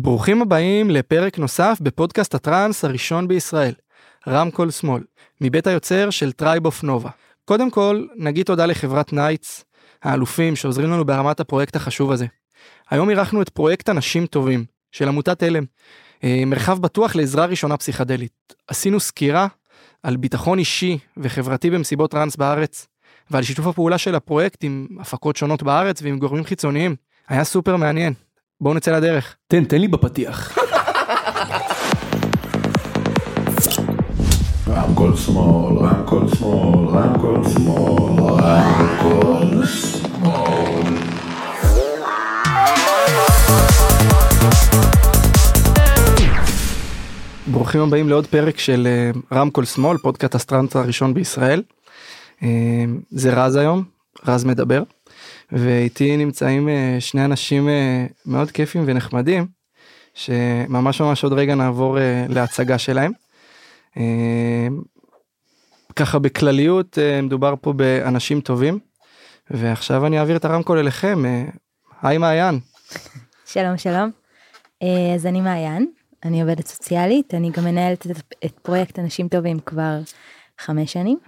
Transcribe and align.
ברוכים 0.00 0.42
הבאים 0.42 0.90
לפרק 0.90 1.38
נוסף 1.38 1.78
בפודקאסט 1.80 2.34
הטראנס 2.34 2.84
הראשון 2.84 3.28
בישראל, 3.28 3.74
רמקול 4.28 4.70
שמאל, 4.70 5.02
מבית 5.40 5.66
היוצר 5.66 6.10
של 6.10 6.32
Tribe 6.32 6.66
of 6.66 6.82
Nova. 6.82 7.10
קודם 7.44 7.70
כל, 7.70 8.06
נגיד 8.16 8.46
תודה 8.46 8.66
לחברת 8.66 9.12
Nights, 9.12 9.64
האלופים 10.02 10.56
שעוזרים 10.56 10.90
לנו 10.90 11.04
בהרמת 11.04 11.40
הפרויקט 11.40 11.76
החשוב 11.76 12.12
הזה. 12.12 12.26
היום 12.90 13.10
אירחנו 13.10 13.42
את 13.42 13.48
פרויקט 13.48 13.88
אנשים 13.88 14.26
טובים, 14.26 14.64
של 14.92 15.08
עמותת 15.08 15.42
אל״ם, 15.42 15.64
אה, 16.24 16.42
מרחב 16.46 16.78
בטוח 16.78 17.16
לעזרה 17.16 17.46
ראשונה 17.46 17.76
פסיכדלית. 17.76 18.54
עשינו 18.68 19.00
סקירה 19.00 19.46
על 20.02 20.16
ביטחון 20.16 20.58
אישי 20.58 20.98
וחברתי 21.16 21.70
במסיבות 21.70 22.10
טראנס 22.10 22.36
בארץ, 22.36 22.86
ועל 23.30 23.42
שיתוף 23.42 23.66
הפעולה 23.66 23.98
של 23.98 24.14
הפרויקט 24.14 24.64
עם 24.64 24.86
הפקות 25.00 25.36
שונות 25.36 25.62
בארץ 25.62 26.02
ועם 26.02 26.18
גורמים 26.18 26.44
חיצוניים. 26.44 26.96
היה 27.28 27.44
סופר 27.44 27.76
מעניין. 27.76 28.14
בואו 28.60 28.74
נצא 28.74 28.96
לדרך. 28.96 29.36
תן, 29.46 29.64
תן 29.64 29.80
לי 29.80 29.88
בפתיח. 29.88 30.58
רמקול 34.68 35.16
שמאל, 35.16 35.78
רמקול 35.78 36.28
שמאל, 36.28 36.88
רמקול 36.88 37.44
שמאל, 37.48 38.42
רמקול 38.42 39.66
שמאל. 39.66 40.94
ברוכים 47.46 47.80
הבאים 47.80 48.08
לעוד 48.08 48.26
פרק 48.26 48.58
של 48.58 48.88
אה, 48.90 49.38
רמקול 49.38 49.64
שמאל, 49.64 49.98
פודקאסט 49.98 50.34
הטראנס 50.34 50.76
הראשון 50.76 51.14
בישראל. 51.14 51.62
אה, 52.42 52.48
זה 53.10 53.34
רז 53.34 53.56
היום, 53.56 53.84
רז 54.26 54.44
מדבר, 54.44 54.82
ואיתי 55.52 56.16
נמצאים 56.16 56.68
אה, 56.68 56.96
שני 57.00 57.24
אנשים 57.24 57.68
מאוד 58.26 58.50
כיפים 58.50 58.82
ונחמדים, 58.86 59.46
שממש 60.14 61.00
ממש 61.00 61.24
עוד 61.24 61.32
רגע 61.32 61.54
נעבור 61.54 61.98
להצגה 62.28 62.78
שלהם. 62.78 63.12
ככה 65.96 66.18
בכלליות 66.18 66.98
מדובר 67.22 67.54
פה 67.60 67.72
באנשים 67.72 68.40
טובים, 68.40 68.78
ועכשיו 69.50 70.06
אני 70.06 70.18
אעביר 70.18 70.36
את 70.36 70.44
הרמקול 70.44 70.78
אליכם. 70.78 71.22
היי 72.02 72.18
מעיין. 72.18 72.60
שלום 73.46 73.78
שלום. 73.78 74.10
אז 75.14 75.26
אני 75.26 75.40
מעיין, 75.40 75.86
אני 76.24 76.42
עובדת 76.42 76.66
סוציאלית, 76.66 77.34
אני 77.34 77.50
גם 77.50 77.64
מנהלת 77.64 78.06
את, 78.44 78.58
פרויקט 78.62 78.98
אנשים 78.98 79.28
טובים 79.28 79.58
כבר 79.60 79.98
חמש 80.58 80.92
שנים. 80.92 81.18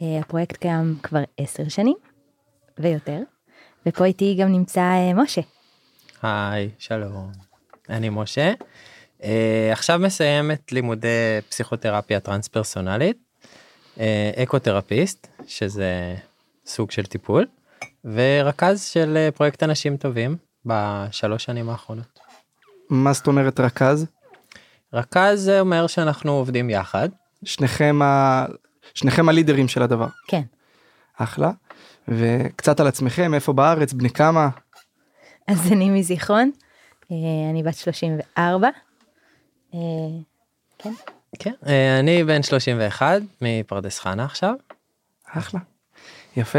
הפרויקט 0.00 0.56
קיים 0.56 0.96
כבר 1.02 1.22
עשר 1.38 1.68
שנים 1.68 1.96
ויותר, 2.78 3.22
ופה 3.88 4.04
איתי 4.04 4.36
גם 4.40 4.52
נמצא 4.52 4.80
uh, 4.80 5.16
משה. 5.16 5.40
היי, 6.22 6.70
שלום. 6.78 7.32
אני 7.88 8.08
משה. 8.08 8.52
Uh, 9.20 9.24
עכשיו 9.72 9.98
מסיים 9.98 10.50
את 10.50 10.72
לימודי 10.72 11.38
פסיכותרפיה 11.48 12.20
טרנס 12.20 12.48
פרסונלית, 12.48 13.16
uh, 13.96 14.00
אקותרפיסט, 14.42 15.26
שזה 15.46 16.14
סוג 16.66 16.90
של 16.90 17.06
טיפול, 17.06 17.46
ורכז 18.04 18.84
של 18.84 19.28
uh, 19.28 19.36
פרויקט 19.36 19.62
אנשים 19.62 19.96
טובים 19.96 20.36
בשלוש 20.66 21.44
שנים 21.44 21.68
האחרונות. 21.68 22.20
מה 22.90 23.12
זאת 23.12 23.26
אומרת 23.26 23.60
רכז? 23.60 24.06
רכז 24.92 25.40
זה 25.40 25.60
אומר 25.60 25.86
שאנחנו 25.86 26.32
עובדים 26.32 26.70
יחד. 26.70 27.08
שניכם 27.44 28.02
ה... 28.02 28.44
שניכם 28.94 29.28
הלידרים 29.28 29.68
של 29.68 29.82
הדבר. 29.82 30.06
כן. 30.26 30.42
אחלה. 31.16 31.50
וקצת 32.08 32.80
על 32.80 32.86
עצמכם, 32.86 33.34
איפה 33.34 33.52
בארץ, 33.52 33.92
בני 33.92 34.10
כמה? 34.10 34.48
אז 35.48 35.72
אני 35.72 35.90
מזיכרון, 35.90 36.50
אה, 37.12 37.16
אני 37.50 37.62
בת 37.62 37.74
34. 37.74 38.68
אה, 39.74 39.80
כן. 40.78 40.92
כן, 41.38 41.52
אה, 41.66 41.98
אני 42.00 42.24
בן 42.24 42.42
31 42.42 43.22
מפרדס 43.42 43.98
חנה 43.98 44.24
עכשיו. 44.24 44.54
אחלה. 45.32 45.60
יפה. 46.36 46.58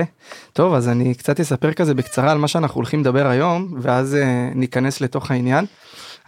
טוב, 0.53 0.73
אז 0.73 0.89
אני 0.89 1.15
קצת 1.15 1.39
אספר 1.39 1.73
כזה 1.73 1.93
בקצרה 1.93 2.31
על 2.31 2.38
מה 2.38 2.47
שאנחנו 2.47 2.75
הולכים 2.75 2.99
לדבר 2.99 3.27
היום, 3.27 3.73
ואז 3.81 4.17
ניכנס 4.55 5.01
לתוך 5.01 5.31
העניין. 5.31 5.65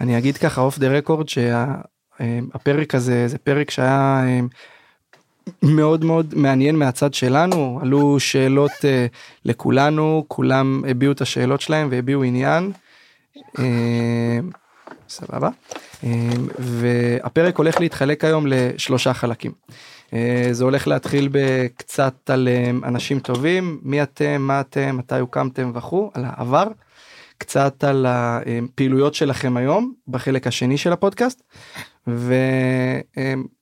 אני 0.01 0.17
אגיד 0.17 0.37
ככה 0.37 0.61
אוף 0.61 0.77
דה 0.77 0.87
רקורד 0.87 1.29
שהפרק 1.29 2.95
הזה 2.95 3.27
זה 3.27 3.37
פרק 3.37 3.71
שהיה 3.71 4.23
מאוד 5.63 6.06
מאוד 6.06 6.34
מעניין 6.35 6.75
מהצד 6.75 7.13
שלנו 7.13 7.79
עלו 7.81 8.19
שאלות 8.19 8.72
uh, 8.72 8.85
לכולנו 9.45 10.25
כולם 10.28 10.84
הביעו 10.88 11.12
את 11.12 11.22
השאלות 11.22 11.62
שלהם 11.62 11.88
והביעו 11.91 12.23
עניין. 12.23 12.72
Uh, 13.38 13.61
סבבה. 15.09 15.50
Uh, 16.01 16.06
והפרק 16.59 17.57
הולך 17.57 17.79
להתחלק 17.79 18.23
היום 18.23 18.47
לשלושה 18.47 19.13
חלקים. 19.13 19.51
זה 20.51 20.63
הולך 20.63 20.88
להתחיל 20.88 21.29
בקצת 21.31 22.29
על 22.29 22.47
אנשים 22.84 23.19
טובים 23.19 23.79
מי 23.84 24.03
אתם 24.03 24.41
מה 24.41 24.61
אתם 24.61 24.97
מתי 24.97 25.19
הוקמתם 25.19 25.72
וכו' 25.75 26.11
על 26.13 26.23
העבר. 26.28 26.67
קצת 27.41 27.84
על 27.84 28.06
הפעילויות 28.09 29.13
שלכם 29.13 29.57
היום 29.57 29.94
בחלק 30.07 30.47
השני 30.47 30.78
של 30.78 30.91
הפודקאסט 30.94 31.44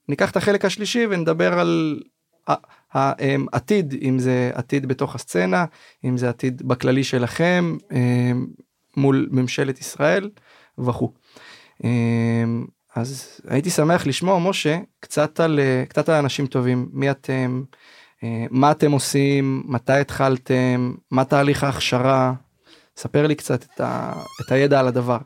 וניקח 0.10 0.32
את 0.32 0.38
החלק 0.38 0.66
השלישי 0.66 1.06
ונדבר 1.10 1.60
על 1.60 2.00
העתיד 2.94 3.96
אם 4.02 4.20
זה 4.20 4.52
עתיד 4.54 4.86
בתוך 4.86 5.16
הסצנה 5.16 5.66
אם 6.04 6.18
זה 6.18 6.30
עתיד 6.30 6.68
בכללי 6.68 7.04
שלכם 7.04 7.78
מול 8.98 9.28
ממשלת 9.32 9.80
ישראל 9.80 10.30
וכו'. 10.78 11.14
אז 12.96 13.42
הייתי 13.48 13.70
שמח 13.70 14.08
לשמוע 14.08 14.40
משה 14.40 14.80
קצת 15.00 15.40
על 15.40 15.60
קצת 15.90 16.10
על 16.10 16.16
אנשים 16.16 16.48
טובים. 16.48 16.90
מי 16.94 17.12
אתם? 17.12 17.64
מה 18.50 18.72
אתם 18.72 18.92
עושים? 18.92 19.64
מתי 19.66 19.94
התחלתם? 19.94 20.94
מה 21.12 21.26
תהליך 21.26 21.64
ההכשרה? 21.64 22.34
ספר 22.98 23.28
לי 23.28 23.36
קצת 23.36 23.64
את, 23.64 23.82
ה, 23.82 24.14
את 24.42 24.52
הידע 24.52 24.80
על 24.80 24.88
הדבר. 24.88 25.18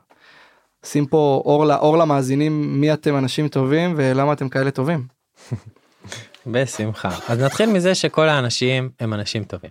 שים 0.83 1.05
פה 1.05 1.41
אור, 1.45 1.73
אור 1.73 1.97
למאזינים 1.97 2.81
מי 2.81 2.94
אתם 2.94 3.17
אנשים 3.17 3.47
טובים 3.47 3.94
ולמה 3.97 4.33
אתם 4.33 4.49
כאלה 4.49 4.71
טובים. 4.71 5.07
בשמחה. 6.47 7.17
אז 7.27 7.39
נתחיל 7.39 7.69
מזה 7.69 7.95
שכל 7.95 8.29
האנשים 8.29 8.89
הם 8.99 9.13
אנשים 9.13 9.43
טובים. 9.43 9.69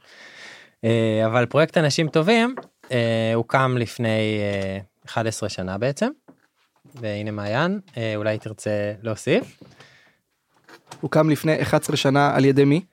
אה, 0.84 1.26
אבל 1.26 1.46
פרויקט 1.46 1.78
אנשים 1.78 2.08
טובים 2.08 2.54
אה, 2.92 3.32
הוקם 3.34 3.76
לפני 3.78 4.40
11 5.06 5.46
אה, 5.46 5.54
שנה 5.54 5.78
בעצם. 5.78 6.08
והנה 6.94 7.30
מעיין 7.30 7.80
אולי 8.16 8.38
תרצה 8.38 8.92
להוסיף. 9.02 9.58
הוקם 11.00 11.30
לפני 11.30 11.62
11 11.62 11.96
שנה 11.96 12.36
על 12.36 12.44
ידי 12.44 12.64
מי? 12.64 12.84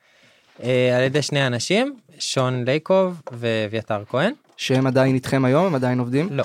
על 0.96 1.04
ידי 1.06 1.22
שני 1.22 1.48
אנשים 1.48 1.96
שון 2.20 2.66
לייקוב 2.66 3.22
ואביתר 3.32 4.04
כהן. 4.10 4.34
שהם 4.58 4.88
עדיין 4.88 5.16
איתכם 5.16 5.46
היום 5.46 5.66
הם 5.66 5.76
עדיין 5.76 6.00
עובדים? 6.00 6.28
לא. 6.32 6.44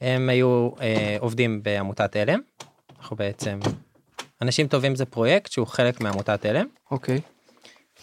הם 0.00 0.28
היו 0.28 0.70
אה, 0.80 1.16
עובדים 1.20 1.62
בעמותת 1.62 2.16
הלם. 2.16 2.40
אנחנו 2.98 3.16
בעצם 3.16 3.58
אנשים 4.42 4.68
טובים 4.68 4.94
זה 4.94 5.04
פרויקט 5.04 5.52
שהוא 5.52 5.66
חלק 5.66 6.00
מעמותת 6.00 6.44
הלם. 6.44 6.66
אוקיי. 6.90 7.20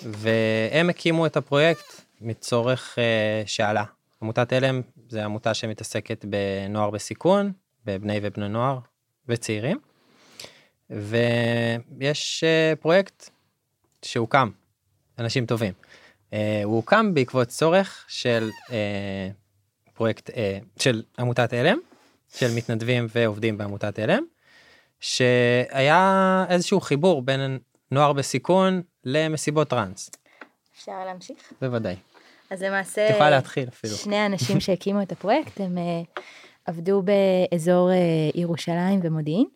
והם 0.04 0.90
הקימו 0.90 1.26
את 1.26 1.38
הפרויקט 1.38 2.02
מצורך 2.22 2.96
אה, 3.00 3.44
שעלה. 3.46 3.84
עמותת 4.22 4.54
הלם 4.54 4.82
זה 5.10 5.26
עמותה 5.26 5.54
שמתעסקת 5.54 6.26
בנוער 6.26 6.90
בסיכון, 6.90 7.52
בבני 7.86 8.20
ובני 8.22 8.50
נוער 8.50 8.80
וצעירים. 9.28 9.80
ויש 10.90 12.44
אה, 12.44 12.74
פרויקט 12.76 13.30
שהוקם, 14.02 14.50
אנשים 15.20 15.46
טובים. 15.46 15.74
אה, 16.34 16.62
הוא 16.64 16.76
הוקם 16.76 17.14
בעקבות 17.14 17.48
צורך 17.48 18.06
של 18.08 18.50
אה, 18.72 19.30
פרויקט 19.94 20.30
אה, 20.30 20.58
של 20.80 21.04
עמותת 21.20 21.54
הלם, 21.54 21.78
של 22.36 22.48
מתנדבים 22.56 23.08
ועובדים 23.16 23.58
בעמותת 23.58 24.00
הלם, 24.00 24.24
שהיה 25.00 26.46
איזשהו 26.50 26.82
חיבור 26.82 27.22
בין 27.22 27.60
נוער 27.92 28.14
בסיכון 28.14 28.82
למסיבות 29.04 29.70
טראנס. 29.70 30.10
אפשר 30.76 31.06
להמשיך? 31.06 31.54
בוודאי. 31.62 31.96
אז 32.50 32.64
למעשה, 32.64 33.14
תוכל 33.14 33.30
להתחיל 33.30 33.68
אפילו. 33.68 33.96
שני 33.96 34.16
האנשים 34.16 34.60
שהקימו 34.60 35.02
את 35.02 35.12
הפרויקט 35.12 35.62
הם 35.62 35.78
uh, 35.78 36.22
עבדו 36.66 37.02
באזור 37.02 37.90
uh, 37.90 38.40
ירושלים 38.40 39.00
ומודיעין, 39.04 39.48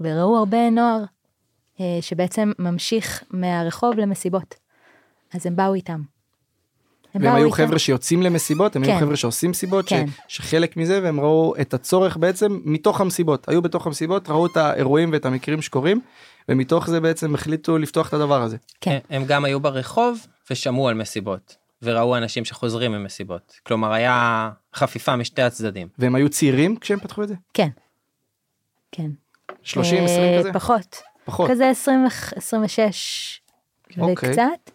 וראו 0.00 0.36
הרבה 0.36 0.70
נוער 0.70 1.04
uh, 1.76 1.80
שבעצם 2.00 2.52
ממשיך 2.58 3.24
מהרחוב 3.30 3.98
למסיבות. 3.98 4.54
אז 5.34 5.46
הם 5.46 5.56
באו 5.56 5.74
איתם. 5.74 6.02
הם 7.14 7.22
והם 7.22 7.34
היו. 7.34 7.50
חבר'ה 7.50 7.78
שיוצאים 7.78 8.22
למסיבות, 8.22 8.76
הם 8.76 8.84
כן. 8.84 8.90
היו 8.90 9.00
חבר'ה 9.00 9.16
שעושים 9.16 9.50
מסיבות, 9.50 9.88
כן. 9.88 10.06
ש, 10.28 10.36
שחלק 10.36 10.76
מזה 10.76 11.00
והם 11.02 11.20
ראו 11.20 11.54
את 11.60 11.74
הצורך 11.74 12.16
בעצם 12.16 12.60
מתוך 12.64 13.00
המסיבות, 13.00 13.48
היו 13.48 13.62
בתוך 13.62 13.86
המסיבות, 13.86 14.30
ראו 14.30 14.46
את 14.46 14.56
האירועים 14.56 15.12
ואת 15.12 15.26
המקרים 15.26 15.62
שקורים, 15.62 16.00
ומתוך 16.48 16.90
זה 16.90 17.00
בעצם 17.00 17.34
החליטו 17.34 17.78
לפתוח 17.78 18.08
את 18.08 18.14
הדבר 18.14 18.42
הזה. 18.42 18.56
כן. 18.80 18.98
הם 19.10 19.24
גם 19.24 19.44
היו 19.44 19.60
ברחוב 19.60 20.26
ושמעו 20.50 20.88
על 20.88 20.94
מסיבות, 20.94 21.56
וראו 21.82 22.16
אנשים 22.16 22.44
שחוזרים 22.44 22.92
ממסיבות, 22.92 23.60
כלומר 23.66 23.92
היה 23.92 24.50
חפיפה 24.74 25.16
משתי 25.16 25.42
הצדדים. 25.42 25.88
והם 25.98 26.14
היו 26.14 26.28
צעירים 26.28 26.76
כשהם 26.76 27.00
פתחו 27.00 27.22
את 27.22 27.28
זה? 27.28 27.34
כן. 27.54 27.68
כן. 28.92 29.10
30, 29.62 30.04
20 30.04 30.22
אה, 30.22 30.38
כזה? 30.38 30.52
פחות. 30.52 31.02
פחות. 31.24 31.50
כזה 31.50 31.68
20, 31.70 32.06
26 32.36 33.40
אוקיי. 33.98 34.30
וקצת. 34.30 34.70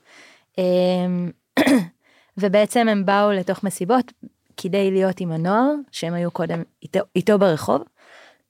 ובעצם 2.37 2.87
הם 2.87 3.05
באו 3.05 3.31
לתוך 3.31 3.63
מסיבות 3.63 4.11
כדי 4.57 4.91
להיות 4.91 5.19
עם 5.19 5.31
הנוער 5.31 5.71
שהם 5.91 6.13
היו 6.13 6.31
קודם 6.31 6.63
איתו, 6.83 6.99
איתו 7.15 7.39
ברחוב. 7.39 7.81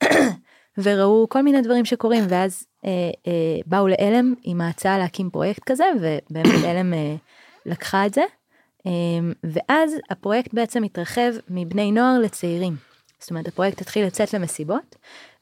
וראו 0.77 1.29
כל 1.29 1.41
מיני 1.41 1.61
דברים 1.61 1.85
שקורים 1.85 2.23
ואז 2.29 2.63
אה, 2.85 2.91
אה, 3.27 3.59
באו 3.65 3.87
לעלם 3.87 4.33
עם 4.43 4.61
ההצעה 4.61 4.97
להקים 4.97 5.29
פרויקט 5.29 5.63
כזה 5.65 5.85
ובאמת 5.95 6.63
עלם 6.69 6.93
אה, 6.93 7.15
לקחה 7.65 8.05
את 8.05 8.13
זה. 8.13 8.23
אה, 8.87 8.91
ואז 9.43 9.95
הפרויקט 10.09 10.53
בעצם 10.53 10.83
התרחב 10.83 11.31
מבני 11.49 11.91
נוער 11.91 12.19
לצעירים. 12.19 12.75
זאת 13.19 13.29
אומרת 13.29 13.47
הפרויקט 13.47 13.81
התחיל 13.81 14.05
לצאת 14.05 14.33
למסיבות 14.33 14.95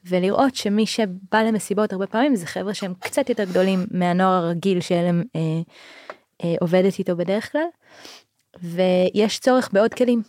ולראות 0.04 0.54
שמי 0.54 0.86
שבא 0.86 1.42
למסיבות 1.42 1.92
הרבה 1.92 2.06
פעמים 2.06 2.36
זה 2.36 2.46
חבר'ה 2.46 2.74
שהם 2.74 2.94
קצת 2.98 3.28
יותר 3.28 3.44
גדולים 3.44 3.86
מהנוער 3.90 4.44
הרגיל 4.44 4.80
שעלם 4.80 5.22
אה, 5.36 5.40
אה, 6.44 6.54
עובדת 6.60 6.98
איתו 6.98 7.16
בדרך 7.16 7.52
כלל. 7.52 7.66
ויש 8.62 9.38
צורך 9.38 9.68
בעוד 9.72 9.94
כלים. 9.94 10.22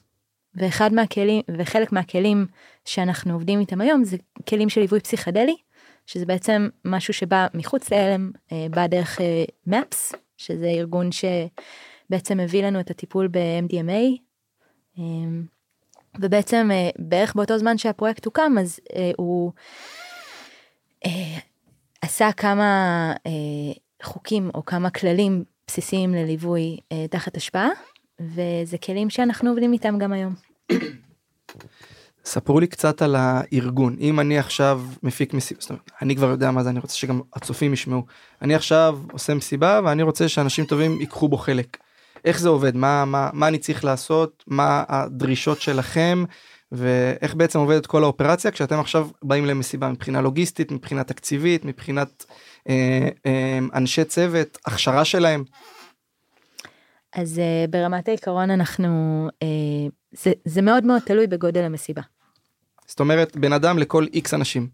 ואחד 0.55 0.93
מהכלים 0.93 1.41
וחלק 1.57 1.91
מהכלים 1.91 2.45
שאנחנו 2.85 3.33
עובדים 3.33 3.59
איתם 3.59 3.81
היום 3.81 4.03
זה 4.03 4.17
כלים 4.49 4.69
של 4.69 4.81
ליווי 4.81 4.99
פסיכדלי 4.99 5.55
שזה 6.05 6.25
בעצם 6.25 6.69
משהו 6.85 7.13
שבא 7.13 7.47
מחוץ 7.53 7.91
להלם 7.91 8.31
אה, 8.51 8.67
בא 8.69 8.87
דרך 8.87 9.21
אה, 9.21 9.43
מפס 9.67 10.13
שזה 10.37 10.67
ארגון 10.67 11.09
שבעצם 11.11 12.37
מביא 12.37 12.63
לנו 12.63 12.79
את 12.79 12.89
הטיפול 12.89 13.27
ב-MDMA. 13.27 14.19
אה, 14.99 15.03
ובעצם 16.19 16.69
אה, 16.71 16.89
בערך 16.99 17.35
באותו 17.35 17.57
זמן 17.57 17.77
שהפרויקט 17.77 18.25
הוקם 18.25 18.55
אז 18.59 18.79
אה, 18.95 19.11
הוא 19.17 19.51
אה, 21.05 21.37
עשה 22.01 22.31
כמה 22.31 23.13
אה, 23.25 23.73
חוקים 24.03 24.49
או 24.55 24.65
כמה 24.65 24.89
כללים 24.89 25.43
בסיסיים 25.67 26.13
לליווי 26.13 26.77
אה, 26.91 27.07
תחת 27.07 27.37
השפעה 27.37 27.69
וזה 28.21 28.77
כלים 28.77 29.09
שאנחנו 29.09 29.49
עובדים 29.49 29.73
איתם 29.73 29.97
גם 29.97 30.13
היום. 30.13 30.33
ספרו 32.25 32.59
לי 32.59 32.67
קצת 32.67 33.01
על 33.01 33.15
הארגון. 33.17 33.95
אם 33.99 34.19
אני 34.19 34.37
עכשיו 34.39 34.81
מפיק 35.03 35.33
מסיבה 35.33 35.61
זאת 35.61 35.69
אומרת, 35.69 35.91
אני 36.01 36.15
כבר 36.15 36.29
יודע 36.29 36.51
מה 36.51 36.63
זה 36.63 36.69
אני 36.69 36.79
רוצה 36.79 36.95
שגם 36.95 37.21
הצופים 37.33 37.73
ישמעו. 37.73 38.05
אני 38.41 38.55
עכשיו 38.55 38.99
עושה 39.11 39.33
מסיבה 39.33 39.79
ואני 39.83 40.03
רוצה 40.03 40.29
שאנשים 40.29 40.65
טובים 40.65 40.99
ייקחו 41.01 41.27
בו 41.27 41.37
חלק. 41.37 41.77
איך 42.25 42.39
זה 42.39 42.49
עובד? 42.49 42.75
מה 42.75 43.05
מה 43.05 43.29
מה 43.33 43.47
אני 43.47 43.57
צריך 43.57 43.85
לעשות? 43.85 44.43
מה 44.47 44.83
הדרישות 44.87 45.61
שלכם? 45.61 46.23
ואיך 46.71 47.35
בעצם 47.35 47.59
עובדת 47.59 47.85
כל 47.85 48.03
האופרציה 48.03 48.51
כשאתם 48.51 48.79
עכשיו 48.79 49.07
באים 49.23 49.45
למסיבה? 49.45 49.89
מבחינה 49.89 50.21
לוגיסטית 50.21 50.71
מבחינה 50.71 51.03
תקציבית 51.03 51.65
מבחינת 51.65 52.25
אה, 52.69 53.09
אה, 53.25 53.59
אנשי 53.73 54.03
צוות 54.03 54.57
הכשרה 54.65 55.05
שלהם 55.05 55.43
אז 57.15 57.37
uh, 57.37 57.71
ברמת 57.71 58.07
העיקרון 58.07 58.51
אנחנו 58.51 58.89
uh, 59.33 59.91
זה, 60.11 60.31
זה 60.45 60.61
מאוד 60.61 60.85
מאוד 60.85 61.01
תלוי 61.05 61.27
בגודל 61.27 61.63
המסיבה. 61.63 62.01
זאת 62.87 62.99
אומרת 62.99 63.37
בן 63.37 63.53
אדם 63.53 63.79
לכל 63.79 64.05
איקס 64.13 64.33
אנשים. 64.33 64.67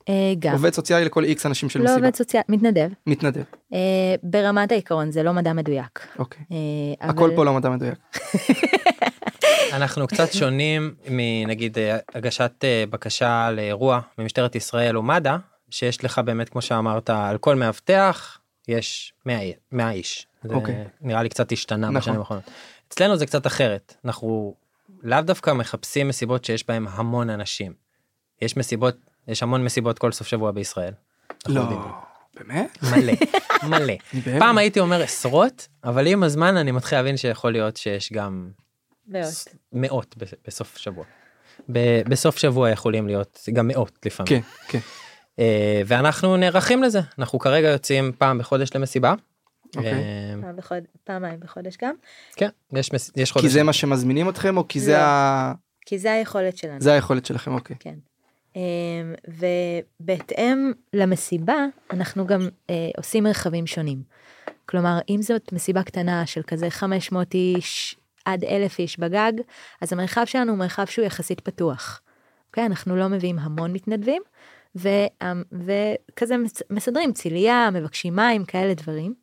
Uh, 0.00 0.12
גם. 0.38 0.52
עובד 0.52 0.72
סוציאלי 0.72 1.04
לכל 1.04 1.24
איקס 1.24 1.46
אנשים 1.46 1.68
של 1.68 1.78
לא 1.78 1.84
מסיבה. 1.84 2.00
עובד 2.00 2.16
סוציאלי 2.16 2.44
מתנדב. 2.48 2.88
מתנדב. 3.06 3.42
uh, 3.72 3.76
ברמת 4.22 4.72
העיקרון 4.72 5.10
זה 5.10 5.22
לא 5.22 5.32
מדע 5.32 5.52
מדויק. 5.52 6.06
אוקיי. 6.18 6.44
Uh, 6.50 6.54
הכל 7.00 7.30
פה 7.36 7.44
לא 7.44 7.54
מדע 7.54 7.70
מדויק. 7.70 7.98
אנחנו 9.72 10.06
קצת 10.06 10.32
שונים 10.32 10.94
מנגיד 11.08 11.78
הגשת 12.14 12.64
בקשה 12.90 13.50
לאירוע 13.50 14.00
במשטרת 14.18 14.54
ישראל 14.54 14.96
או 14.96 15.02
מד"א 15.02 15.36
שיש 15.70 16.04
לך 16.04 16.18
באמת 16.18 16.48
כמו 16.48 16.62
שאמרת 16.62 17.10
על 17.10 17.38
כל 17.38 17.56
מאבטח 17.56 18.38
יש 18.68 19.12
100, 19.26 19.38
100 19.72 19.90
איש. 19.90 20.26
זה 20.42 20.54
אוקיי. 20.54 20.84
נראה 21.00 21.22
לי 21.22 21.28
קצת 21.28 21.52
השתנה 21.52 21.86
נכון. 21.86 22.00
בשנים 22.00 22.18
האחרונות. 22.20 22.44
אצלנו 22.88 23.16
זה 23.16 23.26
קצת 23.26 23.46
אחרת 23.46 23.94
אנחנו 24.04 24.54
לאו 25.02 25.20
דווקא 25.20 25.50
מחפשים 25.50 26.08
מסיבות 26.08 26.44
שיש 26.44 26.66
בהם 26.68 26.86
המון 26.90 27.30
אנשים. 27.30 27.72
יש 28.42 28.56
מסיבות 28.56 28.96
יש 29.28 29.42
המון 29.42 29.64
מסיבות 29.64 29.98
כל 29.98 30.12
סוף 30.12 30.26
שבוע 30.26 30.50
בישראל. 30.50 30.92
לא 31.48 31.60
יודעים. 31.60 31.80
באמת 32.34 32.78
מלא 32.82 33.12
מלא. 33.70 33.92
פעם 34.38 34.58
הייתי 34.58 34.80
אומר 34.80 35.02
עשרות 35.02 35.68
אבל 35.84 36.06
עם 36.06 36.22
הזמן 36.22 36.56
אני 36.56 36.72
מתחיל 36.72 36.98
להבין 36.98 37.16
שיכול 37.16 37.52
להיות 37.52 37.76
שיש 37.76 38.12
גם. 38.12 38.50
מאות 39.72 40.14
ב- 40.18 40.24
בסוף 40.46 40.76
שבוע. 40.76 41.04
ב- 41.72 42.02
בסוף 42.08 42.38
שבוע 42.38 42.70
יכולים 42.70 43.06
להיות 43.06 43.48
גם 43.52 43.68
מאות 43.68 43.98
לפעמים. 44.06 44.42
כן 44.42 44.48
כן 44.68 44.78
אה, 45.38 45.82
ואנחנו 45.86 46.36
נערכים 46.36 46.82
לזה 46.82 47.00
אנחנו 47.18 47.38
כרגע 47.38 47.68
יוצאים 47.68 48.12
פעם 48.18 48.38
בחודש 48.38 48.70
למסיבה. 48.74 49.14
אוקיי. 49.76 49.92
אה, 49.92 50.34
פעם. 50.42 50.78
פעמיים 51.04 51.40
בחודש 51.40 51.76
גם 51.82 51.94
כן 52.36 52.48
יש 52.72 52.92
מס- 52.92 53.10
יש 53.16 53.32
כי 53.32 53.38
חודש. 53.38 53.52
זה 53.52 53.62
מה 53.62 53.72
שמזמינים 53.72 54.28
אתכם 54.28 54.56
או 54.56 54.68
כי 54.68 54.80
זה 54.80 54.92
לא. 54.92 54.98
ה... 54.98 55.52
כי 55.86 55.98
זה 55.98 56.12
היכולת 56.12 56.56
שלנו. 56.56 56.80
זה 56.80 56.92
היכולת 56.92 57.26
שלכם 57.26 57.52
אוקיי 57.54 57.76
כן. 57.80 57.94
אמ, 58.56 58.60
ובהתאם 60.00 60.72
למסיבה 60.92 61.56
אנחנו 61.90 62.26
גם 62.26 62.48
אה, 62.70 62.74
עושים 62.96 63.24
מרחבים 63.24 63.66
שונים. 63.66 64.02
כלומר 64.66 64.98
אם 65.08 65.22
זאת 65.22 65.52
מסיבה 65.52 65.82
קטנה 65.82 66.26
של 66.26 66.42
כזה 66.46 66.70
500 66.70 67.34
איש 67.34 67.96
עד 68.24 68.44
1,000 68.44 68.78
איש 68.78 68.98
בגג 68.98 69.32
אז 69.80 69.92
המרחב 69.92 70.24
שלנו 70.24 70.50
הוא 70.50 70.58
מרחב 70.58 70.84
שהוא 70.86 71.04
יחסית 71.04 71.40
פתוח. 71.40 72.00
אוקיי 72.48 72.66
אנחנו 72.66 72.96
לא 72.96 73.08
מביאים 73.08 73.38
המון 73.38 73.72
מתנדבים 73.72 74.22
ו, 74.76 74.88
וכזה 75.52 76.36
מס- 76.36 76.62
מסדרים 76.70 77.12
ציליה 77.12 77.70
מבקשים 77.72 78.16
מים 78.16 78.44
כאלה 78.44 78.74
דברים. 78.74 79.14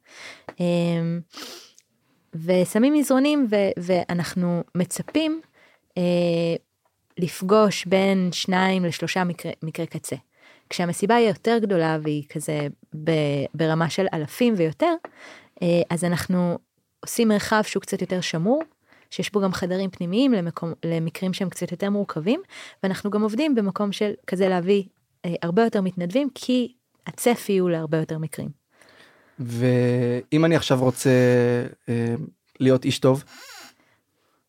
אמ, 0.60 1.20
ושמים 2.36 2.94
מזרונים 2.94 3.48
ו, 3.50 3.56
ואנחנו 3.80 4.64
מצפים 4.76 5.42
אה, 5.98 6.56
לפגוש 7.18 7.86
בין 7.86 8.30
שניים 8.32 8.86
לשלושה 8.86 9.24
מקרי, 9.24 9.52
מקרי 9.64 9.88
קצה. 9.88 10.16
כשהמסיבה 10.70 11.16
היא 11.16 11.28
יותר 11.28 11.58
גדולה 11.62 11.98
והיא 12.04 12.24
כזה 12.30 12.68
ברמה 13.54 13.90
של 13.90 14.06
אלפים 14.14 14.54
ויותר, 14.58 14.94
אה, 15.62 15.82
אז 15.90 16.04
אנחנו 16.04 16.58
עושים 17.00 17.28
מרחב 17.28 17.62
שהוא 17.66 17.82
קצת 17.82 18.02
יותר 18.02 18.22
שמור, 18.22 18.64
שיש 19.10 19.32
בו 19.32 19.42
גם 19.42 19.54
חדרים 19.54 19.90
פנימיים 19.90 20.34
למקום, 20.34 20.74
למקרים 20.86 21.34
שהם 21.34 21.50
קצת 21.50 21.72
יותר 21.72 21.90
מורכבים, 21.90 22.42
ואנחנו 22.84 23.10
גם 23.10 23.22
עובדים 23.22 23.56
במקום 23.56 23.92
של 23.92 24.12
כזה 24.28 24.48
להביא 24.50 24.84
הרבה 25.42 25.64
יותר 25.64 25.82
מתנדבים, 25.82 26.30
כי 26.36 26.74
הצפי 27.08 27.58
הוא 27.58 27.70
להרבה 27.70 27.98
יותר 27.98 28.18
מקרים. 28.18 28.50
ואם 29.40 30.46
אני 30.46 30.56
עכשיו 30.56 30.80
רוצה 30.80 31.10
אה, 31.90 32.16
להיות 32.60 32.86
איש 32.86 33.00
טוב 33.00 33.24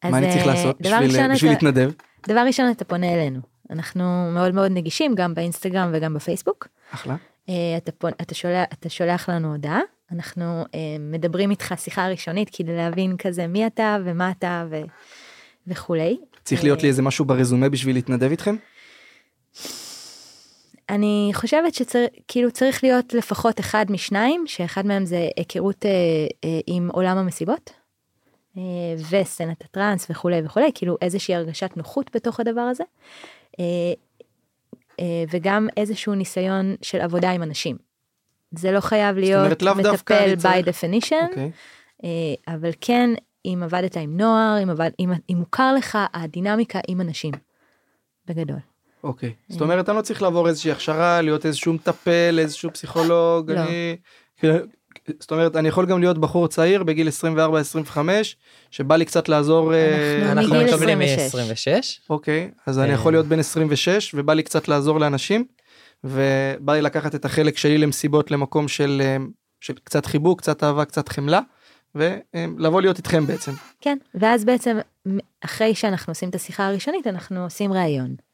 מה 0.04 0.18
אני 0.18 0.26
צריך 0.30 0.42
אה, 0.42 0.46
לעשות 0.46 0.80
בשביל 0.80 0.94
ראשון, 1.10 1.32
בשביל 1.32 1.52
אתה- 1.52 1.66
להתנדב 1.66 1.90
דבר 2.28 2.40
ראשון 2.46 2.70
אתה 2.70 2.84
פונה 2.84 3.14
אלינו. 3.14 3.40
אנחנו 3.70 4.30
מאוד 4.34 4.54
מאוד 4.54 4.70
נגישים 4.70 5.14
גם 5.14 5.34
באינסטגרם 5.34 5.90
וגם 5.92 6.14
בפייסבוק. 6.14 6.68
אחלה 6.90 7.16
אה, 7.48 7.54
אתה, 7.76 7.92
פונה, 7.92 8.12
אתה, 8.22 8.34
שולח, 8.34 8.64
אתה 8.72 8.88
שולח 8.88 9.28
לנו 9.28 9.52
הודעה, 9.52 9.80
אנחנו 10.12 10.44
אה, 10.74 10.78
מדברים 11.00 11.50
איתך 11.50 11.74
שיחה 11.76 12.08
ראשונית 12.08 12.50
כדי 12.56 12.76
להבין 12.76 13.16
כזה 13.16 13.46
מי 13.46 13.66
אתה 13.66 13.96
ומה 14.04 14.30
אתה 14.30 14.66
ו, 14.70 14.76
וכולי. 15.66 16.18
צריך 16.44 16.64
להיות 16.64 16.82
לי 16.82 16.88
איזה 16.88 17.02
משהו 17.02 17.24
ברזומה 17.24 17.68
בשביל 17.68 17.96
להתנדב 17.96 18.30
איתכם 18.30 18.56
אני 20.88 21.30
חושבת 21.34 21.74
שצריך 21.74 22.10
כאילו 22.28 22.50
צריך 22.50 22.84
להיות 22.84 23.14
לפחות 23.14 23.60
אחד 23.60 23.86
משניים 23.90 24.44
שאחד 24.46 24.86
מהם 24.86 25.04
זה 25.04 25.28
היכרות 25.36 25.86
אה, 25.86 25.90
אה, 26.44 26.60
עם 26.66 26.88
עולם 26.92 27.18
המסיבות. 27.18 27.70
אה, 28.56 28.62
וסצנת 29.10 29.64
הטראנס 29.64 30.06
וכולי 30.10 30.40
וכולי 30.44 30.70
כאילו 30.74 30.96
איזושהי 31.02 31.34
הרגשת 31.34 31.76
נוחות 31.76 32.10
בתוך 32.16 32.40
הדבר 32.40 32.60
הזה. 32.60 32.84
אה, 33.60 33.64
אה, 35.00 35.24
וגם 35.30 35.68
איזשהו 35.76 36.14
ניסיון 36.14 36.76
של 36.82 37.00
עבודה 37.00 37.30
עם 37.30 37.42
אנשים. 37.42 37.76
זה 38.50 38.72
לא 38.72 38.80
חייב 38.80 39.16
להיות 39.16 39.44
אומרת, 39.44 39.62
אני 39.62 39.92
מטפל 39.92 40.34
by 40.42 40.64
definition 40.64 41.28
אוקיי 41.28 41.50
אה, 42.04 42.54
אבל 42.54 42.70
כן 42.80 43.10
אם 43.44 43.60
עבדת 43.64 43.96
עם 43.96 44.16
נוער 44.16 44.62
אם, 44.62 44.70
עבד, 44.70 44.90
אם, 45.00 45.12
אם 45.30 45.36
מוכר 45.36 45.74
לך 45.74 45.98
הדינמיקה 46.14 46.80
עם 46.88 47.00
אנשים. 47.00 47.32
בגדול. 48.26 48.58
אוקיי 49.02 49.32
זאת 49.48 49.60
אומרת 49.60 49.88
אני 49.88 49.96
לא 49.96 50.02
צריך 50.02 50.22
לעבור 50.22 50.48
איזושהי 50.48 50.72
הכשרה 50.72 51.22
להיות 51.22 51.46
איזשהו 51.46 51.72
מטפל 51.72 52.38
איזשהו 52.38 52.72
פסיכולוג 52.72 53.50
לא. 53.50 53.60
אני 53.60 53.96
כאילו, 54.36 54.54
זאת 55.20 55.30
אומרת 55.30 55.56
אני 55.56 55.68
יכול 55.68 55.86
גם 55.86 56.00
להיות 56.00 56.18
בחור 56.18 56.48
צעיר 56.48 56.82
בגיל 56.82 57.08
24 57.08 57.60
25 57.60 58.36
שבא 58.70 58.96
לי 58.96 59.04
קצת 59.04 59.28
לעזור 59.28 59.74
אה, 59.74 60.18
אנחנו 60.22 60.32
אנחנו 60.32 60.54
מגיל 60.54 60.74
מקבלים 60.74 61.00
26. 61.00 61.68
מ-26. 61.68 62.06
אוקיי 62.10 62.50
אז 62.66 62.78
אני 62.78 62.88
אה. 62.88 62.94
יכול 62.94 63.12
להיות 63.12 63.26
בן 63.26 63.38
26 63.38 64.14
ובא 64.14 64.34
לי 64.34 64.42
קצת 64.42 64.68
לעזור 64.68 65.00
לאנשים 65.00 65.44
ובא 66.04 66.72
לי 66.72 66.82
לקחת 66.82 67.14
את 67.14 67.24
החלק 67.24 67.56
שלי 67.56 67.78
למסיבות 67.78 68.30
למקום 68.30 68.68
של 68.68 69.02
אה, 69.04 69.16
של 69.60 69.74
קצת 69.84 70.06
חיבוק 70.06 70.40
קצת 70.40 70.64
אהבה 70.64 70.84
קצת 70.84 71.08
חמלה 71.08 71.40
ולבוא 71.94 72.80
להיות 72.80 72.96
איתכם 72.98 73.26
בעצם 73.26 73.52
כן, 73.80 73.98
ואז 74.14 74.44
בעצם 74.44 74.78
אחרי 75.44 75.74
שאנחנו 75.74 76.10
עושים 76.10 76.28
את 76.28 76.34
השיחה 76.34 76.66
הראשונית 76.66 77.06
אנחנו 77.06 77.44
עושים 77.44 77.72
ראיון. 77.72 78.27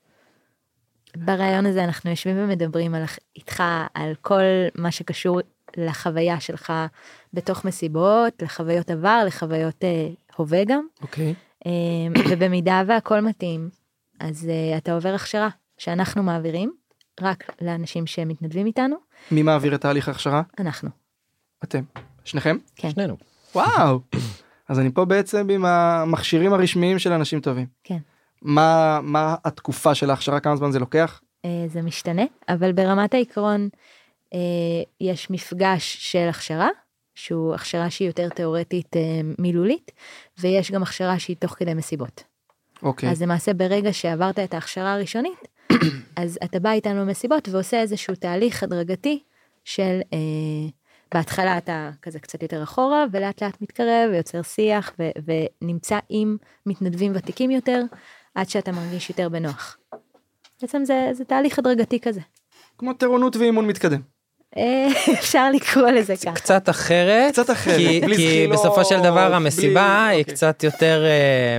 ברעיון 1.16 1.66
הזה 1.66 1.84
אנחנו 1.84 2.10
יושבים 2.10 2.36
ומדברים 2.38 2.94
על, 2.94 3.02
איתך 3.36 3.62
על 3.94 4.14
כל 4.20 4.42
מה 4.74 4.90
שקשור 4.90 5.40
לחוויה 5.76 6.40
שלך 6.40 6.72
בתוך 7.32 7.64
מסיבות, 7.64 8.42
לחוויות 8.42 8.90
עבר, 8.90 9.22
לחוויות 9.26 9.84
אה, 9.84 10.08
הווה 10.36 10.64
גם, 10.64 10.86
אוקיי. 11.02 11.34
אה, 11.66 11.72
ובמידה 12.30 12.82
והכל 12.86 13.20
מתאים, 13.20 13.68
אז 14.20 14.48
אה, 14.48 14.76
אתה 14.76 14.94
עובר 14.94 15.14
הכשרה 15.14 15.48
שאנחנו 15.78 16.22
מעבירים 16.22 16.72
רק 17.20 17.52
לאנשים 17.60 18.06
שמתנדבים 18.06 18.66
איתנו, 18.66 18.96
מי 19.30 19.42
מעביר 19.42 19.74
את 19.74 19.80
תהליך 19.80 20.08
ההכשרה? 20.08 20.42
אנחנו. 20.58 20.88
אתם. 21.64 21.82
שניכם? 22.24 22.56
כן. 22.76 22.90
שנינו. 22.90 23.16
וואו. 23.54 24.00
אז 24.68 24.78
אני 24.78 24.90
פה 24.92 25.04
בעצם 25.04 25.50
עם 25.50 25.64
המכשירים 25.64 26.52
הרשמיים 26.52 26.98
של 26.98 27.12
אנשים 27.12 27.40
טובים. 27.40 27.66
כן. 27.84 27.98
מה 28.44 29.00
מה 29.02 29.34
התקופה 29.44 29.94
של 29.94 30.10
ההכשרה 30.10 30.40
כמה 30.40 30.56
זמן 30.56 30.70
זה 30.70 30.78
לוקח? 30.78 31.20
אה, 31.44 31.64
זה 31.68 31.82
משתנה, 31.82 32.22
אבל 32.48 32.72
ברמת 32.72 33.14
העיקרון 33.14 33.68
אה, 34.34 34.38
יש 35.00 35.30
מפגש 35.30 35.96
של 36.12 36.28
הכשרה, 36.28 36.68
שהוא 37.14 37.54
הכשרה 37.54 37.90
שהיא 37.90 38.08
יותר 38.08 38.28
תיאורטית 38.28 38.96
אה, 38.96 39.20
מילולית, 39.38 39.90
ויש 40.38 40.70
גם 40.70 40.82
הכשרה 40.82 41.18
שהיא 41.18 41.36
תוך 41.36 41.52
כדי 41.52 41.74
מסיבות. 41.74 42.24
אוקיי. 42.82 43.10
אז 43.10 43.22
למעשה 43.22 43.54
ברגע 43.54 43.92
שעברת 43.92 44.38
את 44.38 44.54
ההכשרה 44.54 44.94
הראשונית, 44.94 45.48
אז 46.16 46.38
אתה 46.44 46.60
בא 46.60 46.70
איתנו 46.70 47.00
למסיבות 47.00 47.48
ועושה 47.48 47.80
איזשהו 47.80 48.14
תהליך 48.14 48.62
הדרגתי 48.62 49.22
של 49.64 50.00
בהתחלה 51.14 51.58
אתה 51.58 51.90
כזה 52.02 52.18
קצת 52.18 52.42
יותר 52.42 52.62
אחורה 52.62 53.04
ולאט 53.12 53.42
לאט 53.42 53.60
מתקרב 53.60 54.10
ויוצר 54.12 54.42
שיח 54.42 54.92
ו, 54.98 55.10
ונמצא 55.24 55.98
עם 56.08 56.36
מתנדבים 56.66 57.12
ותיקים 57.14 57.50
יותר 57.50 57.82
עד 58.34 58.48
שאתה 58.48 58.72
מרגיש 58.72 59.10
יותר 59.10 59.28
בנוח. 59.28 59.76
בעצם 60.62 60.84
זה, 60.84 61.08
זה 61.12 61.24
תהליך 61.24 61.58
הדרגתי 61.58 62.00
כזה. 62.00 62.20
כמו 62.78 62.92
טירונות 62.92 63.36
ואימון 63.36 63.66
מתקדם. 63.66 64.00
אה, 64.56 64.88
אפשר 65.20 65.50
לקרוא 65.50 65.90
לזה 65.90 66.14
ככה. 66.16 66.34
קצת 66.34 66.68
אחרת. 66.68 67.32
קצת 67.32 67.50
אחרת, 67.50 67.76
כי, 67.76 68.00
בלי 68.00 68.16
כי 68.16 68.46
בסופו 68.52 68.84
של 68.84 68.98
דבר 68.98 69.26
בלי- 69.26 69.36
המסיבה 69.36 70.06
היא 70.06 70.20
אוקיי. 70.20 70.34
קצת 70.34 70.64
יותר 70.64 71.04
אה, 71.04 71.58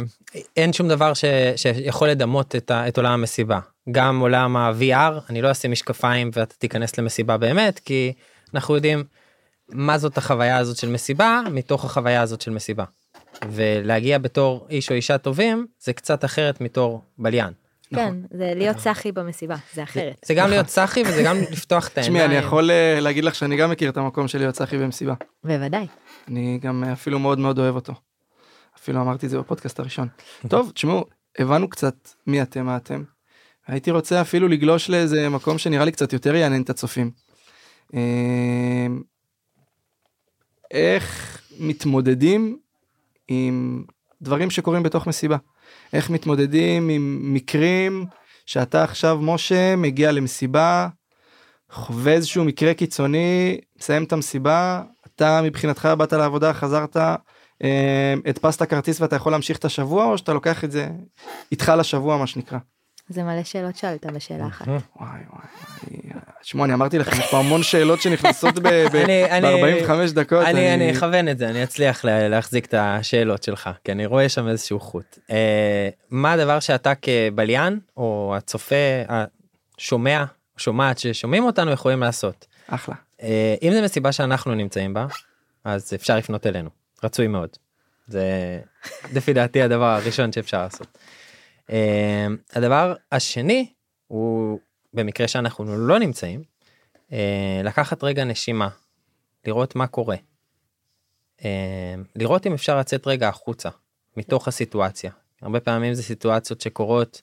אין 0.57 0.73
שום 0.73 0.87
דבר 0.87 1.13
ש, 1.13 1.25
שיכול 1.55 2.09
לדמות 2.09 2.55
את, 2.55 2.71
ה, 2.71 2.87
את 2.87 2.97
עולם 2.97 3.11
המסיבה 3.11 3.59
גם 3.91 4.19
עולם 4.19 4.57
ה-VR 4.57 5.19
אני 5.29 5.41
לא 5.41 5.51
אשים 5.51 5.71
משקפיים 5.71 6.29
ואתה 6.33 6.55
תיכנס 6.55 6.97
למסיבה 6.97 7.37
באמת 7.37 7.79
כי 7.79 8.13
אנחנו 8.53 8.75
יודעים 8.75 9.03
מה 9.69 9.97
זאת 9.97 10.17
החוויה 10.17 10.57
הזאת 10.57 10.77
של 10.77 10.89
מסיבה 10.89 11.41
מתוך 11.51 11.85
החוויה 11.85 12.21
הזאת 12.21 12.41
של 12.41 12.51
מסיבה. 12.51 12.83
ולהגיע 13.51 14.17
בתור 14.17 14.67
איש 14.69 14.89
או 14.89 14.95
אישה 14.95 15.17
טובים 15.17 15.67
זה 15.79 15.93
קצת 15.93 16.25
אחרת 16.25 16.61
מתור 16.61 17.01
בליין. 17.17 17.53
כן, 17.95 18.15
זה 18.31 18.53
להיות 18.55 18.79
סאחי 18.79 19.11
במסיבה, 19.11 19.55
זה 19.73 19.83
אחרת. 19.83 20.25
זה 20.25 20.33
גם 20.33 20.49
להיות 20.49 20.67
סאחי 20.67 21.03
וזה 21.07 21.23
גם 21.23 21.37
לפתוח 21.51 21.87
את 21.87 21.97
העיניים. 21.97 22.23
תשמעי 22.23 22.37
אני 22.37 22.45
יכול 22.45 22.71
אה, 22.71 22.99
להגיד 22.99 23.23
לך 23.23 23.35
שאני 23.35 23.57
גם 23.57 23.71
מכיר 23.71 23.89
את 23.89 23.97
המקום 23.97 24.27
של 24.27 24.37
להיות 24.37 24.55
צחי 24.55 24.77
במסיבה. 24.77 25.13
בוודאי. 25.43 25.87
אני 26.27 26.59
גם 26.61 26.83
אה, 26.83 26.93
אפילו 26.93 27.19
מאוד 27.19 27.39
מאוד 27.39 27.59
אוהב 27.59 27.75
אותו. 27.75 27.93
אפילו 28.77 29.01
אמרתי 29.01 29.25
את 29.25 29.31
זה 29.31 29.39
בפודקאסט 29.39 29.79
הראשון. 29.79 30.07
טוב 30.49 30.71
תשמעו 30.73 31.05
הבנו 31.39 31.69
קצת 31.69 31.95
מי 32.27 32.41
אתם 32.41 32.65
מה 32.65 32.77
אתם. 32.77 33.03
הייתי 33.67 33.91
רוצה 33.91 34.21
אפילו 34.21 34.47
לגלוש 34.47 34.89
לאיזה 34.89 35.29
מקום 35.29 35.57
שנראה 35.57 35.85
לי 35.85 35.91
קצת 35.91 36.13
יותר 36.13 36.35
יעניין 36.35 36.61
את 36.61 36.69
הצופים. 36.69 37.11
אה, 37.93 38.87
איך 40.71 41.41
מתמודדים 41.59 42.57
עם 43.27 43.83
דברים 44.21 44.49
שקורים 44.49 44.83
בתוך 44.83 45.07
מסיבה? 45.07 45.37
איך 45.93 46.09
מתמודדים 46.09 46.89
עם 46.89 47.19
מקרים 47.33 48.05
שאתה 48.45 48.83
עכשיו 48.83 49.19
משה 49.21 49.75
מגיע 49.75 50.11
למסיבה 50.11 50.87
חווה 51.71 52.13
איזשהו 52.13 52.45
מקרה 52.45 52.73
קיצוני 52.73 53.57
מסיים 53.79 54.03
את 54.03 54.13
המסיבה 54.13 54.83
אתה 55.15 55.41
מבחינתך 55.43 55.89
באת 55.97 56.13
לעבודה 56.13 56.53
חזרת 56.53 56.97
אה, 57.63 58.13
הדפסת 58.25 58.63
כרטיס 58.63 59.01
ואתה 59.01 59.15
יכול 59.15 59.31
להמשיך 59.31 59.57
את 59.57 59.65
השבוע 59.65 60.05
או 60.05 60.17
שאתה 60.17 60.33
לוקח 60.33 60.63
את 60.63 60.71
זה 60.71 60.89
איתך 61.51 61.73
לשבוע 61.77 62.17
מה 62.17 62.27
שנקרא. 62.27 62.57
זה 63.09 63.23
מלא 63.23 63.43
שאלות 63.43 63.75
שאלת 63.75 64.05
בשאלה 64.05 64.47
אחת. 64.47 64.67
וואי 64.67 64.79
וואי. 64.99 65.45
תשמעו 66.41 66.65
אני 66.65 66.73
אמרתי 66.73 66.99
לכם 66.99 67.17
יש 67.19 67.31
פה 67.31 67.39
המון 67.39 67.63
שאלות 67.63 68.01
שנכנסות 68.01 68.57
אני- 68.65 69.25
אני- 69.31 69.71
ב-45 69.83 70.13
דקות. 70.13 70.45
אני 70.45 70.73
אני 70.73 70.91
אכוון 70.91 71.29
את 71.29 71.37
זה 71.37 71.49
אני 71.49 71.63
אצליח 71.63 72.05
לה- 72.05 72.27
להחזיק 72.29 72.65
את 72.65 72.73
השאלות 72.77 73.43
שלך 73.43 73.69
כי 73.83 73.91
אני 73.91 74.05
רואה 74.05 74.29
שם 74.29 74.47
איזשהו 74.47 74.79
חוט. 74.79 75.19
אה, 75.31 75.89
מה 76.09 76.31
הדבר 76.31 76.59
שאתה 76.59 76.93
כבליין 77.01 77.79
או 77.97 78.33
הצופה 78.37 78.75
השומע 79.09 80.23
שומעת 80.57 80.97
ששומעים 80.99 81.43
אותנו 81.43 81.71
יכולים 81.71 81.99
לעשות. 82.01 82.45
אחלה. 82.67 82.95
אה, 83.21 83.55
אם 83.61 83.71
זה 83.71 83.81
מסיבה 83.81 84.11
שאנחנו 84.11 84.55
נמצאים 84.55 84.93
בה 84.93 85.05
אז 85.63 85.93
אפשר 85.95 86.17
לפנות 86.17 86.47
אלינו 86.47 86.69
רצוי 87.03 87.27
מאוד. 87.27 87.49
זה 88.07 88.23
לפי 89.13 89.33
דעתי 89.33 89.61
הדבר 89.61 89.85
הראשון 89.85 90.31
שאפשר 90.31 90.61
לעשות. 90.63 90.97
אה, 91.69 92.27
הדבר 92.53 92.93
השני 93.11 93.73
הוא 94.07 94.59
במקרה 94.93 95.27
שאנחנו 95.27 95.77
לא 95.77 95.99
נמצאים 95.99 96.43
אה, 97.11 97.61
לקחת 97.63 98.03
רגע 98.03 98.23
נשימה 98.23 98.69
לראות 99.45 99.75
מה 99.75 99.87
קורה. 99.87 100.15
אה, 101.45 101.95
לראות 102.15 102.47
אם 102.47 102.53
אפשר 102.53 102.79
לצאת 102.79 103.07
רגע 103.07 103.29
החוצה 103.29 103.69
מתוך 104.17 104.47
הסיטואציה 104.47 105.11
הרבה 105.41 105.59
פעמים 105.59 105.93
זה 105.93 106.03
סיטואציות 106.03 106.61
שקורות 106.61 107.21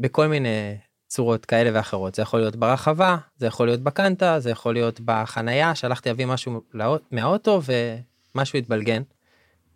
בכל 0.00 0.26
מיני 0.26 0.76
צורות 1.06 1.44
כאלה 1.46 1.70
ואחרות 1.74 2.14
זה 2.14 2.22
יכול 2.22 2.40
להיות 2.40 2.56
ברחבה 2.56 3.16
זה 3.36 3.46
יכול 3.46 3.66
להיות 3.66 3.80
בקנטה 3.80 4.40
זה 4.40 4.50
יכול 4.50 4.74
להיות 4.74 5.00
בחנייה 5.04 5.74
שהלכתי 5.74 6.08
להביא 6.08 6.26
משהו 6.26 6.60
מהאוטו 7.10 7.60
ומשהו 8.34 8.58
התבלגן. 8.58 9.02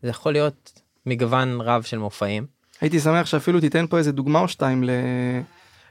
זה 0.02 0.09
יכול 0.09 0.33
להיות 0.33 0.83
מגוון 1.07 1.61
רב 1.61 1.83
של 1.83 1.99
מופעים. 1.99 2.47
הייתי 2.83 3.01
שמח 3.01 3.27
שאפילו 3.27 3.61
תיתן 3.61 3.87
פה 3.87 3.99
איזה 3.99 4.12
דוגמה 4.12 4.41
או 4.41 4.49
שתיים 4.49 4.85
ל... 4.85 4.91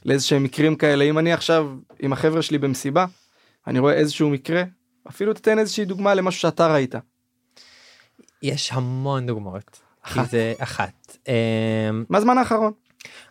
לאיזה 0.05 0.25
שהם 0.25 0.43
מקרים 0.43 0.75
כאלה 0.75 1.03
אם 1.03 1.17
אני 1.17 1.33
עכשיו 1.33 1.69
עם 1.99 2.13
החבר'ה 2.13 2.41
שלי 2.41 2.57
במסיבה 2.57 3.05
אני 3.67 3.79
רואה 3.79 3.93
איזשהו 3.93 4.29
מקרה 4.29 4.63
אפילו 5.09 5.33
תיתן 5.33 5.59
איזושהי 5.59 5.85
דוגמה 5.85 6.13
למשהו 6.13 6.41
שאתה 6.41 6.73
ראית. 6.73 6.95
יש 8.43 8.71
המון 8.71 9.27
דוגמאות. 9.27 9.79
אחת. 10.01 10.29
זה 10.29 10.53
אחת. 10.57 11.17
אמ, 11.27 11.33
מהזמן 12.09 12.37
האחרון. 12.37 12.73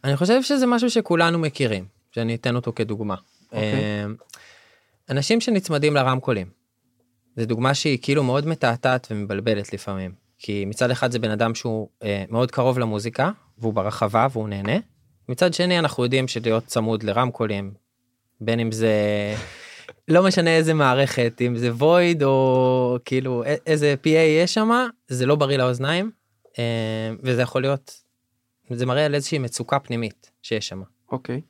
אני 0.05 0.17
חושב 0.17 0.43
שזה 0.43 0.67
משהו 0.67 0.91
שכולנו 0.91 1.39
מכירים, 1.39 1.85
שאני 2.13 2.35
אתן 2.35 2.57
אותו 2.57 2.73
כדוגמה. 2.77 3.15
אוקיי. 3.45 4.05
אמ, 4.05 4.15
אנשים 5.11 5.41
שנצמדים 5.41 5.95
לרמקולים. 5.95 6.47
זו 7.37 7.47
דוגמה 7.47 7.75
שהיא 7.75 7.99
כאילו 8.03 8.23
מאוד 8.23 8.47
מתעתעת 8.47 9.09
ומבלבלת 9.11 9.73
לפעמים. 9.73 10.30
כי 10.43 10.65
מצד 10.65 10.91
אחד 10.91 11.11
זה 11.11 11.19
בן 11.19 11.31
אדם 11.31 11.55
שהוא 11.55 11.89
אה, 12.03 12.25
מאוד 12.29 12.51
קרוב 12.51 12.79
למוזיקה, 12.79 13.31
והוא 13.59 13.75
ברחבה 13.75 14.27
והוא 14.33 14.49
נהנה. 14.49 14.79
מצד 15.29 15.55
שני 15.55 15.79
אנחנו 15.79 16.05
יודעים 16.05 16.29
שלהיות 16.29 16.67
צמוד 16.67 17.03
לרמקולים, 17.03 17.75
בין 18.41 18.61
אם 18.61 18.73
זה 18.73 18.95
לא 20.09 20.25
משנה 20.25 20.57
איזה 20.57 20.75
מערכת, 20.75 21.43
אם 21.47 21.57
זה 21.57 21.75
וויד 21.75 22.23
או 22.23 22.99
כאילו 23.05 23.43
איזה 23.67 23.95
PA 24.05 24.09
יש 24.09 24.55
שם, 24.55 24.71
זה 25.09 25.27
לא 25.27 25.37
בריא 25.37 25.57
לאוזניים, 25.57 26.11
אה, 26.59 27.11
וזה 27.23 27.43
יכול 27.43 27.63
להיות, 27.63 28.03
זה 28.71 28.87
מראה 28.87 29.05
על 29.05 29.15
איזושהי 29.15 29.39
מצוקה 29.39 29.79
פנימית 29.79 30.31
שיש 30.43 30.69
שם. 30.69 30.83
אוקיי. 31.13 31.41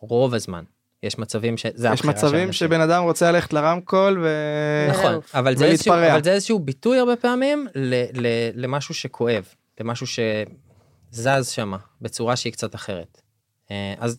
רוב 0.00 0.34
הזמן. 0.34 0.64
יש 1.04 1.18
מצבים 1.18 1.56
שזה 1.56 1.88
יש 1.92 2.04
מצבים 2.04 2.48
אנשים. 2.48 2.52
שבן 2.52 2.80
אדם 2.80 3.02
רוצה 3.02 3.32
ללכת 3.32 3.52
לרמקול 3.52 4.20
ו... 4.22 4.28
נכון. 4.90 5.18
אבל 5.34 5.56
זה, 5.56 5.64
איזשהו. 5.64 5.94
אבל 5.94 6.24
זה 6.24 6.32
איזשהו 6.32 6.58
ביטוי 6.58 6.98
הרבה 6.98 7.16
פעמים 7.16 7.66
ל, 7.74 7.94
ל, 8.20 8.26
למשהו 8.54 8.94
שכואב, 8.94 9.44
למשהו 9.80 10.06
שזז 10.06 11.48
שם 11.48 11.72
בצורה 12.00 12.36
שהיא 12.36 12.52
קצת 12.52 12.74
אחרת. 12.74 13.20
אה, 13.70 13.94
אז 13.98 14.18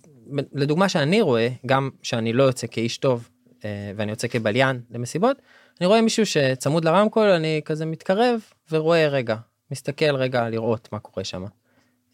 לדוגמה 0.54 0.90
שאני 0.90 1.22
רואה, 1.22 1.50
גם 1.66 1.90
שאני 2.04 2.34
לא 2.34 2.44
יוצא 2.44 2.68
כאיש 2.72 2.98
טוב 2.98 3.30
אה, 3.66 3.92
ואני 3.96 4.12
יוצא 4.12 4.28
כבליין 4.28 4.82
למסיבות, 4.92 5.38
אני 5.80 5.88
רואה 5.88 6.02
מישהו 6.02 6.26
שצמוד 6.26 6.86
לרמקול, 6.86 7.28
אני 7.28 7.62
כזה 7.66 7.86
מתקרב 7.86 8.40
ורואה 8.72 9.08
רגע, 9.08 9.36
מסתכל 9.72 10.16
רגע 10.16 10.50
לראות 10.50 10.90
מה 10.92 11.00
קורה 11.00 11.24
שם. 11.24 11.46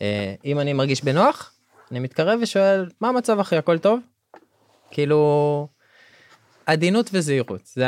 אה, 0.01 0.33
אם 0.45 0.59
אני 0.59 0.73
מרגיש 0.73 1.03
בנוח, 1.03 1.53
אני 1.91 1.99
מתקרב 1.99 2.39
ושואל, 2.41 2.89
מה 3.01 3.09
המצב 3.09 3.39
אחי, 3.39 3.57
הכל 3.57 3.77
טוב? 3.77 3.99
כאילו, 4.91 5.67
עדינות 6.65 7.10
וזהירות 7.13 7.62
זה, 7.65 7.86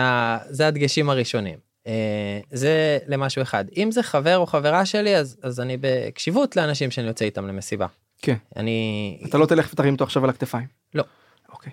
זה 0.50 0.68
הדגשים 0.68 1.10
הראשונים. 1.10 1.58
אה, 1.88 2.40
זה 2.52 2.98
למשהו 3.08 3.42
אחד 3.42 3.66
אם 3.78 3.92
זה 3.92 4.04
חבר 4.04 4.38
או 4.38 4.46
חברה 4.46 4.86
שלי 4.86 5.16
אז 5.18 5.38
אז 5.44 5.60
אני 5.60 5.78
בקשיבות 5.82 6.56
לאנשים 6.56 6.92
שאני 6.92 7.08
יוצא 7.08 7.26
איתם 7.26 7.48
למסיבה. 7.48 7.88
כן. 8.22 8.36
אני 8.56 9.20
אתה 9.30 9.38
לא 9.38 9.46
תלך 9.46 9.70
ותרים 9.74 9.94
אותו 9.94 10.04
עכשיו 10.04 10.24
על 10.24 10.30
הכתפיים. 10.30 10.68
לא. 10.94 11.04
אוקיי. 11.52 11.72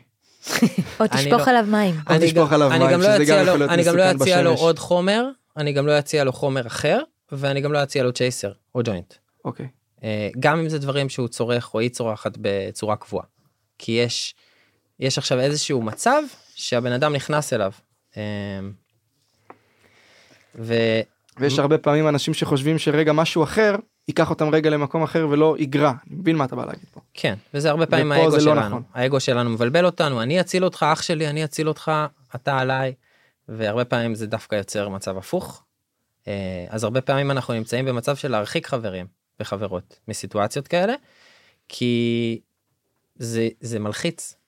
או 1.00 1.04
אני 1.12 1.24
תשפוך 1.24 1.40
לא- 1.40 1.50
עליו 1.50 1.64
מים. 1.68 1.94
או 2.10 2.14
אני 2.14 2.26
תשפוך 2.26 2.52
עליו 2.52 2.70
אני 2.70 2.78
מים, 2.78 2.90
גם 2.92 3.00
לא 3.00 3.14
שזה 3.14 3.24
גם 3.24 3.36
לו- 3.38 3.42
יכול 3.46 3.58
להיות 3.58 3.70
אני 3.70 3.82
גם 3.84 3.96
לא 3.96 4.04
מסוכן 4.06 4.22
אציע 4.22 4.42
לו 4.42 4.50
בשמש. 4.50 4.60
עוד 4.62 4.78
חומר 4.78 5.24
אני 5.56 5.72
גם 5.72 5.86
לא 5.86 5.98
אציע 5.98 6.24
לו 6.24 6.32
חומר 6.32 6.66
אחר 6.66 7.00
ואני 7.32 7.60
גם 7.60 7.72
לא 7.72 7.82
אציע 7.82 8.02
לו 8.02 8.12
צ'ייסר 8.12 8.52
או 8.74 8.80
ג'וינט. 8.84 9.14
אוקיי. 9.44 9.66
אה, 10.04 10.28
גם 10.40 10.58
אם 10.58 10.68
זה 10.68 10.78
דברים 10.78 11.08
שהוא 11.08 11.28
צורך 11.28 11.74
או 11.74 11.80
היא 11.80 11.90
צורחת 11.90 12.32
בצורה 12.40 12.96
קבועה. 12.96 13.24
כי 13.78 13.92
יש, 13.92 14.34
יש 15.00 15.18
עכשיו 15.18 15.40
איזשהו 15.40 15.82
מצב 15.82 16.22
שהבן 16.54 16.92
אדם 16.92 17.14
נכנס 17.14 17.52
אליו. 17.52 17.72
אמ, 18.16 18.22
ו... 20.54 20.74
ויש 21.38 21.58
הרבה 21.58 21.78
פעמים 21.78 22.08
אנשים 22.08 22.34
שחושבים 22.34 22.78
שרגע 22.78 23.12
משהו 23.12 23.42
אחר 23.42 23.76
ייקח 24.08 24.30
אותם 24.30 24.48
רגע 24.48 24.70
למקום 24.70 25.02
אחר 25.02 25.26
ולא 25.30 25.56
יגרע. 25.58 25.92
אני 26.06 26.16
מבין 26.16 26.36
מה 26.36 26.44
אתה 26.44 26.56
בא 26.56 26.64
להגיד 26.64 26.84
פה. 26.92 27.00
כן, 27.14 27.34
וזה 27.54 27.70
הרבה 27.70 27.86
פעמים 27.86 28.12
האגו 28.12 28.30
לא 28.30 28.40
שלנו. 28.40 28.60
נכון. 28.68 28.82
האגו 28.94 29.20
שלנו 29.20 29.50
מבלבל 29.50 29.86
אותנו, 29.86 30.22
אני 30.22 30.40
אציל 30.40 30.64
אותך, 30.64 30.86
אח 30.92 31.02
שלי, 31.02 31.28
אני 31.28 31.44
אציל 31.44 31.68
אותך, 31.68 31.92
אתה 32.34 32.58
עליי. 32.58 32.94
והרבה 33.48 33.84
פעמים 33.84 34.14
זה 34.14 34.26
דווקא 34.26 34.54
יוצר 34.54 34.88
מצב 34.88 35.18
הפוך. 35.18 35.62
אה, 36.28 36.66
אז 36.68 36.84
הרבה 36.84 37.00
פעמים 37.00 37.30
אנחנו 37.30 37.54
נמצאים 37.54 37.84
במצב 37.84 38.16
של 38.16 38.30
להרחיק 38.30 38.66
חברים 38.66 39.06
וחברות 39.40 39.98
מסיטואציות 40.08 40.68
כאלה, 40.68 40.94
כי 41.68 42.40
זה, 43.16 43.48
זה 43.60 43.78
מלחיץ. 43.78 44.39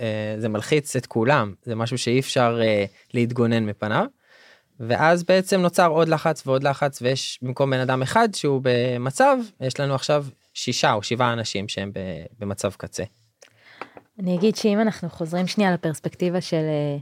אה, 0.00 0.34
זה 0.38 0.48
מלחיץ 0.48 0.96
את 0.96 1.06
כולם, 1.06 1.54
זה 1.62 1.74
משהו 1.74 1.98
שאי 1.98 2.20
אפשר 2.20 2.60
אה, 2.62 2.84
להתגונן 3.14 3.66
מפניו. 3.66 4.06
ואז 4.80 5.24
בעצם 5.24 5.60
נוצר 5.60 5.86
עוד 5.86 6.08
לחץ 6.08 6.46
ועוד 6.46 6.62
לחץ 6.62 7.02
ויש 7.02 7.38
במקום 7.42 7.70
בן 7.70 7.80
אדם 7.80 8.02
אחד 8.02 8.28
שהוא 8.34 8.60
במצב 8.64 9.36
יש 9.60 9.80
לנו 9.80 9.94
עכשיו 9.94 10.26
שישה 10.54 10.92
או 10.92 11.02
שבעה 11.02 11.32
אנשים 11.32 11.68
שהם 11.68 11.92
במצב 12.38 12.72
קצה. 12.76 13.04
אני 14.18 14.36
אגיד 14.36 14.56
שאם 14.56 14.80
אנחנו 14.80 15.10
חוזרים 15.10 15.46
שנייה 15.46 15.72
לפרספקטיבה 15.72 16.40
של 16.40 16.56
אה, 16.56 16.96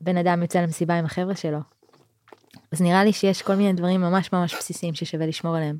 בן 0.00 0.16
אדם 0.16 0.42
יוצא 0.42 0.60
למסיבה 0.60 0.98
עם 0.98 1.04
החבר'ה 1.04 1.34
שלו, 1.34 1.58
אז 2.72 2.82
נראה 2.82 3.04
לי 3.04 3.12
שיש 3.12 3.42
כל 3.42 3.54
מיני 3.54 3.72
דברים 3.72 4.00
ממש 4.00 4.32
ממש 4.32 4.54
בסיסיים 4.54 4.94
ששווה 4.94 5.26
לשמור 5.26 5.56
עליהם. 5.56 5.78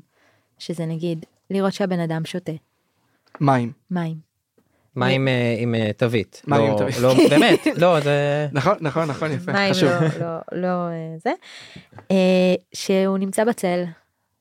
שזה 0.59 0.85
נגיד, 0.85 1.25
לראות 1.49 1.73
שהבן 1.73 1.99
אדם 1.99 2.25
שותה 2.25 2.51
מים. 3.41 3.71
מים. 3.91 4.32
מה 4.95 5.07
עם, 5.07 5.27
אה, 5.27 5.63
אה, 5.75 5.93
תווית? 5.93 6.41
מה 6.47 6.57
עם 6.57 6.71
לא- 6.71 6.77
תווית? 6.77 6.97
לא, 6.97 7.13
באמת, 7.29 7.67
לא, 7.81 7.99
זה... 7.99 8.47
נכון 8.51 8.77
נכון 8.81 9.03
נכון 9.09 9.31
יפה. 9.31 9.51
מים 9.51 9.73
חשוב. 9.73 9.89
לא, 9.89 9.99
לא, 10.19 10.61
לא 10.61 10.67
אה, 10.67 11.15
זה. 11.17 11.31
שהוא 12.73 13.17
נמצא 13.17 13.43
בצל, 13.43 13.83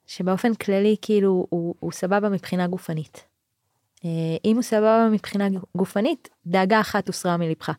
שבאופן 0.06 0.54
כללי 0.54 0.96
כאילו 1.02 1.46
הוא, 1.50 1.74
הוא 1.80 1.92
סבבה 1.92 2.28
מבחינה 2.28 2.66
גופנית. 2.66 3.24
אם 4.44 4.54
הוא 4.54 4.62
סבבה 4.62 5.08
מבחינה 5.12 5.48
גופנית, 5.76 6.28
דאגה 6.46 6.80
אחת 6.80 7.06
הוסרה 7.06 7.36
מלבך. 7.36 7.70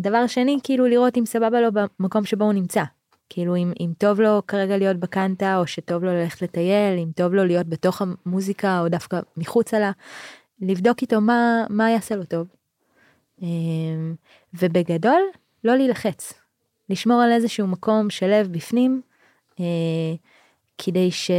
דבר 0.00 0.26
שני, 0.26 0.58
כאילו 0.62 0.86
לראות 0.86 1.18
אם 1.18 1.26
סבבה 1.26 1.60
לו 1.60 1.68
במקום 1.72 2.24
שבו 2.24 2.44
הוא 2.44 2.52
נמצא. 2.52 2.82
כאילו 3.28 3.56
אם, 3.56 3.72
אם 3.80 3.92
טוב 3.98 4.20
לו 4.20 4.42
כרגע 4.46 4.76
להיות 4.76 4.96
בקנטה, 4.96 5.56
או 5.58 5.66
שטוב 5.66 6.04
לו 6.04 6.10
ללכת 6.14 6.42
לטייל, 6.42 6.98
אם 6.98 7.08
טוב 7.16 7.34
לו 7.34 7.44
להיות 7.44 7.66
בתוך 7.66 8.02
המוזיקה, 8.02 8.80
או 8.80 8.88
דווקא 8.88 9.20
מחוצה 9.36 9.78
לה, 9.78 9.90
לבדוק 10.60 11.02
איתו 11.02 11.20
מה, 11.20 11.64
מה 11.70 11.90
יעשה 11.90 12.16
לו 12.16 12.24
טוב. 12.24 12.46
אמ, 13.42 14.14
ובגדול, 14.54 15.22
לא 15.64 15.76
להילחץ. 15.76 16.32
לשמור 16.90 17.20
על 17.22 17.32
איזשהו 17.32 17.66
מקום 17.66 18.10
שלב 18.10 18.52
בפנים, 18.52 19.02
אה, 19.60 19.64
כדי 20.78 21.10
ש... 21.10 21.30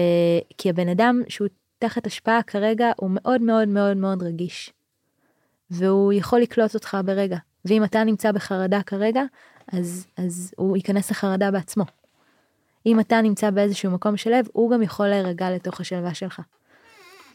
כי 0.58 0.70
הבן 0.70 0.90
אדם 0.90 1.22
שהוא 1.28 1.48
תחת 1.80 2.08
השפעה 2.08 2.44
כרגע 2.44 2.92
הוא 2.98 3.10
מאוד 3.14 3.42
מאוד 3.42 3.68
מאוד 3.68 3.98
מאוד 3.98 4.24
רגיש. 4.24 4.74
והוא 5.72 6.14
יכול 6.14 6.40
לקלוט 6.40 6.76
אותך 6.76 6.98
ברגע. 7.06 7.38
ואם 7.66 7.84
אתה 7.84 8.04
נמצא 8.04 8.32
בחרדה 8.32 8.84
כרגע, 8.84 9.24
אז, 9.74 10.08
אז 10.18 10.54
הוא 10.58 10.78
ייכנס 10.78 11.12
לחרדה 11.12 11.52
בעצמו. 11.52 11.84
אם 12.86 13.00
אתה 13.00 13.22
נמצא 13.22 13.50
באיזשהו 13.50 13.92
מקום 13.92 14.18
שלב, 14.18 14.48
הוא 14.54 14.72
גם 14.72 14.82
יכול 14.82 15.08
להירגע 15.08 15.52
לתוך 15.52 15.82
השלווה 15.82 16.14
שלך. 16.14 16.42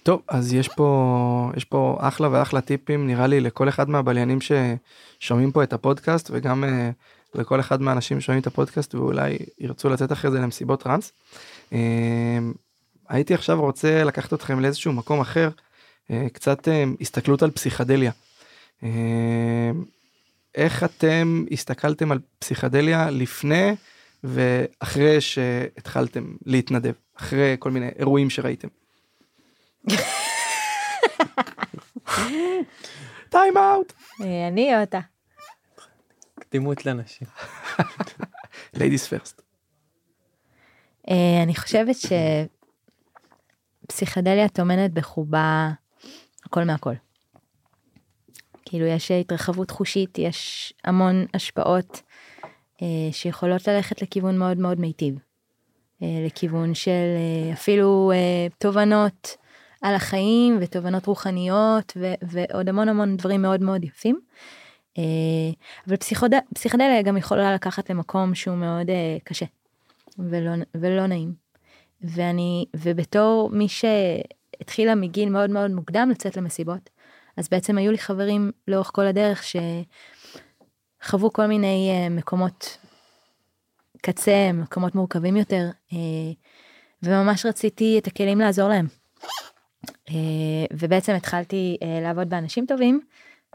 טוב 0.03 0.23
אז 0.29 0.53
יש 0.53 0.69
פה 0.69 1.51
יש 1.57 1.65
פה 1.65 1.97
אחלה 2.01 2.29
ואחלה 2.33 2.61
טיפים 2.61 3.07
נראה 3.07 3.27
לי 3.27 3.41
לכל 3.41 3.69
אחד 3.69 3.91
מהבליינים 3.91 4.39
ששומעים 4.41 5.53
פה 5.53 5.63
את 5.63 5.73
הפודקאסט 5.73 6.31
וגם 6.33 6.65
אה, 6.65 6.91
לכל 7.35 7.61
אחד 7.61 7.83
מהאנשים 7.83 8.21
ששומעים 8.21 8.41
את 8.41 8.47
הפודקאסט 8.47 8.95
ואולי 8.95 9.39
ירצו 9.59 9.89
לצאת 9.89 10.13
אחרי 10.13 10.31
זה 10.31 10.41
למסיבות 10.41 10.83
טראנס. 10.83 11.13
אה, 11.73 12.39
הייתי 13.09 13.35
עכשיו 13.35 13.61
רוצה 13.61 14.05
לקחת 14.05 14.33
אתכם 14.33 14.61
לאיזשהו 14.61 14.93
מקום 14.93 15.21
אחר 15.21 15.51
אה, 16.11 16.27
קצת 16.33 16.69
אה, 16.69 16.85
הסתכלות 17.01 17.43
על 17.43 17.51
פסיכדליה. 17.51 18.13
אה, 18.83 19.71
איך 20.55 20.85
אתם 20.85 21.45
הסתכלתם 21.51 22.13
על 22.13 22.19
פסיכדליה 22.39 23.11
לפני 23.11 23.75
ואחרי 24.25 25.21
שהתחלתם 25.21 26.25
להתנדב 26.47 26.93
אחרי 27.17 27.57
כל 27.59 27.71
מיני 27.71 27.89
אירועים 27.99 28.31
שראיתם. 28.31 28.69
טיים 33.29 33.57
אאוט. 33.57 33.93
אה, 34.21 34.49
אני 34.49 34.77
או 34.77 34.83
אתה? 34.83 35.01
קדימות 36.35 36.87
לנשים. 36.87 37.29
ladies 38.77 39.09
first. 39.11 39.43
אה, 41.11 41.43
אני 41.43 41.55
חושבת 41.55 41.97
שפסיכדליה 43.87 44.49
טומנת 44.49 44.93
בחובה 44.93 45.71
הכל 46.45 46.65
מהכל. 46.65 46.95
כאילו 48.65 48.87
יש 48.87 49.11
התרחבות 49.11 49.71
חושית, 49.71 50.19
יש 50.19 50.73
המון 50.85 51.27
השפעות 51.35 52.03
אה, 52.83 53.13
שיכולות 53.13 53.69
ללכת 53.69 54.03
לכיוון 54.03 54.39
מאוד 54.39 54.59
מאוד 54.59 54.81
מיטיב. 54.81 55.15
אה, 56.03 56.23
לכיוון 56.27 56.75
של 56.75 56.91
אה, 56.91 57.53
אפילו 57.53 58.13
אה, 58.15 58.47
תובנות 58.59 59.37
על 59.83 59.95
החיים 59.95 60.59
ותובנות 60.61 61.07
רוחניות 61.07 61.93
ו- 61.97 62.15
ועוד 62.23 62.69
המון 62.69 62.89
המון 62.89 63.17
דברים 63.17 63.43
מאוד 63.43 63.63
מאוד 63.63 63.85
יפים. 63.85 64.21
אה, 64.99 65.03
אבל 65.87 65.97
פסיכוד... 65.97 66.31
פסיכדליה 66.55 67.03
גם 67.03 67.17
יכולה 67.17 67.55
לקחת 67.55 67.91
למקום 67.91 68.35
שהוא 68.35 68.57
מאוד 68.57 68.91
אה, 68.91 69.17
קשה 69.25 69.47
ולא, 70.19 70.51
ולא 70.75 71.07
נעים. 71.07 71.33
ואני, 72.01 72.67
ובתור 72.77 73.51
מי 73.53 73.67
שהתחילה 73.69 74.95
מגיל 74.95 75.29
מאוד 75.29 75.51
מאוד 75.51 75.71
מוקדם 75.71 76.09
לצאת 76.11 76.37
למסיבות, 76.37 76.91
אז 77.37 77.49
בעצם 77.49 77.79
היו 77.79 77.93
לי 77.93 77.99
חברים 77.99 78.51
לאורך 78.69 78.91
כל 78.95 79.07
הדרך 79.07 79.45
שחוו 81.03 81.33
כל 81.33 81.47
מיני 81.47 81.91
אה, 81.91 82.09
מקומות 82.09 82.79
קצה, 84.03 84.51
מקומות 84.55 84.95
מורכבים 84.95 85.37
יותר, 85.37 85.71
וממש 87.03 87.47
רציתי 87.47 87.99
את 87.99 88.07
הכלים 88.07 88.39
לעזור 88.39 88.69
להם. 88.69 88.87
אה, 90.13 90.67
ובעצם 90.73 91.13
התחלתי 91.13 91.77
אה, 91.83 92.01
לעבוד 92.03 92.29
באנשים 92.31 92.67
טובים, 92.67 93.01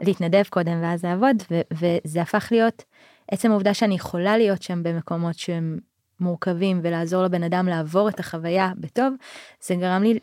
להתנדב 0.00 0.42
קודם 0.50 0.82
ואז 0.82 1.04
לעבוד, 1.04 1.36
ו- 1.50 1.60
וזה 1.72 2.22
הפך 2.22 2.48
להיות 2.50 2.84
עצם 3.30 3.50
העובדה 3.50 3.74
שאני 3.74 3.94
יכולה 3.94 4.36
להיות 4.36 4.62
שם 4.62 4.82
במקומות 4.82 5.38
שהם 5.38 5.78
מורכבים 6.20 6.80
ולעזור 6.82 7.22
לבן 7.22 7.42
אדם 7.42 7.66
לעבור 7.66 8.08
את 8.08 8.20
החוויה 8.20 8.72
בטוב, 8.76 9.14
זה 9.60 9.74
גרם 9.74 10.02
לי 10.02 10.18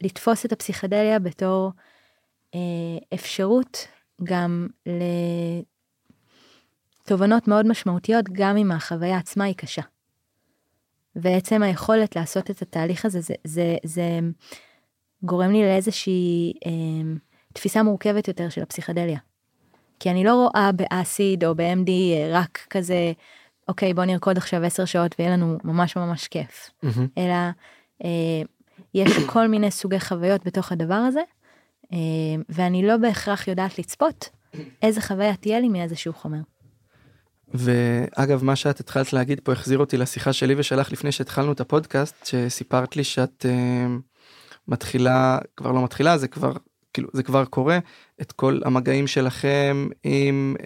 לתפוס 0.00 0.46
את 0.46 0.52
הפסיכדליה 0.52 1.18
בתור 1.18 1.72
אה, 2.54 2.60
אפשרות 3.14 3.88
גם 4.24 4.68
לתובנות 7.06 7.48
מאוד 7.48 7.66
משמעותיות, 7.66 8.24
גם 8.32 8.56
אם 8.56 8.72
החוויה 8.72 9.18
עצמה 9.18 9.44
היא 9.44 9.54
קשה. 9.54 9.82
ועצם 11.16 11.62
היכולת 11.62 12.16
לעשות 12.16 12.50
את 12.50 12.62
התהליך 12.62 13.04
הזה, 13.04 13.20
זה, 13.20 13.34
זה, 13.44 13.76
זה 13.84 14.20
גורם 15.22 15.50
לי 15.50 15.62
לאיזושהי 15.62 16.52
אה, 16.66 16.70
תפיסה 17.52 17.82
מורכבת 17.82 18.28
יותר 18.28 18.48
של 18.48 18.62
הפסיכדליה. 18.62 19.18
כי 20.00 20.10
אני 20.10 20.24
לא 20.24 20.34
רואה 20.34 20.70
באסיד 20.72 21.44
או 21.44 21.54
ב-MD 21.54 21.90
רק 22.30 22.66
כזה, 22.70 23.12
אוקיי, 23.68 23.94
בוא 23.94 24.04
נרקוד 24.04 24.36
עכשיו 24.36 24.64
10 24.64 24.84
שעות 24.84 25.14
ויהיה 25.18 25.32
לנו 25.32 25.58
ממש 25.64 25.96
ממש 25.96 26.28
כיף. 26.28 26.70
אלא 27.18 27.34
אה, 28.04 28.42
יש 28.94 29.12
כל 29.32 29.48
מיני 29.48 29.70
סוגי 29.70 30.00
חוויות 30.00 30.46
בתוך 30.46 30.72
הדבר 30.72 30.94
הזה, 30.94 31.22
אה, 31.92 31.98
ואני 32.48 32.86
לא 32.86 32.96
בהכרח 32.96 33.48
יודעת 33.48 33.78
לצפות 33.78 34.30
איזה 34.82 35.00
חוויה 35.00 35.36
תהיה 35.36 35.60
לי 35.60 35.68
מאיזשהו 35.68 36.12
חומר. 36.12 36.40
ואגב 37.54 38.44
מה 38.44 38.56
שאת 38.56 38.80
התחלת 38.80 39.12
להגיד 39.12 39.40
פה 39.40 39.52
החזיר 39.52 39.78
אותי 39.78 39.96
לשיחה 39.96 40.32
שלי 40.32 40.54
ושלך 40.58 40.92
לפני 40.92 41.12
שהתחלנו 41.12 41.52
את 41.52 41.60
הפודקאסט 41.60 42.26
שסיפרת 42.26 42.96
לי 42.96 43.04
שאת 43.04 43.46
uh, 43.48 44.07
מתחילה 44.68 45.38
כבר 45.56 45.72
לא 45.72 45.84
מתחילה 45.84 46.18
זה 46.18 46.28
כבר 46.28 46.52
כאילו 46.94 47.08
זה 47.12 47.22
כבר 47.22 47.44
קורה 47.44 47.78
את 48.20 48.32
כל 48.32 48.60
המגעים 48.64 49.06
שלכם 49.06 49.88
עם 50.04 50.56
uh, 50.58 50.64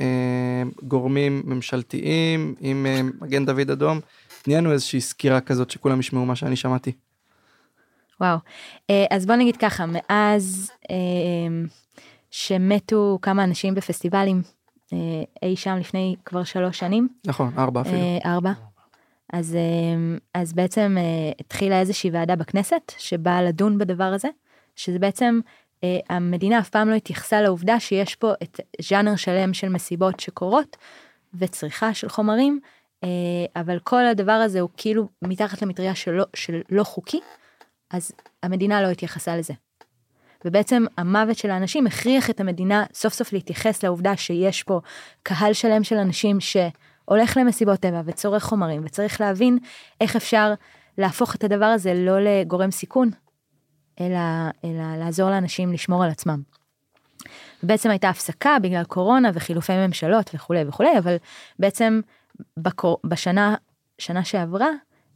גורמים 0.82 1.42
ממשלתיים 1.44 2.54
עם 2.60 2.86
uh, 2.86 3.24
מגן 3.24 3.46
דוד 3.46 3.70
אדום. 3.70 4.00
תני 4.42 4.56
לנו 4.56 4.72
איזושהי 4.72 5.00
סקירה 5.00 5.40
כזאת 5.40 5.70
שכולם 5.70 6.00
ישמעו 6.00 6.26
מה 6.26 6.36
שאני 6.36 6.56
שמעתי. 6.56 6.92
וואו, 8.20 8.38
אה, 8.90 9.04
אז 9.10 9.26
בוא 9.26 9.34
נגיד 9.34 9.56
ככה, 9.56 9.84
מאז 9.86 10.70
אה, 10.90 10.96
שמתו 12.30 13.18
כמה 13.22 13.44
אנשים 13.44 13.74
בפסטיבלים, 13.74 14.42
אה, 14.92 14.98
אי 15.42 15.56
שם 15.56 15.76
לפני 15.80 16.16
כבר 16.24 16.44
שלוש 16.44 16.78
שנים, 16.78 17.08
נכון 17.26 17.52
ארבע 17.58 17.80
אפילו. 17.80 17.96
אה, 17.96 18.18
ארבע, 18.24 18.52
אז, 19.32 19.54
אה, 19.54 20.18
אז 20.34 20.52
בעצם 20.52 20.96
אה, 20.98 21.32
התחילה 21.40 21.80
איזושהי 21.80 22.10
ועדה 22.10 22.36
בכנסת 22.36 22.92
שבאה 22.98 23.42
לדון 23.42 23.78
בדבר 23.78 24.04
הזה, 24.04 24.28
שזה 24.76 24.98
בעצם 24.98 25.40
אה, 25.84 25.98
המדינה 26.08 26.58
אף 26.58 26.68
פעם 26.68 26.88
לא 26.88 26.94
התייחסה 26.94 27.40
לעובדה 27.40 27.80
שיש 27.80 28.14
פה 28.14 28.32
את 28.42 28.60
ז'אנר 28.80 29.16
שלם 29.16 29.54
של 29.54 29.68
מסיבות 29.68 30.20
שקורות 30.20 30.76
וצריכה 31.34 31.94
של 31.94 32.08
חומרים, 32.08 32.60
אה, 33.04 33.08
אבל 33.56 33.78
כל 33.78 34.06
הדבר 34.06 34.32
הזה 34.32 34.60
הוא 34.60 34.70
כאילו 34.76 35.08
מתחת 35.22 35.62
למטריה 35.62 35.94
של 35.94 36.10
לא, 36.10 36.24
של 36.34 36.60
לא 36.70 36.84
חוקי, 36.84 37.20
אז 37.90 38.12
המדינה 38.42 38.82
לא 38.82 38.88
התייחסה 38.88 39.36
לזה. 39.36 39.54
ובעצם 40.44 40.84
המוות 40.96 41.36
של 41.36 41.50
האנשים 41.50 41.86
הכריח 41.86 42.30
את 42.30 42.40
המדינה 42.40 42.84
סוף 42.94 43.14
סוף 43.14 43.32
להתייחס 43.32 43.82
לעובדה 43.84 44.16
שיש 44.16 44.62
פה 44.62 44.80
קהל 45.22 45.52
שלם 45.52 45.84
של 45.84 45.96
אנשים 45.96 46.40
שהולך 47.06 47.36
למסיבות 47.36 47.80
טבע 47.80 48.00
וצורך 48.04 48.44
חומרים 48.44 48.82
וצריך 48.84 49.20
להבין 49.20 49.58
איך 50.00 50.16
אפשר 50.16 50.54
להפוך 50.98 51.34
את 51.34 51.44
הדבר 51.44 51.64
הזה 51.64 51.94
לא 51.94 52.20
לגורם 52.20 52.70
סיכון, 52.70 53.10
אלא, 54.00 54.18
אלא 54.64 54.96
לעזור 54.98 55.30
לאנשים 55.30 55.72
לשמור 55.72 56.04
על 56.04 56.10
עצמם. 56.10 56.42
בעצם 57.62 57.90
הייתה 57.90 58.08
הפסקה 58.08 58.56
בגלל 58.62 58.84
קורונה 58.84 59.30
וחילופי 59.34 59.72
ממשלות 59.86 60.30
וכולי 60.34 60.64
וכולי, 60.68 60.98
אבל 60.98 61.16
בעצם 61.58 62.00
בקור... 62.56 62.98
בשנה 63.04 63.54
שנה 63.98 64.24
שעברה, 64.24 64.68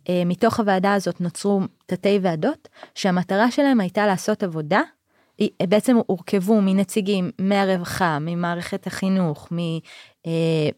אה, 0.09 0.22
מתוך 0.27 0.61
הוועדה 0.61 0.94
הזאת 0.94 1.20
נוצרו 1.20 1.61
תתי 1.87 2.18
ועדות, 2.22 2.68
שהמטרה 2.94 3.51
שלהם 3.51 3.81
הייתה 3.81 4.07
לעשות 4.07 4.42
עבודה, 4.42 4.81
בעצם 5.62 5.96
הורכבו 6.07 6.61
מנציגים 6.61 7.31
מהרווחה, 7.38 8.18
ממערכת 8.20 8.87
החינוך, 8.87 9.49
מ... 9.53 9.59
אה, 10.27 10.68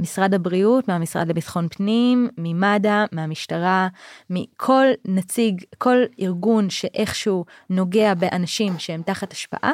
ממשרד 0.00 0.34
הבריאות, 0.34 0.88
מהמשרד 0.88 1.28
לביטחון 1.28 1.68
פנים, 1.68 2.28
ממד"א, 2.38 3.04
מהמשטרה, 3.12 3.88
מכל 4.30 4.86
נציג, 5.04 5.64
כל 5.78 5.96
ארגון 6.20 6.70
שאיכשהו 6.70 7.44
נוגע 7.70 8.14
באנשים 8.14 8.78
שהם 8.78 9.02
תחת 9.02 9.32
השפעה, 9.32 9.72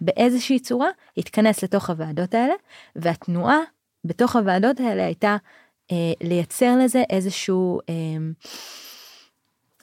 באיזושהי 0.00 0.58
צורה, 0.58 0.88
התכנס 1.16 1.64
לתוך 1.64 1.90
הוועדות 1.90 2.34
האלה, 2.34 2.54
והתנועה 2.96 3.58
בתוך 4.04 4.36
הוועדות 4.36 4.80
האלה 4.80 5.04
הייתה 5.04 5.36
אה, 5.92 6.12
לייצר 6.20 6.76
לזה 6.84 7.02
איזשהו 7.10 7.80
אה, 7.88 7.94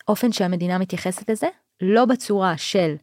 אופן 0.07 0.31
שהמדינה 0.31 0.77
מתייחסת 0.77 1.29
לזה, 1.29 1.47
לא 1.81 2.05
בצורה 2.05 2.57
של 2.57 2.95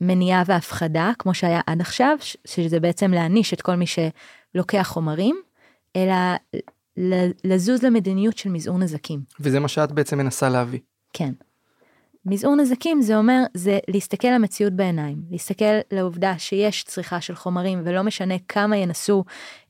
מניעה 0.00 0.42
והפחדה, 0.46 1.12
כמו 1.18 1.34
שהיה 1.34 1.60
עד 1.66 1.80
עכשיו, 1.80 2.16
שזה 2.44 2.80
בעצם 2.80 3.10
להעניש 3.10 3.52
את 3.52 3.62
כל 3.62 3.74
מי 3.74 3.84
שלוקח 3.86 4.82
חומרים, 4.82 5.40
אלא 6.02 6.14
לזוז 7.44 7.82
למדיניות 7.82 8.38
של 8.38 8.50
מזעור 8.50 8.78
נזקים. 8.78 9.20
וזה 9.40 9.60
מה 9.60 9.68
שאת 9.68 9.92
בעצם 9.92 10.18
מנסה 10.18 10.48
להביא. 10.48 10.80
כן. 11.12 11.32
מזעור 12.26 12.56
נזקים 12.56 13.02
זה 13.02 13.16
אומר 13.16 13.42
זה 13.54 13.78
להסתכל 13.88 14.28
למציאות 14.28 14.72
בעיניים 14.72 15.16
להסתכל 15.30 15.64
לעובדה 15.92 16.38
שיש 16.38 16.84
צריכה 16.84 17.20
של 17.20 17.34
חומרים 17.34 17.82
ולא 17.84 18.02
משנה 18.02 18.34
כמה 18.48 18.76
ינסו 18.76 19.24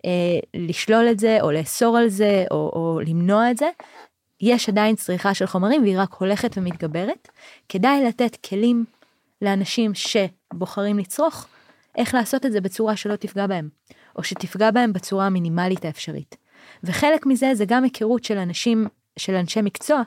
אה, 0.05 0.11
לשלול 0.55 1.09
את 1.11 1.19
זה 1.19 1.39
או 1.41 1.51
לאסור 1.51 1.97
על 1.97 2.09
זה 2.09 2.45
או, 2.51 2.57
או 2.57 3.01
למנוע 3.07 3.51
את 3.51 3.57
זה. 3.57 3.69
יש 4.41 4.69
עדיין 4.69 4.97
צריכה 4.97 5.35
של 5.35 5.47
חומרים 5.47 5.83
והיא 5.83 5.99
רק 5.99 6.15
הולכת 6.15 6.59
ומתגברת 6.59 7.29
כדאי 7.69 8.05
לתת 8.05 8.37
כלים 8.37 8.85
לאנשים 9.43 9.93
שבוחרים 9.95 10.99
לצרוך 10.99 11.47
איך 11.97 12.15
לעשות 12.15 12.47
את 12.47 12.53
זה 12.53 12.61
בצורה 12.61 12.97
שלא 12.97 13.17
תפגע 13.17 13.47
בהם 13.47 13.69
או 14.19 14.23
שתפגע 14.23 14.71
בהם 14.71 14.93
בצורה 14.93 15.27
המינימלית 15.27 15.85
האפשרית. 15.85 16.37
וחלק 16.85 17.27
מזה 17.27 17.55
זה 17.55 17.65
גם 17.69 17.85
היכרות 17.85 18.25
של 18.25 18.39
אנשים 18.39 18.87
של 19.17 19.35
אנשי 19.35 19.63
מקצוע 19.63 20.03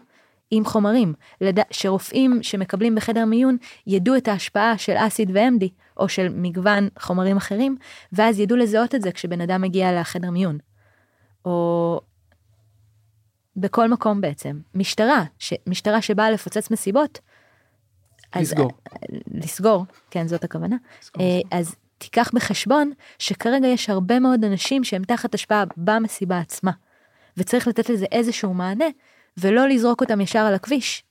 עם 0.51 0.65
חומרים, 0.65 1.13
לד... 1.41 1.59
שרופאים 1.71 2.43
שמקבלים 2.43 2.95
בחדר 2.95 3.25
מיון 3.25 3.57
ידעו 3.87 4.15
את 4.15 4.27
ההשפעה 4.27 4.77
של 4.77 4.93
אסיד 4.97 5.31
ו-MD 5.33 5.65
או 5.97 6.09
של 6.09 6.29
מגוון 6.29 6.87
חומרים 6.99 7.37
אחרים, 7.37 7.77
ואז 8.13 8.39
ידעו 8.39 8.57
לזהות 8.57 8.95
את 8.95 9.01
זה 9.01 9.11
כשבן 9.11 9.41
אדם 9.41 9.61
מגיע 9.61 9.99
לחדר 9.99 10.29
מיון. 10.29 10.57
או 11.45 12.01
בכל 13.55 13.89
מקום 13.89 14.21
בעצם. 14.21 14.59
משטרה, 14.75 15.23
ש... 15.39 15.53
משטרה 15.67 16.01
שבאה 16.01 16.31
לפוצץ 16.31 16.71
מסיבות. 16.71 17.19
אז- 18.33 18.41
לסגור. 18.51 18.71
לסגור, 19.31 19.85
כן 20.11 20.27
זאת 20.27 20.43
הכוונה. 20.43 20.75
לסגור, 21.01 21.23
אה, 21.23 21.37
לסגור. 21.37 21.59
אז 21.59 21.75
תיקח 22.01 22.31
בחשבון 22.33 22.91
שכרגע 23.19 23.67
יש 23.67 23.89
הרבה 23.89 24.19
מאוד 24.19 24.43
אנשים 24.43 24.83
שהם 24.83 25.03
תחת 25.03 25.33
השפעה 25.33 25.63
במסיבה 25.77 26.39
עצמה. 26.39 26.71
וצריך 27.37 27.67
לתת 27.67 27.89
לזה 27.89 28.05
איזשהו 28.11 28.53
מענה, 28.53 28.85
ולא 29.37 29.67
לזרוק 29.67 30.01
אותם 30.01 30.21
ישר 30.21 30.39
על 30.39 30.53
הכביש. 30.53 31.03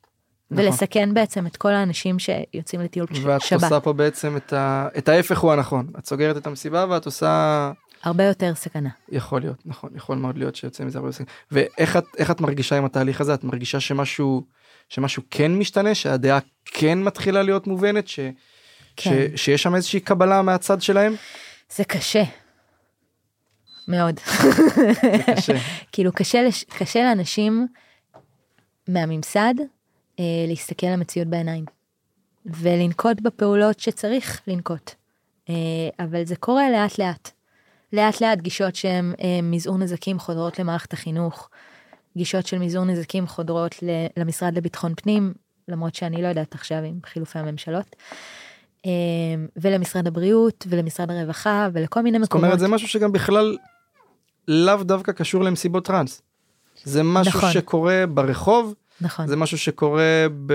נכון. 0.50 0.64
ולסכן 0.64 1.14
בעצם 1.14 1.46
את 1.46 1.57
כל 1.57 1.72
האנשים 1.72 2.18
שיוצאים 2.18 2.81
לטיול 2.81 3.07
ש- 3.12 3.18
ואת 3.24 3.40
שבת. 3.40 3.62
עושה 3.62 3.81
פה 3.81 3.92
בעצם 3.92 4.37
את, 4.37 4.53
ה... 4.53 4.88
את 4.98 5.09
ההפך 5.09 5.38
הוא 5.38 5.53
הנכון. 5.53 5.87
את 5.98 6.07
סוגרת 6.07 6.37
את 6.37 6.46
המסיבה 6.46 6.87
ואת 6.88 7.07
עושה... 7.07 7.72
הרבה 8.03 8.24
יותר 8.24 8.55
סכנה. 8.55 8.88
יכול 9.09 9.40
להיות, 9.40 9.66
נכון, 9.66 9.90
יכול 9.96 10.16
מאוד 10.16 10.38
להיות 10.38 10.57
שיוצא 10.57 10.85
מזה 10.85 10.98
הרבה 10.98 11.11
יותר. 11.11 11.24
ואיך 11.50 11.96
את, 11.96 12.05
את 12.31 12.40
מרגישה 12.40 12.76
עם 12.76 12.85
התהליך 12.85 13.20
הזה? 13.20 13.35
את 13.35 13.44
מרגישה 13.44 13.81
שמשהו, 13.81 14.46
שמשהו 14.88 15.22
כן 15.31 15.53
משתנה? 15.53 15.94
שהדעה 15.94 16.38
כן 16.64 17.03
מתחילה 17.03 17.42
להיות 17.42 17.66
מובנת? 17.66 18.09
ש... 18.09 18.20
כן. 19.00 19.10
ש... 19.36 19.42
שיש 19.44 19.62
שם 19.62 19.74
איזושהי 19.74 20.00
קבלה 20.00 20.42
מהצד 20.42 20.82
שלהם? 20.82 21.14
זה 21.76 21.84
קשה. 21.84 22.22
מאוד. 23.88 24.20
זה 24.26 25.32
קשה. 25.36 25.52
כאילו 25.92 26.12
קשה, 26.12 26.42
לש... 26.42 26.64
קשה 26.64 27.02
לאנשים 27.02 27.66
מהממסד 28.88 29.54
אה, 30.20 30.24
להסתכל 30.48 30.86
למציאות 30.86 31.28
בעיניים 31.28 31.64
ולנקוט 32.46 33.20
בפעולות 33.20 33.80
שצריך 33.80 34.40
לנקוט. 34.46 34.90
אה, 35.48 35.54
אבל 35.98 36.24
זה 36.24 36.36
קורה 36.36 36.70
לאט 36.70 36.98
לאט. 36.98 37.30
לאט 37.92 38.20
לאט 38.20 38.38
גישות 38.38 38.74
שהן 38.74 39.14
אה, 39.22 39.42
מזעור 39.42 39.78
נזקים 39.78 40.18
חודרות 40.18 40.58
למערכת 40.58 40.92
החינוך, 40.92 41.50
גישות 42.16 42.46
של 42.46 42.58
מזעור 42.58 42.84
נזקים 42.84 43.26
חודרות 43.26 43.74
למשרד 44.16 44.56
לביטחון 44.56 44.94
פנים, 44.94 45.34
למרות 45.68 45.94
שאני 45.94 46.22
לא 46.22 46.28
יודעת 46.28 46.54
עכשיו 46.54 46.78
עם 46.78 46.98
חילופי 47.06 47.38
הממשלות, 47.38 47.96
ולמשרד 49.56 50.06
הבריאות 50.06 50.66
ולמשרד 50.68 51.10
הרווחה 51.10 51.68
ולכל 51.72 52.00
מיני 52.02 52.18
זאת 52.18 52.28
מקומות. 52.28 52.44
אומרת 52.44 52.58
זה 52.58 52.68
משהו 52.68 52.88
שגם 52.88 53.12
בכלל 53.12 53.56
לאו 54.48 54.82
דווקא 54.82 55.12
קשור 55.12 55.44
למסיבות 55.44 55.84
טראנס. 55.84 56.22
זה 56.84 57.02
משהו 57.02 57.38
נכון. 57.38 57.52
שקורה 57.52 58.04
ברחוב, 58.06 58.74
נכון. 59.00 59.26
זה 59.26 59.36
משהו 59.36 59.58
שקורה 59.58 60.26
ב... 60.46 60.54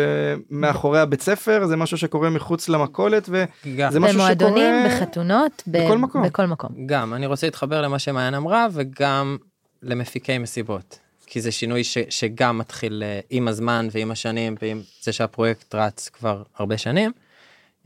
מאחורי 0.50 1.00
הבית 1.00 1.22
ספר, 1.22 1.66
זה 1.66 1.76
משהו 1.76 1.98
שקורה 1.98 2.30
מחוץ 2.30 2.70
למכולת 2.70 3.30
גם, 3.78 3.92
זה 3.92 4.00
משהו 4.00 4.20
במועדונים, 4.20 4.90
שקורה 4.90 4.98
בחתונות, 4.98 5.64
ב- 5.68 5.86
בכל 5.86 5.98
מקום. 5.98 6.24
בכל 6.24 6.46
מקום. 6.46 6.88
גם 6.88 7.14
אני 7.14 7.26
רוצה 7.26 7.48
להתחבר 7.48 7.82
למה 7.82 8.00
שמעיין 8.00 8.34
אמרה 8.34 8.68
וגם 8.72 9.38
למפיקי 9.84 10.38
מסיבות. 10.38 11.00
כי 11.26 11.42
זה 11.42 11.52
שינוי 11.52 11.84
ש, 11.84 11.98
שגם 12.10 12.58
מתחיל 12.58 13.04
אה, 13.06 13.20
עם 13.30 13.48
הזמן 13.48 13.88
ועם 13.92 14.12
השנים 14.12 14.56
ועם 14.62 14.82
זה 15.02 15.12
שהפרויקט 15.12 15.76
רץ 15.76 16.10
כבר 16.10 16.44
הרבה 16.58 16.78
שנים. 16.78 17.12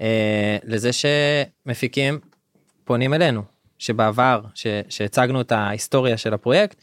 אה, 0.01 0.57
לזה 0.63 0.89
שמפיקים 0.93 2.19
פונים 2.83 3.13
אלינו 3.13 3.41
שבעבר 3.77 4.41
ש, 4.53 4.67
שהצגנו 4.89 5.41
את 5.41 5.51
ההיסטוריה 5.51 6.17
של 6.17 6.33
הפרויקט. 6.33 6.75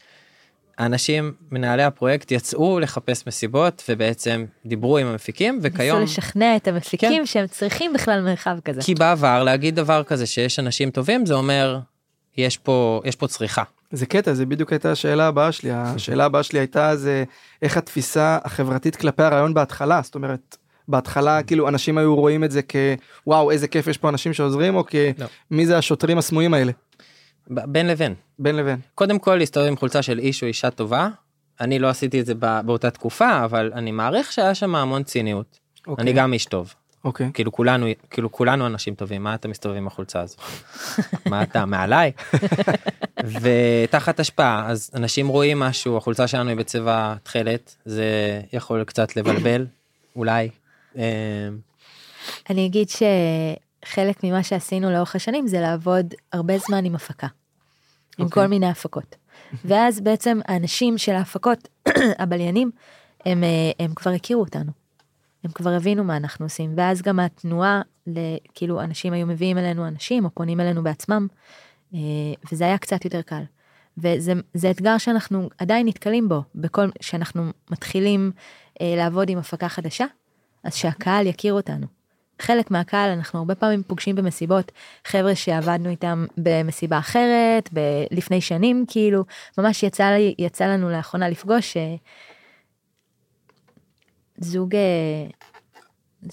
האנשים 0.77 1.33
מנהלי 1.51 1.83
הפרויקט 1.83 2.31
יצאו 2.31 2.79
לחפש 2.79 3.27
מסיבות 3.27 3.83
ובעצם 3.89 4.45
דיברו 4.65 4.97
עם 4.97 5.07
המפיקים 5.07 5.59
וכיום 5.61 5.99
ניסו 5.99 6.11
לשכנע 6.11 6.55
את 6.55 6.67
המפיקים 6.67 7.21
כן. 7.21 7.25
שהם 7.25 7.47
צריכים 7.47 7.93
בכלל 7.93 8.21
מרחב 8.21 8.57
כזה. 8.65 8.81
כי 8.81 8.95
בעבר 8.95 9.43
להגיד 9.43 9.75
דבר 9.75 10.03
כזה 10.03 10.25
שיש 10.25 10.59
אנשים 10.59 10.91
טובים 10.91 11.25
זה 11.25 11.33
אומר 11.33 11.79
יש 12.37 12.57
פה 12.57 13.01
יש 13.05 13.15
פה 13.15 13.27
צריכה. 13.27 13.63
זה 13.91 14.05
קטע 14.05 14.33
זה 14.33 14.45
בדיוק 14.45 14.71
הייתה 14.71 14.91
השאלה 14.91 15.27
הבאה 15.27 15.51
שלי 15.51 15.71
השאלה 15.71 16.25
הבאה 16.25 16.43
שלי 16.43 16.59
הייתה 16.59 16.95
זה 16.95 17.23
איך 17.61 17.77
התפיסה 17.77 18.37
החברתית 18.43 18.95
כלפי 18.95 19.23
הרעיון 19.23 19.53
בהתחלה 19.53 20.01
זאת 20.03 20.15
אומרת 20.15 20.57
בהתחלה 20.87 21.43
כאילו 21.43 21.67
אנשים 21.67 21.97
היו 21.97 22.15
רואים 22.15 22.43
את 22.43 22.51
זה 22.51 22.61
כוואו 23.23 23.51
איזה 23.51 23.67
כיף 23.67 23.87
יש 23.87 23.97
פה 23.97 24.09
אנשים 24.09 24.33
שעוזרים 24.33 24.75
או 24.75 24.83
לא. 25.19 25.25
כמי 25.49 25.65
זה 25.65 25.77
השוטרים 25.77 26.17
הסמויים 26.17 26.53
האלה 26.53 26.71
בין 27.47 27.87
לבין. 27.87 28.13
בין 28.39 28.55
לבין. 28.55 28.79
קודם 28.95 29.19
כל 29.19 29.35
להסתובב 29.35 29.67
עם 29.67 29.77
חולצה 29.77 30.01
של 30.01 30.19
איש 30.19 30.43
או 30.43 30.47
אישה 30.47 30.69
טובה. 30.69 31.09
אני 31.61 31.79
לא 31.79 31.87
עשיתי 31.89 32.19
את 32.21 32.25
זה 32.25 32.35
בא- 32.35 32.61
באותה 32.61 32.89
תקופה 32.89 33.45
אבל 33.45 33.71
אני 33.75 33.91
מעריך 33.91 34.31
שהיה 34.31 34.55
שם 34.55 34.75
המון 34.75 35.03
ציניות. 35.03 35.59
אוקיי. 35.87 36.01
אני 36.03 36.13
גם 36.13 36.33
איש 36.33 36.45
טוב. 36.45 36.73
אוקיי. 37.05 37.29
כאילו 37.33 37.51
כולנו 37.51 37.85
כאילו 38.09 38.31
כולנו 38.31 38.67
אנשים 38.67 38.95
טובים 38.95 39.23
מה 39.23 39.35
אתה 39.35 39.47
מסתובב 39.47 39.75
עם 39.75 39.87
החולצה 39.87 40.21
הזו. 40.21 40.35
מה 41.29 41.43
אתה 41.43 41.65
מעליי. 41.65 42.11
ותחת 43.41 44.19
השפעה 44.19 44.65
אז 44.69 44.89
אנשים 44.95 45.27
רואים 45.27 45.59
משהו 45.59 45.97
החולצה 45.97 46.27
שלנו 46.27 46.49
היא 46.49 46.57
בצבע 46.57 47.13
תכלת 47.23 47.75
זה 47.85 48.05
יכול 48.53 48.83
קצת 48.83 49.15
לבלבל 49.15 49.65
אולי. 50.15 50.49
אה, 50.97 51.49
אני 52.49 52.65
אגיד 52.65 52.87
שחלק 52.89 54.23
ממה 54.23 54.43
שעשינו 54.43 54.91
לאורך 54.91 55.15
השנים 55.15 55.47
זה 55.47 55.59
לעבוד 55.59 56.13
הרבה 56.33 56.57
זמן 56.57 56.85
עם 56.85 56.95
הפקה. 56.95 57.27
עם 58.17 58.25
אוקיי. 58.25 58.43
כל 58.43 58.47
מיני 58.47 58.69
הפקות. 58.69 59.15
ואז 59.65 59.99
בעצם 59.99 60.39
האנשים 60.45 60.97
של 60.97 61.11
ההפקות, 61.11 61.67
הבליינים, 62.19 62.71
הם, 63.25 63.43
אה, 63.43 63.71
הם 63.79 63.93
כבר 63.95 64.11
הכירו 64.11 64.41
אותנו. 64.41 64.71
הם 65.43 65.51
כבר 65.51 65.69
הבינו 65.69 66.03
מה 66.03 66.17
אנחנו 66.17 66.45
עושים, 66.45 66.73
ואז 66.77 67.01
גם 67.01 67.19
התנועה, 67.19 67.81
כאילו 68.53 68.81
אנשים 68.81 69.13
היו 69.13 69.27
מביאים 69.27 69.57
אלינו 69.57 69.87
אנשים, 69.87 70.25
או 70.25 70.29
פונים 70.33 70.59
אלינו 70.59 70.83
בעצמם, 70.83 71.27
אה, 71.93 71.99
וזה 72.51 72.65
היה 72.65 72.77
קצת 72.77 73.05
יותר 73.05 73.21
קל. 73.21 73.43
וזה 73.97 74.33
זה 74.53 74.71
אתגר 74.71 74.97
שאנחנו 74.97 75.49
עדיין 75.57 75.87
נתקלים 75.87 76.29
בו, 76.29 76.43
בכל, 76.55 76.89
שאנחנו 77.01 77.51
מתחילים 77.71 78.31
אה, 78.81 78.93
לעבוד 78.97 79.29
עם 79.29 79.37
הפקה 79.37 79.69
חדשה, 79.69 80.05
אז 80.63 80.75
שהקהל 80.75 81.27
יכיר 81.27 81.53
אותנו. 81.53 81.87
חלק 82.41 82.71
מהקהל 82.71 83.09
אנחנו 83.09 83.39
הרבה 83.39 83.55
פעמים 83.55 83.83
פוגשים 83.83 84.15
במסיבות 84.15 84.71
חבר'ה 85.05 85.35
שעבדנו 85.35 85.89
איתם 85.89 86.25
במסיבה 86.37 86.99
אחרת 86.99 87.69
ב- 87.73 87.79
לפני 88.11 88.41
שנים 88.41 88.85
כאילו 88.87 89.23
ממש 89.57 89.83
יצא 89.83 90.03
לי 90.09 90.35
יצא 90.37 90.65
לנו 90.65 90.89
לאחרונה 90.89 91.29
לפגוש 91.29 91.77
אה, 91.77 91.95
זוג 94.37 94.75
אה, 94.75 95.25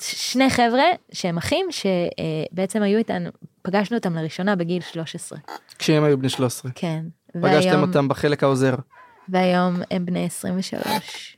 שני 0.00 0.50
חבר'ה 0.50 0.84
שהם 1.12 1.38
אחים 1.38 1.66
שבעצם 1.70 2.82
היו 2.82 2.98
איתנו 2.98 3.30
פגשנו 3.62 3.96
אותם 3.96 4.14
לראשונה 4.14 4.56
בגיל 4.56 4.82
13 4.82 5.38
כשהם 5.78 6.04
היו 6.04 6.18
בני 6.18 6.28
13. 6.28 6.70
כן 6.74 7.04
פגשתם 7.32 7.42
והיום- 7.68 7.82
אותם 7.82 8.08
בחלק 8.08 8.42
העוזר. 8.42 8.74
והיום 9.28 9.74
הם 9.90 10.06
בני 10.06 10.24
23 10.26 11.36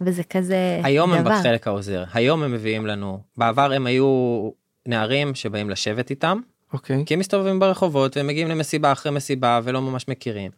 וזה 0.00 0.22
כזה 0.24 0.80
היום 0.84 1.12
הם 1.12 1.24
דבר. 1.24 1.30
בחלק 1.30 1.66
העוזר, 1.66 2.04
היום 2.12 2.42
הם 2.42 2.52
מביאים 2.52 2.86
לנו, 2.86 3.20
בעבר 3.36 3.72
הם 3.72 3.86
היו 3.86 4.50
נערים 4.86 5.34
שבאים 5.34 5.70
לשבת 5.70 6.10
איתם, 6.10 6.40
אוקיי. 6.72 7.02
כי 7.06 7.14
הם 7.14 7.20
מסתובבים 7.20 7.60
ברחובות 7.60 8.16
והם 8.16 8.26
מגיעים 8.26 8.48
למסיבה 8.48 8.92
אחרי 8.92 9.12
מסיבה 9.12 9.60
ולא 9.64 9.82
ממש 9.82 10.08
מכירים. 10.08 10.50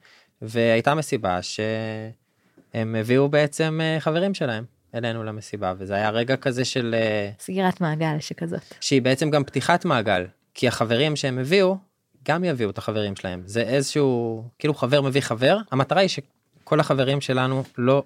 והייתה 0.42 0.94
מסיבה 0.94 1.42
שהם 1.42 2.94
הביאו 2.94 3.28
בעצם 3.28 3.80
אה, 3.82 4.00
חברים 4.00 4.34
שלהם 4.34 4.64
אלינו 4.94 5.24
למסיבה 5.24 5.74
וזה 5.78 5.94
היה 5.94 6.10
רגע 6.10 6.36
כזה 6.36 6.64
של 6.64 6.94
אה, 6.98 7.30
סגירת 7.40 7.80
מעגל 7.80 8.16
שכזאת. 8.20 8.60
שהיא 8.80 9.02
בעצם 9.02 9.30
גם 9.30 9.44
פתיחת 9.44 9.84
מעגל 9.84 10.26
כי 10.54 10.68
החברים 10.68 11.16
שהם 11.16 11.38
הביאו 11.38 11.76
גם 12.24 12.44
יביאו 12.44 12.70
את 12.70 12.78
החברים 12.78 13.16
שלהם 13.16 13.42
זה 13.46 13.62
איזשהו 13.62 14.44
כאילו 14.58 14.74
חבר 14.74 15.00
מביא 15.00 15.20
חבר 15.20 15.56
המטרה 15.70 16.00
היא 16.00 16.08
שכל 16.08 16.80
החברים 16.80 17.20
שלנו 17.20 17.62
לא 17.78 18.02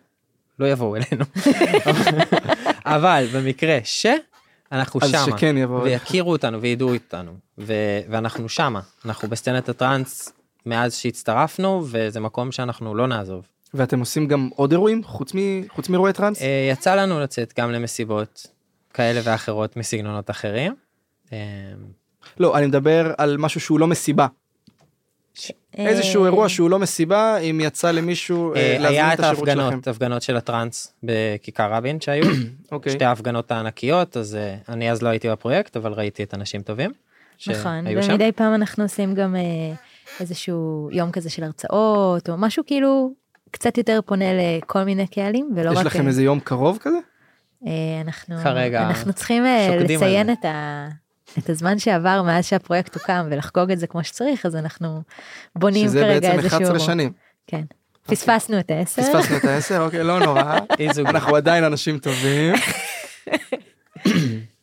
לא 0.58 0.66
יבואו 0.66 0.96
אלינו 0.96 1.24
אבל 2.96 3.26
במקרה 3.34 3.78
שאנחנו 3.84 5.00
אז 5.02 5.10
שמה 5.10 5.24
שכן 5.24 5.56
יבואו. 5.56 5.82
ויכירו 5.82 6.32
אותנו 6.32 6.60
וידעו 6.60 6.92
איתנו 6.92 7.32
ו- 7.58 8.00
ואנחנו 8.10 8.48
שמה 8.48 8.80
אנחנו 9.04 9.28
בסצנת 9.28 9.68
הטראנס 9.68 10.32
מאז 10.66 10.94
שהצטרפנו 10.94 11.84
וזה 11.86 12.20
מקום 12.20 12.52
שאנחנו 12.52 12.94
לא 12.94 13.06
נעזוב. 13.06 13.46
ואתם 13.74 14.00
עושים 14.00 14.28
גם 14.28 14.48
עוד 14.56 14.72
אירועים 14.72 15.04
חוץ 15.04 15.34
מ- 15.34 15.68
חוץ 15.68 15.88
מאירועי 15.88 16.12
טראנס? 16.12 16.42
אה, 16.42 16.68
יצא 16.72 16.94
לנו 16.94 17.20
לצאת 17.20 17.54
גם 17.58 17.72
למסיבות 17.72 18.46
כאלה 18.94 19.20
ואחרות 19.24 19.76
מסגנונות 19.76 20.30
אחרים. 20.30 20.74
אה, 21.32 21.38
לא, 22.40 22.58
אני 22.58 22.66
מדבר 22.66 23.12
על 23.18 23.36
משהו 23.36 23.60
שהוא 23.60 23.80
לא 23.80 23.86
מסיבה. 23.86 24.26
איזשהו 25.76 26.22
אה, 26.22 26.26
אירוע 26.26 26.48
שהוא 26.48 26.70
לא 26.70 26.78
מסיבה, 26.78 27.36
אם 27.36 27.60
יצא 27.64 27.90
למישהו 27.90 28.54
אה, 28.54 28.60
אה, 28.60 28.78
להזמין 28.78 28.90
היה 28.90 29.14
את 29.14 29.20
את 29.20 29.24
השירות 29.24 29.48
שלכם. 29.48 29.60
ההפגנות, 29.60 29.88
הפגנות 29.88 30.22
של 30.22 30.36
הטראנס 30.36 30.94
בכיכר 31.02 31.72
רבין 31.72 32.00
שהיו, 32.00 32.24
אוקיי. 32.72 32.92
שתי 32.92 33.04
ההפגנות 33.04 33.52
הענקיות, 33.52 34.16
אז 34.16 34.38
אני 34.68 34.90
אז 34.90 35.02
לא 35.02 35.08
הייתי 35.08 35.28
בפרויקט, 35.28 35.76
אבל 35.76 35.92
ראיתי 35.92 36.22
את 36.22 36.34
אנשים 36.34 36.62
טובים. 36.62 36.92
נכון. 37.46 37.84
ומדי 37.86 38.32
פעם 38.32 38.54
אנחנו 38.54 38.84
עושים 38.84 39.14
גם 39.14 39.36
איזשהו 40.20 40.88
יום 40.92 41.10
כזה 41.10 41.30
של 41.30 41.44
הרצאות, 41.44 42.28
או 42.28 42.34
משהו 42.36 42.62
כאילו 42.66 43.12
קצת 43.50 43.78
יותר 43.78 44.00
פונה 44.06 44.24
לכל 44.34 44.84
מיני 44.84 45.06
קהלים, 45.06 45.50
ולא 45.56 45.70
רק... 45.70 45.76
יש 45.76 45.86
לכם 45.86 46.06
איזה 46.06 46.22
יום 46.22 46.40
קרוב 46.40 46.78
כזה? 46.80 46.98
אנחנו, 48.04 48.36
כרגע 48.42 48.88
אנחנו 48.88 49.12
צריכים 49.12 49.44
לציין. 49.80 50.32
את, 50.32 50.44
ה, 50.44 50.88
את 51.38 51.50
הזמן 51.50 51.78
שעבר 51.78 52.22
מאז 52.22 52.46
שהפרויקט 52.46 52.94
הוקם 52.94 53.26
ולחגוג 53.30 53.70
את 53.70 53.78
זה 53.78 53.86
כמו 53.86 54.04
שצריך, 54.04 54.46
אז 54.46 54.56
אנחנו 54.56 55.02
בונים 55.56 55.88
שזה 55.88 56.00
כרגע 56.00 56.20
בעצם 56.20 56.38
איזשהו... 56.38 56.58
11 56.58 56.78
שנים. 56.78 57.12
כן. 57.46 57.62
פספסנו 58.06 58.58
את 58.58 58.70
העשר. 58.70 59.02
פספסנו 59.02 59.36
את 59.36 59.44
העשר, 59.44 59.80
אוקיי, 59.80 60.04
לא 60.04 60.20
נורא. 60.20 60.58
אנחנו 61.06 61.36
עדיין 61.36 61.64
אנשים 61.64 61.98
טובים. 61.98 62.54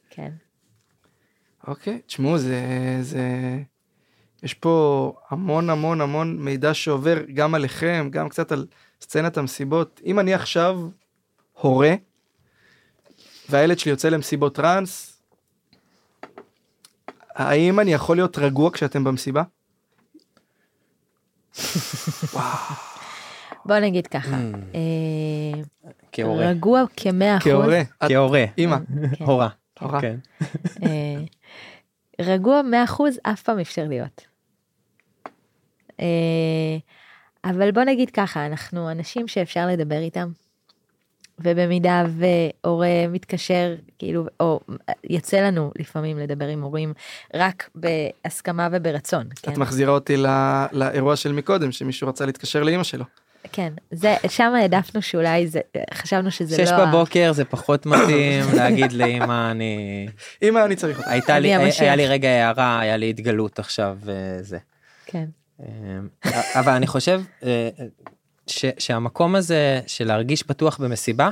כן. 0.09 0.29
אוקיי, 1.67 2.01
תשמעו, 2.05 2.37
זה, 2.37 2.61
זה... 3.01 3.21
יש 4.43 4.53
פה 4.53 5.13
המון 5.29 5.69
המון 5.69 6.01
המון 6.01 6.37
מידע 6.39 6.73
שעובר 6.73 7.17
גם 7.33 7.55
עליכם, 7.55 8.07
גם 8.11 8.29
קצת 8.29 8.51
על 8.51 8.65
סצנת 9.01 9.37
המסיבות. 9.37 10.01
אם 10.05 10.19
אני 10.19 10.33
עכשיו 10.33 10.79
הורה, 11.53 11.93
והילד 13.49 13.79
שלי 13.79 13.91
יוצא 13.91 14.09
למסיבות 14.09 14.55
טראנס, 14.55 15.12
האם 17.35 17.79
אני 17.79 17.93
יכול 17.93 18.17
להיות 18.17 18.37
רגוע 18.37 18.71
כשאתם 18.71 19.03
במסיבה? 19.03 19.43
בוא 23.65 23.79
נגיד 23.79 24.07
ככה, 24.07 24.29
Mm. 24.37 24.55
אה, 24.75 25.61
כהורה. 26.11 26.49
רגוע 26.49 26.83
כמאה 26.97 27.37
אחוז. 27.37 27.51
כהורה, 27.51 27.81
כהורה. 28.07 28.45
אימא, 28.57 28.77
כן. 29.17 29.25
הורה. 29.25 29.49
הורה. 29.79 30.01
כן. 30.01 30.15
אה, 30.83 31.23
רגוע 32.21 32.61
100% 32.61 33.01
אף 33.23 33.41
פעם 33.41 33.59
אפשר 33.59 33.85
להיות. 33.87 34.21
אה, 35.99 36.77
אבל 37.45 37.71
בוא 37.71 37.83
נגיד 37.83 38.09
ככה, 38.09 38.45
אנחנו 38.45 38.91
אנשים 38.91 39.27
שאפשר 39.27 39.67
לדבר 39.67 39.97
איתם, 39.99 40.31
ובמידה 41.39 42.03
והורה 42.09 43.07
מתקשר, 43.09 43.75
כאילו, 43.99 44.25
או 44.39 44.59
יצא 45.03 45.37
לנו 45.37 45.71
לפעמים 45.79 46.17
לדבר 46.17 46.47
עם 46.47 46.61
הורים 46.61 46.93
רק 47.33 47.69
בהסכמה 47.75 48.67
וברצון. 48.71 49.27
את 49.33 49.39
כן, 49.39 49.59
מחזירה 49.59 49.93
אותי 49.93 50.17
לא- 50.17 50.29
לאירוע 50.71 51.15
של 51.15 51.31
מקודם, 51.31 51.71
שמישהו 51.71 52.07
רצה 52.07 52.25
להתקשר 52.25 52.63
לאימא 52.63 52.83
שלו. 52.83 53.05
כן, 53.51 53.73
זה, 53.91 54.15
שם 54.27 54.53
העדפנו 54.55 55.01
שאולי 55.01 55.47
זה, 55.47 55.59
חשבנו 55.93 56.31
שזה 56.31 56.57
לא... 56.57 56.65
שש 56.65 56.71
בבוקר 56.71 57.31
זה 57.33 57.45
פחות 57.45 57.85
מתאים 57.85 58.45
להגיד 58.55 58.91
לאמא 58.91 59.51
אני 59.51 60.07
אמא, 60.43 60.65
אני 60.65 60.75
צריך 60.75 60.97
אותך. 60.97 61.09
הייתה 61.09 61.39
לי 61.39 61.53
המשיח. 61.53 61.81
היה 61.81 61.95
לי 61.95 62.07
רגע 62.07 62.29
הערה 62.29 62.79
היה 62.79 62.97
לי 62.97 63.09
התגלות 63.09 63.59
עכשיו 63.59 63.97
וזה. 64.01 64.57
כן, 65.05 65.25
אמ, 65.59 66.07
אבל 66.55 66.71
אני 66.71 66.87
חושב 66.87 67.21
אה, 67.43 67.69
ש, 68.47 68.65
שהמקום 68.77 69.35
הזה 69.35 69.81
של 69.87 70.07
להרגיש 70.07 70.47
בטוח 70.47 70.77
במסיבה 70.77 71.29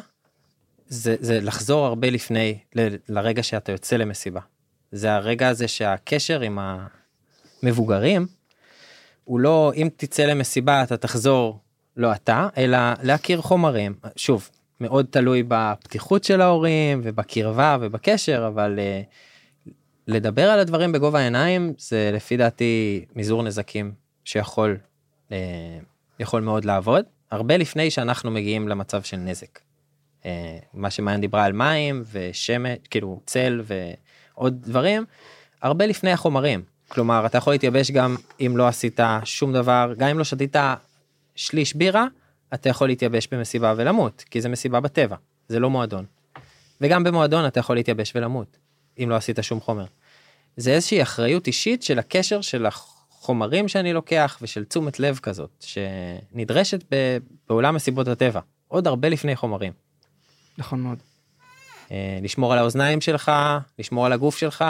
זה, 0.87 1.15
זה 1.19 1.39
לחזור 1.41 1.85
הרבה 1.85 2.09
לפני 2.09 2.57
ל, 2.75 2.87
לרגע 3.09 3.43
שאתה 3.43 3.71
יוצא 3.71 3.95
למסיבה. 3.95 4.41
זה 4.91 5.13
הרגע 5.13 5.47
הזה 5.47 5.67
שהקשר 5.67 6.41
עם 6.41 6.59
המבוגרים 7.63 8.27
הוא 9.23 9.39
לא 9.39 9.71
אם 9.75 9.89
תצא 9.97 10.23
למסיבה 10.23 10.83
אתה 10.83 10.97
תחזור 10.97 11.59
לא 11.97 12.13
אתה 12.13 12.47
אלא 12.57 12.77
להכיר 13.03 13.41
חומרים 13.41 13.93
שוב 14.15 14.49
מאוד 14.79 15.05
תלוי 15.09 15.43
בפתיחות 15.47 16.23
של 16.23 16.41
ההורים 16.41 17.01
ובקרבה 17.03 17.77
ובקשר 17.81 18.47
אבל 18.47 18.79
אה, 18.79 19.01
לדבר 20.07 20.49
על 20.49 20.59
הדברים 20.59 20.91
בגובה 20.91 21.19
העיניים 21.19 21.73
זה 21.77 22.11
לפי 22.13 22.37
דעתי 22.37 23.05
מזעור 23.15 23.43
נזקים 23.43 23.91
שיכול 24.25 24.77
אה, 25.31 25.37
יכול 26.21 26.41
מאוד 26.41 26.65
לעבוד 26.65 27.05
הרבה 27.31 27.57
לפני 27.57 27.91
שאנחנו 27.91 28.31
מגיעים 28.31 28.67
למצב 28.67 29.03
של 29.03 29.17
נזק. 29.17 29.59
אה, 30.25 30.57
מה 30.73 30.89
שמעיין 30.89 31.21
דיברה 31.21 31.43
על 31.43 31.53
מים 31.53 32.03
ושמש 32.11 32.77
כאילו 32.89 33.21
צל 33.25 33.61
ועוד 33.65 34.61
דברים 34.61 35.05
הרבה 35.61 35.85
לפני 35.85 36.11
החומרים 36.11 36.63
כלומר 36.87 37.25
אתה 37.25 37.37
יכול 37.37 37.53
להתייבש 37.53 37.91
גם 37.91 38.15
אם 38.41 38.57
לא 38.57 38.67
עשית 38.67 38.99
שום 39.23 39.53
דבר 39.53 39.93
גם 39.97 40.07
אם 40.07 40.17
לא 40.17 40.23
שתית 40.23 40.55
שליש 41.35 41.75
בירה 41.75 42.05
אתה 42.53 42.69
יכול 42.69 42.87
להתייבש 42.87 43.27
במסיבה 43.31 43.73
ולמות 43.77 44.25
כי 44.31 44.41
זה 44.41 44.49
מסיבה 44.49 44.79
בטבע 44.79 45.15
זה 45.47 45.59
לא 45.59 45.69
מועדון. 45.69 46.05
וגם 46.81 47.03
במועדון 47.03 47.47
אתה 47.47 47.59
יכול 47.59 47.75
להתייבש 47.75 48.11
ולמות 48.15 48.57
אם 49.03 49.09
לא 49.09 49.15
עשית 49.15 49.39
שום 49.41 49.59
חומר. 49.59 49.85
זה 50.57 50.71
איזושהי 50.71 51.01
אחריות 51.01 51.47
אישית 51.47 51.83
של 51.83 51.99
הקשר 51.99 52.41
של 52.41 52.65
החומרים 53.21 53.67
שאני 53.67 53.93
לוקח 53.93 54.37
ושל 54.41 54.65
תשומת 54.65 54.99
לב 54.99 55.19
כזאת 55.23 55.49
שנדרשת 55.59 56.83
ב- 56.91 57.17
בעולם 57.49 57.75
מסיבות 57.75 58.07
הטבע 58.07 58.39
עוד 58.67 58.87
הרבה 58.87 59.09
לפני 59.09 59.35
חומרים. 59.35 59.73
נכון 60.57 60.81
מאוד. 60.81 60.97
אה, 61.91 62.19
לשמור 62.21 62.53
על 62.53 62.59
האוזניים 62.59 63.01
שלך 63.01 63.31
לשמור 63.79 64.05
על 64.05 64.13
הגוף 64.13 64.37
שלך 64.37 64.65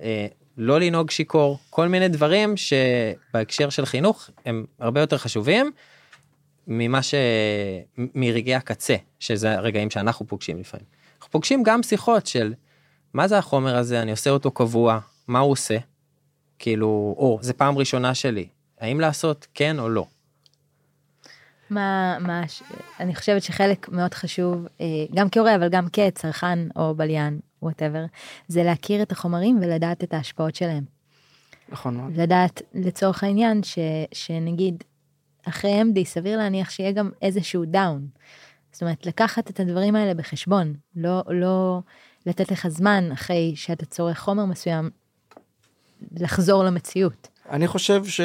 אה, 0.00 0.26
לא 0.56 0.80
לנהוג 0.80 1.10
שיכור 1.10 1.58
כל 1.70 1.88
מיני 1.88 2.08
דברים 2.08 2.54
שבהקשר 2.56 3.70
של 3.70 3.86
חינוך 3.86 4.30
הם 4.46 4.66
הרבה 4.78 5.00
יותר 5.00 5.18
חשובים 5.18 5.72
ממה 6.66 7.02
ש... 7.02 7.14
מרגעי 8.14 8.54
הקצה 8.54 8.96
שזה 9.20 9.54
הרגעים 9.54 9.90
שאנחנו 9.90 10.26
פוגשים 10.26 10.58
לפעמים. 10.58 10.86
אנחנו 11.18 11.30
פוגשים 11.30 11.62
גם 11.62 11.82
שיחות 11.82 12.26
של 12.26 12.54
מה 13.14 13.28
זה 13.28 13.38
החומר 13.38 13.76
הזה 13.76 14.02
אני 14.02 14.10
עושה 14.10 14.30
אותו 14.30 14.50
קבוע 14.50 14.98
מה 15.28 15.38
הוא 15.38 15.52
עושה 15.52 15.78
כאילו 16.58 17.14
או 17.18 17.38
זה 17.42 17.52
פעם 17.52 17.78
ראשונה 17.78 18.14
שלי 18.14 18.48
האם 18.80 19.00
לעשות 19.00 19.46
כן 19.54 19.78
או 19.78 19.88
לא. 19.88 20.06
מה, 21.70 22.18
מה, 22.20 22.42
אני 23.00 23.14
חושבת 23.14 23.42
שחלק 23.42 23.88
מאוד 23.88 24.14
חשוב, 24.14 24.66
אה, 24.80 24.86
גם 25.14 25.30
כהורה 25.30 25.56
אבל 25.56 25.68
גם 25.68 25.86
כצרכן 25.92 26.58
או 26.76 26.94
בליין, 26.94 27.40
whatever, 27.62 28.04
זה 28.48 28.62
להכיר 28.62 29.02
את 29.02 29.12
החומרים 29.12 29.58
ולדעת 29.62 30.04
את 30.04 30.14
ההשפעות 30.14 30.54
שלהם. 30.54 30.84
נכון 31.68 31.96
מאוד. 31.96 32.16
לדעת 32.16 32.62
לצורך 32.74 33.24
העניין 33.24 33.62
ש, 33.62 33.78
שנגיד 34.12 34.84
אחרי 35.48 35.82
MD 35.82 36.04
סביר 36.04 36.38
להניח 36.38 36.70
שיהיה 36.70 36.92
גם 36.92 37.10
איזשהו 37.22 37.64
down. 37.64 38.06
זאת 38.72 38.82
אומרת 38.82 39.06
לקחת 39.06 39.50
את 39.50 39.60
הדברים 39.60 39.96
האלה 39.96 40.14
בחשבון, 40.14 40.74
לא, 40.96 41.22
לא 41.30 41.80
לתת 42.26 42.50
לך 42.50 42.68
זמן 42.68 43.12
אחרי 43.12 43.52
שאתה 43.56 43.86
צורך 43.86 44.18
חומר 44.18 44.44
מסוים 44.44 44.90
לחזור 46.20 46.64
למציאות. 46.64 47.28
אני 47.50 47.66
חושב 47.68 48.04
ש... 48.04 48.20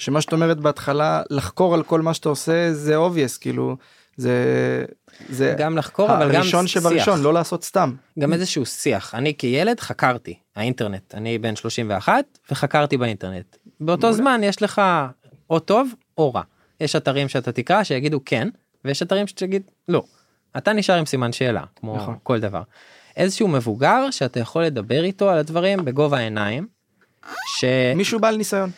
שמה 0.00 0.20
שאת 0.20 0.32
אומרת 0.32 0.60
בהתחלה 0.60 1.22
לחקור 1.30 1.74
על 1.74 1.82
כל 1.82 2.02
מה 2.02 2.14
שאתה 2.14 2.28
עושה 2.28 2.72
זה 2.72 2.96
obvious 2.96 3.38
כאילו 3.40 3.76
זה 4.16 4.84
זה 5.28 5.54
גם 5.58 5.76
לחקור 5.76 6.06
אבל 6.16 6.28
גם 6.28 6.40
הראשון 6.40 6.66
שבראשון 6.66 7.16
שיח. 7.16 7.24
לא 7.24 7.34
לעשות 7.34 7.64
סתם 7.64 7.94
גם 8.18 8.32
איזשהו 8.32 8.66
שיח 8.66 9.14
אני 9.14 9.34
כילד 9.36 9.80
חקרתי 9.80 10.38
האינטרנט 10.56 11.14
אני 11.14 11.38
בן 11.38 11.56
31 11.56 12.24
וחקרתי 12.50 12.96
באינטרנט 12.96 13.56
באותו 13.80 14.12
זמן 14.12 14.40
יש 14.44 14.62
לך 14.62 14.82
או 15.50 15.58
טוב 15.58 15.90
או 16.18 16.34
רע 16.34 16.42
יש 16.80 16.96
אתרים 16.96 17.28
שאתה 17.28 17.52
תקרא 17.52 17.84
שיגידו 17.84 18.20
כן 18.24 18.48
ויש 18.84 19.02
אתרים 19.02 19.26
שתגיד 19.26 19.62
לא 19.88 20.04
אתה 20.56 20.72
נשאר 20.72 20.94
עם 20.94 21.06
סימן 21.06 21.32
שאלה 21.32 21.62
כמו 21.76 21.96
נכון. 21.96 22.16
כל 22.22 22.40
דבר 22.40 22.62
איזשהו 23.16 23.48
מבוגר 23.48 24.10
שאתה 24.10 24.40
יכול 24.40 24.64
לדבר 24.64 25.04
איתו 25.04 25.30
על 25.30 25.38
הדברים 25.38 25.84
בגובה 25.84 26.18
העיניים. 26.18 26.79
שלא 27.46 27.94
מישהו 27.96 28.20
בעל 28.20 28.36
ניסיון 28.36 28.70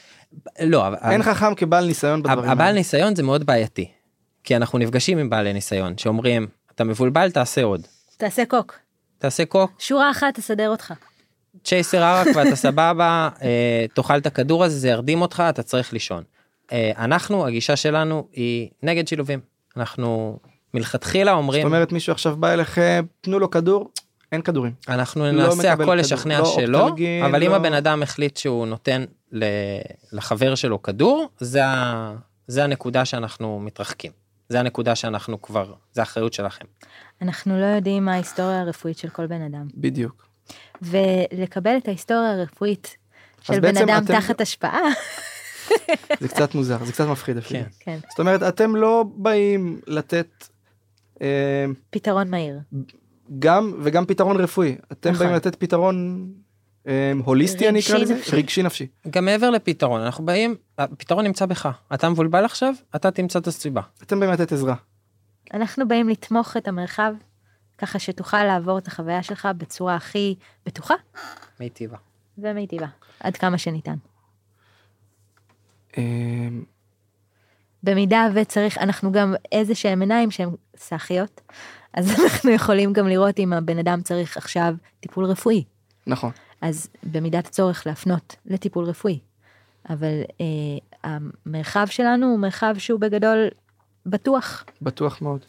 לא 0.61 0.87
אבל 0.87 0.97
אין 1.11 1.23
חכם 1.23 1.55
כבעל 1.55 1.87
ניסיון 1.87 2.23
בדברים 2.23 2.51
הבעל 2.51 2.67
האלה. 2.67 2.79
ניסיון 2.79 3.17
זה 3.17 3.23
מאוד 3.23 3.47
בעייתי 3.47 3.89
כי 4.45 4.57
אנחנו 4.57 4.79
נפגשים 4.79 5.19
עם 5.19 5.31
בעלי 5.31 5.53
ניסיון 5.53 5.99
שאומרים 5.99 6.47
אתה 6.75 6.85
מבולבל 6.85 7.31
תעשה 7.31 7.63
עוד 7.63 7.87
תעשה 8.17 8.45
קוק, 8.45 8.79
תעשה 9.19 9.45
קוק 9.45 9.73
שורה 9.79 10.11
אחת 10.11 10.35
תסדר 10.35 10.69
אותך. 10.69 10.95
צ'ייסר 11.65 12.03
ערק 12.03 12.27
ואתה 12.37 12.57
סבבה 12.57 13.29
אה, 13.43 13.87
תאכל 13.95 14.19
את 14.19 14.27
הכדור 14.27 14.65
הזה 14.65 14.79
זה 14.79 14.89
ירדים 14.89 15.23
אותך 15.23 15.43
אתה 15.49 15.63
צריך 15.63 15.93
לישון. 15.93 16.23
אה, 16.73 16.93
אנחנו 16.99 17.47
הגישה 17.47 17.77
שלנו 17.77 18.29
היא 18.33 18.69
נגד 18.83 19.09
שילובים 19.09 19.41
אנחנו 19.77 20.39
מלכתחילה 20.75 21.31
זאת 21.33 21.39
אומרים 21.39 21.67
אומרת 21.67 21.93
מישהו 21.93 22.13
עכשיו 22.13 22.37
בא 22.37 22.53
אליכם 22.53 23.05
תנו 23.21 23.39
לו 23.39 23.51
כדור 23.51 23.91
אין 24.33 24.43
כדורים 24.43 24.73
אנחנו 24.89 25.25
לא 25.25 25.31
נעשה 25.33 25.73
הכל 25.73 25.83
כדור, 25.83 25.95
לשכנע 25.95 26.39
לא 26.39 26.45
שלא 26.45 26.81
אופטלגין, 26.83 27.25
אבל 27.25 27.43
אם 27.43 27.51
לא- 27.51 27.57
הבן 27.57 27.73
אדם 27.75 28.03
החליט 28.03 28.37
שהוא 28.37 28.67
נותן 28.67 29.05
לחבר 30.13 30.55
שלו 30.55 30.83
כדור 30.83 31.29
זה 31.41 31.65
ה- 31.67 32.15
זה 32.47 32.65
הנקודה 32.65 33.05
שאנחנו 33.05 33.61
מתרחקים 33.61 34.13
זה 34.49 34.61
הנקודה 34.61 34.95
שאנחנו 34.95 35.43
כבר 35.43 35.73
זה 35.93 36.01
האחריות 36.01 36.33
שלכם. 36.33 36.65
אנחנו 37.23 37.61
לא 37.61 37.65
יודעים 37.67 38.05
מה 38.05 38.13
ההיסטוריה 38.15 38.61
הרפואית 38.61 38.99
של 38.99 39.09
כל 39.09 39.27
בן 39.27 39.43
אדם. 39.43 39.67
בדיוק 39.75 40.27
ולקבל 40.83 41.77
את 41.77 41.89
ההיסטוריה 41.89 42.33
הרפואית 42.33 42.97
של 43.41 43.61
בן 43.61 43.77
אדם 43.77 44.03
אתם- 44.05 44.15
תחת 44.21 44.41
השפעה, 44.41 44.81
זה 46.21 46.29
קצת 46.29 46.55
מוזר 46.55 46.85
זה 46.85 46.93
קצת 46.93 47.07
מפחיד 47.07 47.37
אפילו 47.37 47.61
כן. 47.61 47.69
כן, 47.81 47.99
זאת 48.11 48.21
אומרת 48.21 48.43
אתם 48.43 48.77
לא 48.77 49.05
באים 49.17 49.81
לתת 49.87 50.49
אה, 51.23 51.65
פתרון 51.91 52.31
מהיר. 52.31 52.59
גם 53.39 53.73
וגם 53.83 54.07
פתרון 54.07 54.41
רפואי 54.41 54.77
אתם 54.93 55.11
נכון. 55.11 55.27
באים 55.27 55.37
לתת 55.37 55.57
פתרון 55.57 56.27
אה, 56.87 57.13
הוליסטי 57.25 57.69
אני 57.69 57.81
אקרא 57.81 57.99
לזה 57.99 58.15
נפשי. 58.15 58.37
רגשי 58.37 58.63
נפשי 58.63 58.87
גם 59.11 59.25
מעבר 59.25 59.51
לפתרון 59.51 60.01
אנחנו 60.01 60.25
באים 60.25 60.55
הפתרון 60.79 61.25
נמצא 61.25 61.47
בך 61.47 61.69
אתה 61.95 62.09
מבולבל 62.09 62.45
עכשיו 62.45 62.75
אתה 62.97 63.11
תמצא 63.11 63.39
את 63.39 63.47
הסיבה. 63.47 63.83
אתם 64.03 64.21
באים 64.21 64.33
לתת 64.33 64.53
עזרה 64.53 64.75
אנחנו 65.55 65.89
באים 65.89 66.09
לתמוך 66.09 66.57
את 66.57 66.69
המרחב, 66.69 67.15
ככה 67.79 67.99
שתוכל 67.99 68.45
לעבור 68.45 68.79
את 68.79 68.87
החוויה 68.87 69.23
שלך 69.23 69.49
בצורה 69.57 69.95
הכי 69.95 70.35
בטוחה 70.67 70.95
מיטיבה. 71.61 71.97
ומיטיבה, 72.39 72.87
עד 73.21 73.37
כמה 73.37 73.59
שניתן. 73.59 73.97
אה, 75.99 76.03
במידה 77.83 78.29
וצריך, 78.35 78.79
אנחנו 78.79 79.13
גם 79.13 79.35
איזה 79.53 79.75
שהם 79.75 80.01
עיניים 80.01 80.31
שהן 80.31 80.51
סאחיות, 80.77 81.41
אז 81.95 82.11
אנחנו 82.21 82.51
יכולים 82.51 82.93
גם 82.93 83.09
לראות 83.09 83.39
אם 83.39 83.53
הבן 83.53 83.79
אדם 83.79 84.01
צריך 84.03 84.37
עכשיו 84.37 84.75
טיפול 85.01 85.25
רפואי. 85.25 85.65
נכון. 86.07 86.31
אז 86.61 86.89
במידת 87.03 87.47
הצורך 87.47 87.87
להפנות 87.87 88.37
לטיפול 88.47 88.85
רפואי. 88.85 89.19
אבל 89.91 90.23
אה, 90.41 91.01
המרחב 91.05 91.87
שלנו 91.91 92.27
הוא 92.27 92.39
מרחב 92.39 92.75
שהוא 92.79 93.01
בגדול 93.01 93.49
בטוח. 94.07 94.65
בטוח 94.83 95.23
מאוד. 95.23 95.41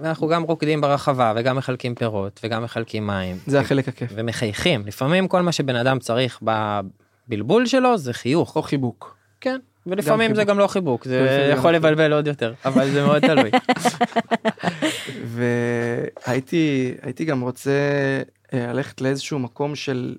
ואנחנו 0.00 0.28
גם 0.28 0.42
רוקדים 0.42 0.80
ברחבה 0.80 1.32
וגם 1.36 1.56
מחלקים 1.56 1.94
פירות 1.94 2.40
וגם 2.44 2.64
מחלקים 2.64 3.06
מים. 3.06 3.36
זה 3.46 3.60
החלק 3.60 3.88
הכיף. 3.88 4.10
ומחייכים. 4.14 4.86
לפעמים 4.86 5.28
כל 5.28 5.42
מה 5.42 5.52
שבן 5.52 5.76
אדם 5.76 5.98
צריך 5.98 6.42
בבלבול 6.42 7.66
שלו 7.66 7.98
זה 7.98 8.12
חיוך. 8.12 8.56
או 8.56 8.62
חיבוק. 8.62 9.16
כן 9.40 9.58
ולפעמים 9.86 10.34
זה 10.34 10.40
חיבוק. 10.40 10.50
גם 10.50 10.58
לא 10.58 10.66
חיבוק 10.66 11.04
זה 11.04 11.48
גם 11.50 11.58
יכול 11.58 11.70
לא 11.70 11.76
לבלבל 11.76 12.12
עוד 12.12 12.26
יותר 12.26 12.52
אבל 12.64 12.90
זה 12.90 13.06
מאוד 13.06 13.26
תלוי. 13.26 13.50
והייתי 16.26 16.94
הייתי 17.02 17.24
גם 17.24 17.40
רוצה 17.40 17.70
אה, 18.52 18.72
ללכת 18.72 19.00
לאיזשהו 19.00 19.38
מקום 19.38 19.74
של 19.74 20.16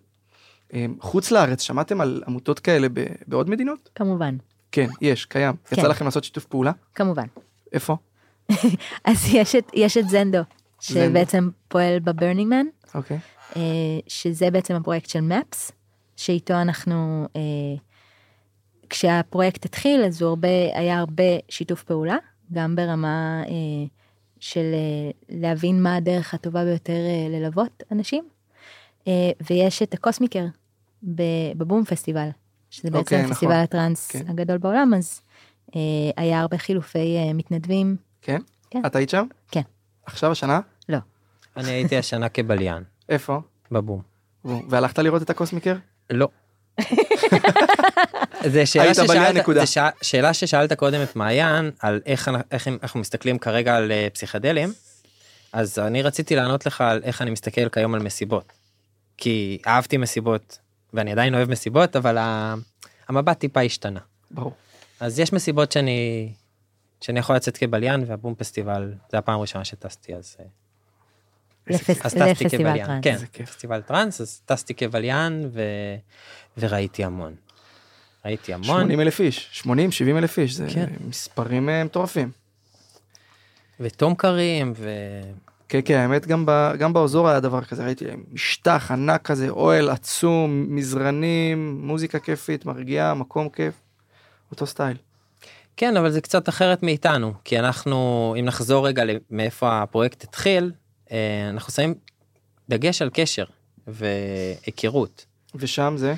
אה, 0.73 0.85
חוץ 0.99 1.31
לארץ 1.31 1.61
שמעתם 1.61 2.01
על 2.01 2.23
עמותות 2.27 2.59
כאלה 2.59 2.87
ב- 2.93 3.05
בעוד 3.27 3.49
מדינות 3.49 3.89
כמובן, 3.95 4.37
כן 4.71 4.87
יש 5.01 5.25
קיים 5.25 5.55
כן. 5.65 5.75
יצא 5.79 5.87
לכם 5.87 6.05
לעשות 6.05 6.23
שיתוף 6.23 6.45
פעולה 6.45 6.71
כמובן. 6.95 7.25
איפה 7.73 7.97
אז 9.05 9.33
יש 9.33 9.55
את, 9.55 9.71
יש 9.73 9.97
את 9.97 10.09
זנדו. 10.09 10.41
שבעצם 10.81 11.49
פועל 11.67 11.99
ב 11.99 12.06
Burning 12.06 12.53
Man, 12.53 12.65
אוקיי 12.95 13.19
אה, 13.55 13.61
שזה 14.07 14.51
בעצם 14.51 14.75
הפרויקט 14.75 15.09
של 15.09 15.21
MAPS, 15.21 15.71
שאיתו 16.15 16.53
אנחנו, 16.53 17.27
כשהפרויקט 18.91 19.65
התחיל 19.65 20.03
אז 20.03 20.21
הוא 20.21 20.29
הרבה, 20.29 20.47
היה 20.73 20.99
הרבה 20.99 21.23
שיתוף 21.49 21.83
פעולה, 21.83 22.17
גם 22.53 22.75
ברמה 22.75 23.43
אה, 23.47 23.87
של 24.39 24.73
אה, 24.73 25.11
להבין 25.29 25.83
מה 25.83 25.95
הדרך 25.95 26.33
הטובה 26.33 26.65
ביותר 26.65 26.93
אה, 26.93 27.27
ללוות 27.29 27.83
אנשים, 27.91 28.23
אה, 29.07 29.31
ויש 29.49 29.81
את 29.81 29.93
הקוסמיקר 29.93 30.45
בבום 31.57 31.85
פסטיבל, 31.85 32.29
שזה 32.69 32.89
בעצם 32.89 32.99
אוקיי, 32.99 33.21
נכון. 33.21 33.33
פסטיבל 33.33 33.53
הטראנס 33.53 34.11
כן. 34.11 34.25
הגדול 34.27 34.57
בעולם, 34.57 34.93
אז 34.97 35.21
אה, 35.75 35.81
היה 36.17 36.39
הרבה 36.39 36.57
חילופי 36.57 37.17
אה, 37.17 37.33
מתנדבים, 37.33 37.95
כן 38.21 38.41
כן. 38.69 38.81
את 38.85 38.95
היית 38.95 39.09
שם 39.09 39.25
כן. 39.51 39.61
עכשיו 40.05 40.31
השנה 40.31 40.59
לא, 40.89 40.97
אני 41.57 41.69
הייתי 41.69 41.97
השנה 41.97 42.29
כבליין 42.29 42.83
איפה 43.09 43.41
בבום. 43.71 44.01
והלכת 44.45 44.99
לראות 44.99 45.21
את 45.21 45.29
הקוסמיקר 45.29 45.75
לא. 46.09 46.27
זה 48.45 48.65
שאלה 48.65 48.93
ששאלת. 48.93 49.35
זה 49.59 49.65
שא- 49.65 49.89
שאלה 50.01 50.33
ששאלת 50.33 50.73
קודם 50.73 51.03
את 51.03 51.15
מעיין 51.15 51.71
על 51.79 52.01
איך 52.05 52.27
אנ- 52.29 52.41
איך 52.51 52.67
אנחנו 52.67 52.99
מסתכלים 52.99 53.39
כרגע 53.39 53.75
על 53.75 53.91
אה, 53.91 54.07
פסיכדלים 54.13 54.73
אז 55.53 55.79
אני 55.79 56.01
רציתי 56.01 56.35
לענות 56.35 56.65
לך 56.65 56.81
על 56.81 57.01
איך 57.03 57.21
אני 57.21 57.31
מסתכל 57.31 57.69
כיום 57.69 57.93
על 57.95 58.01
מסיבות. 58.01 58.51
כי 59.17 59.57
אהבתי 59.67 59.97
מסיבות 59.97 60.57
ואני 60.93 61.11
עדיין 61.11 61.35
אוהב 61.35 61.49
מסיבות 61.49 61.95
אבל 61.95 62.17
ה- 62.17 62.55
המבט 63.09 63.39
טיפה 63.39 63.61
השתנה. 63.61 63.99
ברור 64.31 64.53
אז 64.99 65.19
יש 65.19 65.33
מסיבות 65.33 65.71
שאני 65.71 66.29
שאני 67.01 67.19
יכול 67.19 67.35
לצאת 67.35 67.57
כבליין 67.57 68.03
וה 68.07 68.17
Boom 68.17 68.35
Festival 68.35 68.93
זה 69.11 69.17
הפעם 69.17 69.37
הראשונה 69.37 69.65
שטסתי 69.65 70.15
אז 70.15 70.35
אה, 70.39 70.45
לפס- 71.67 72.05
אז 72.05 72.13
טסתי 72.13 72.19
לפסטיבל 72.19 72.57
כבליין, 72.57 73.01
טראנס. 73.01 73.23
כן. 73.33 73.45
פסטיבל 73.45 73.81
טראנס, 73.81 74.21
אז 74.21 74.41
טסתי 74.45 74.73
כבליין 74.73 75.49
ו... 75.53 75.61
וראיתי 76.57 77.03
המון. 77.03 77.35
ראיתי 78.25 78.53
המון, 78.53 78.81
80 78.81 78.99
אלף 78.99 79.19
איש 79.19 79.49
80 79.51 79.91
70 79.91 80.17
אלף 80.17 80.39
איש 80.39 80.53
זה 80.53 80.67
כן. 80.73 80.85
מספרים 81.07 81.69
אה, 81.69 81.83
מטורפים. 81.83 82.31
ומטורפים, 83.79 84.73
ו... 84.75 84.89
כן 85.69 85.79
כן 85.85 85.97
האמת 85.97 86.27
גם 86.27 86.45
ב, 86.45 86.71
גם 86.77 86.93
באוזורה 86.93 87.29
היה 87.29 87.39
דבר 87.39 87.63
כזה 87.63 87.85
ראיתי 87.85 88.05
משטח 88.31 88.91
ענק 88.91 89.21
כזה 89.21 89.49
אוהל 89.49 89.89
עצום 89.89 90.65
מזרנים 90.69 91.81
מוזיקה 91.81 92.19
כיפית 92.19 92.65
מרגיעה 92.65 93.13
מקום 93.13 93.49
כיף. 93.49 93.73
אותו 94.51 94.65
סטייל. 94.67 94.97
כן, 95.77 95.97
אבל 95.97 96.11
זה 96.11 96.21
קצת 96.21 96.49
אחרת 96.49 96.83
מאיתנו, 96.83 97.33
כי 97.43 97.59
אנחנו, 97.59 98.35
אם 98.39 98.45
נחזור 98.45 98.87
רגע 98.87 99.03
מאיפה 99.29 99.81
הפרויקט 99.81 100.23
התחיל, 100.23 100.63
אה, 100.63 100.71
אנחנו 101.49 101.73
שמים 101.73 101.93
דגש 102.69 103.01
על 103.01 103.09
קשר 103.13 103.45
והיכרות. 103.87 105.25
ושם 105.55 105.93
זה 105.97 106.13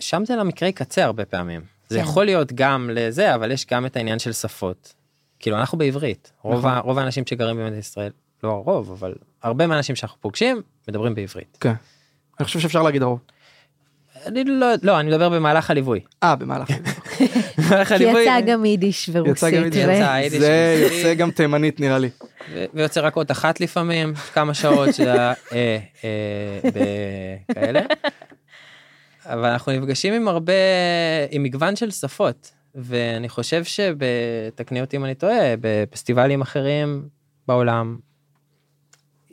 שם 0.00 0.24
זה 0.24 0.36
למקרי 0.36 0.72
קצה 0.72 1.04
הרבה 1.04 1.24
פעמים. 1.24 1.60
זה 1.88 1.98
כן. 1.98 2.04
יכול 2.04 2.24
להיות 2.24 2.52
גם 2.52 2.90
לזה, 2.92 3.34
אבל 3.34 3.50
יש 3.50 3.66
גם 3.66 3.86
את 3.86 3.96
העניין 3.96 4.18
של 4.18 4.32
שפות. 4.32 4.94
כאילו 5.38 5.56
אנחנו 5.56 5.78
בעברית, 5.78 6.32
רוב, 6.42 6.58
נכון. 6.58 6.70
ה, 6.70 6.78
רוב 6.78 6.98
האנשים 6.98 7.26
שגרים 7.26 7.56
במדינת 7.56 7.78
ישראל, 7.78 8.12
לא 8.42 8.50
הרוב, 8.50 8.90
אבל 8.90 9.14
הרבה 9.42 9.66
מהאנשים 9.66 9.96
שאנחנו 9.96 10.20
פוגשים 10.20 10.62
מדברים 10.88 11.14
בעברית. 11.14 11.58
כן. 11.60 11.74
אני 12.38 12.44
חושב 12.44 12.60
שאפשר 12.60 12.82
להגיד 12.82 13.02
הרוב. 13.02 13.20
אני 14.26 14.44
לא, 14.44 14.66
לא, 14.82 15.00
אני 15.00 15.08
מדבר 15.08 15.28
במהלך 15.28 15.70
הליווי. 15.70 16.00
אה 16.22 16.36
במהלך. 16.36 16.70
במהלך 16.70 16.95
כי 17.98 18.04
יצא 18.04 18.40
גם 18.46 18.64
יידיש 18.64 19.10
ורוסית. 19.12 19.54
זה. 20.28 20.88
יוצא 20.90 21.14
גם 21.14 21.30
תימנית 21.30 21.80
נראה 21.80 21.98
לי. 21.98 22.08
ויוצא 22.74 23.00
רק 23.00 23.16
אות 23.16 23.30
אחת 23.30 23.60
לפעמים, 23.60 24.14
כמה 24.34 24.54
שעות, 24.54 24.94
שזה 24.94 25.12
היה 25.12 25.32
אה, 25.52 25.78
אה, 26.04 26.70
בכאלה. 27.50 27.80
אבל 29.26 29.48
אנחנו 29.48 29.72
נפגשים 29.72 30.14
עם 30.14 30.28
הרבה, 30.28 30.52
עם 31.30 31.42
מגוון 31.42 31.76
של 31.76 31.90
שפות, 31.90 32.50
ואני 32.74 33.28
חושב 33.28 33.62
שתקני 33.64 34.80
אותי 34.80 34.96
אם 34.96 35.04
אני 35.04 35.14
טועה, 35.14 35.54
בפסטיבלים 35.60 36.40
אחרים 36.40 37.08
בעולם, 37.48 37.96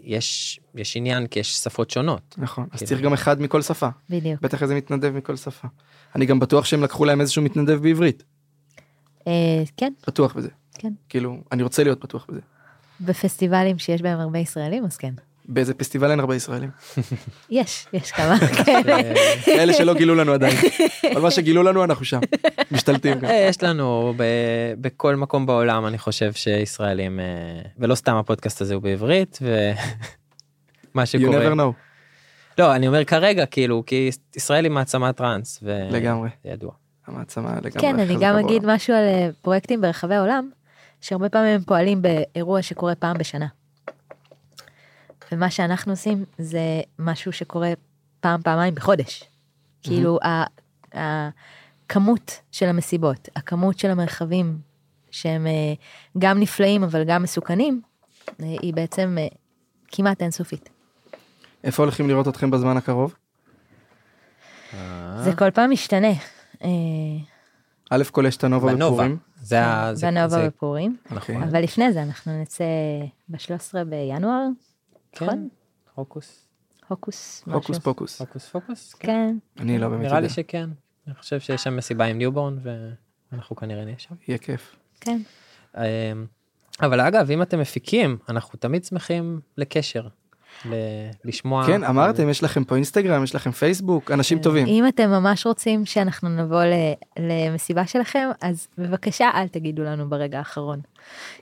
יש, 0.03 0.59
יש 0.75 0.97
עניין 0.97 1.27
כי 1.27 1.39
יש 1.39 1.53
שפות 1.53 1.91
שונות. 1.91 2.35
נכון. 2.37 2.67
אז 2.71 2.79
כאילו. 2.79 2.89
צריך 2.89 3.01
גם 3.01 3.13
אחד 3.13 3.41
מכל 3.41 3.61
שפה. 3.61 3.87
בדיוק. 4.09 4.41
בטח 4.41 4.63
איזה 4.63 4.75
מתנדב 4.75 5.11
מכל 5.15 5.35
שפה. 5.35 5.67
אני 6.15 6.25
גם 6.25 6.39
בטוח 6.39 6.65
שהם 6.65 6.83
לקחו 6.83 7.05
להם 7.05 7.21
איזשהו 7.21 7.41
מתנדב 7.41 7.81
בעברית. 7.81 8.23
אה, 9.27 9.63
כן, 9.77 9.93
בטוח 10.07 10.33
בזה. 10.33 10.49
כן. 10.73 10.93
כאילו, 11.09 11.37
אני 11.51 11.63
רוצה 11.63 11.83
להיות 11.83 11.99
בטוח 11.99 12.25
בזה. 12.29 12.39
בפסטיבלים 13.01 13.79
שיש 13.79 14.01
בהם 14.01 14.19
הרבה 14.19 14.39
ישראלים, 14.39 14.85
אז 14.85 14.97
כן. 14.97 15.13
באיזה 15.45 15.73
פסטיבל 15.73 16.11
אין 16.11 16.19
הרבה 16.19 16.35
ישראלים. 16.35 16.69
יש, 17.49 17.87
יש 17.93 18.11
כמה 18.11 18.37
כאלה. 18.65 18.93
אה, 18.93 19.13
אלה 19.63 19.73
שלא 19.73 19.93
גילו 19.93 20.15
לנו 20.15 20.31
עדיין. 20.33 20.57
אבל 21.13 21.21
מה 21.21 21.31
שגילו 21.31 21.63
לנו 21.63 21.83
אנחנו 21.83 22.05
שם. 22.05 22.19
משתלטים 22.71 23.19
גם. 23.19 23.29
יש 23.49 23.63
לנו 23.63 24.13
ב- 24.17 24.23
בכל 24.81 25.15
מקום 25.15 25.45
בעולם 25.45 25.85
אני 25.85 25.97
חושב 25.97 26.33
שישראלים 26.33 27.19
אה, 27.19 27.25
ולא 27.79 27.95
סתם 27.95 28.15
הפודקאסט 28.15 28.61
הזה 28.61 28.73
הוא 28.73 28.81
בעברית 28.83 29.39
ומה 29.41 31.03
You 31.03 31.05
שקורה 31.05 31.47
never 31.47 31.55
know. 31.57 31.71
לא 32.57 32.75
אני 32.75 32.87
אומר 32.87 33.03
כרגע 33.05 33.45
כאילו 33.45 33.83
כי 33.85 34.09
ישראל 34.35 34.63
היא 34.63 34.71
מעצמת 34.71 35.17
טראנס 35.17 35.59
ו- 35.63 35.87
לגמרי. 35.91 36.29
זה 36.43 36.49
ידוע. 36.49 36.71
המעצמה 37.07 37.49
לגמרי. 37.55 37.71
כן, 37.79 37.99
אני 37.99 38.15
גם. 38.19 38.35
אגיד 38.37 38.61
משהו 38.65 38.93
על 38.95 39.03
אה, 39.03 39.29
פרויקטים 39.41 39.81
ברחבי 39.81 40.15
העולם, 40.15 40.49
שהרבה 41.01 41.29
פעמים 41.29 41.55
הם 41.55 41.61
פועלים 41.61 42.01
באירוע 42.01 42.61
שקורה 42.61 42.95
פעם 42.95 43.17
בשנה. 43.17 43.47
ומה 45.33 45.49
שאנחנו 45.49 45.91
עושים 45.91 46.25
זה 46.37 46.59
משהו 46.99 47.31
שקורה 47.31 47.69
פעם, 48.19 48.41
פעמיים 48.41 48.75
בחודש. 48.75 49.23
כאילו, 49.83 50.19
הכמות 50.93 52.41
של 52.51 52.65
המסיבות, 52.69 53.29
הכמות 53.35 53.79
של 53.79 53.89
המרחבים, 53.89 54.57
שהם 55.11 55.47
אה, 55.47 55.73
גם 56.17 56.39
נפלאים 56.39 56.83
אבל 56.83 57.03
גם 57.03 57.23
מסוכנים, 57.23 57.81
אה, 58.41 58.45
היא 58.61 58.73
בעצם 58.73 59.17
אה, 59.19 59.27
כמעט 59.87 60.21
אינסופית. 60.21 60.69
איפה 61.63 61.83
הולכים 61.83 62.07
לראות 62.09 62.27
אתכם 62.27 62.51
בזמן 62.51 62.77
הקרוב? 62.77 63.15
זה 65.23 65.31
כל 65.37 65.51
פעם 65.51 65.71
משתנה. 65.71 66.11
א' 67.89 68.03
כל 68.11 68.25
יש 68.27 68.37
את 68.37 68.43
הנובה. 68.43 68.73
בפורים. 68.75 69.17
זה 69.41 69.65
ה... 69.65 69.95
זה- 69.95 70.07
בנובה 70.07 70.27
זה- 70.29 70.47
בפורים. 70.47 70.97
אוקיי. 71.11 71.37
אבל 71.37 71.61
לפני 71.63 71.93
זה 71.93 72.03
אנחנו 72.03 72.41
נצא 72.41 72.63
ב-13 73.29 73.37
בינואר, 73.89 74.45
כן, 74.45 74.53
נכון? 75.15 75.49
הוקוס 75.95 76.47
הוקוס. 76.87 77.43
הוקוס. 77.47 77.77
פוקוס. 77.79 78.19
הוקוס 78.21 78.49
פוקוס. 78.49 78.93
כן. 78.93 79.07
כן, 79.55 79.63
אני 79.63 79.77
לא 79.79 79.89
באמת 79.89 80.01
נראה 80.01 80.19
לי 80.19 80.25
יודע. 80.25 80.33
שכן. 80.33 80.69
אני 81.07 81.15
חושב 81.15 81.39
שיש 81.39 81.63
שם 81.63 81.75
מסיבה 81.77 82.05
עם 82.05 82.17
ניובורן 82.17 82.57
ואנחנו 83.31 83.55
כנראה 83.55 83.83
נהיה 83.85 83.95
שם. 83.99 84.15
יהיה 84.27 84.37
כיף. 84.37 84.75
כן. 85.01 85.21
אמ, 85.77 85.81
אבל 86.81 87.01
אגב 87.01 87.31
אם 87.31 87.41
אתם 87.41 87.59
מפיקים 87.59 88.17
אנחנו 88.29 88.59
תמיד 88.59 88.83
שמחים 88.83 89.39
לקשר. 89.57 90.07
ל- 90.65 90.73
לשמוע. 91.25 91.65
כן, 91.67 91.83
אמרתם, 91.83 92.29
יש 92.29 92.43
לכם 92.43 92.63
פה 92.63 92.75
אינסטגרם, 92.75 93.23
יש 93.23 93.35
לכם 93.35 93.51
פייסבוק, 93.51 94.11
אנשים 94.11 94.39
טובים. 94.39 94.67
אם 94.67 94.87
אתם 94.87 95.09
ממש 95.09 95.45
רוצים 95.45 95.85
שאנחנו 95.85 96.29
נבוא 96.29 96.63
ל- 96.63 96.93
למסיבה 97.19 97.87
שלכם, 97.87 98.29
אז 98.41 98.67
בבקשה 98.77 99.29
אל 99.33 99.47
תגידו 99.47 99.83
לנו 99.83 100.09
ברגע 100.09 100.37
האחרון. 100.37 100.81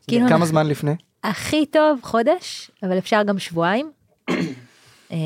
כאילו 0.08 0.22
כמה 0.26 0.36
אנחנו- 0.36 0.46
זמן 0.46 0.68
לפני? 0.68 0.96
הכי 1.24 1.66
טוב 1.66 2.00
חודש, 2.04 2.72
אבל 2.84 2.98
אפשר 2.98 3.24
גם 3.24 3.40
שבועיים. 3.40 3.92
אה, 5.12 5.18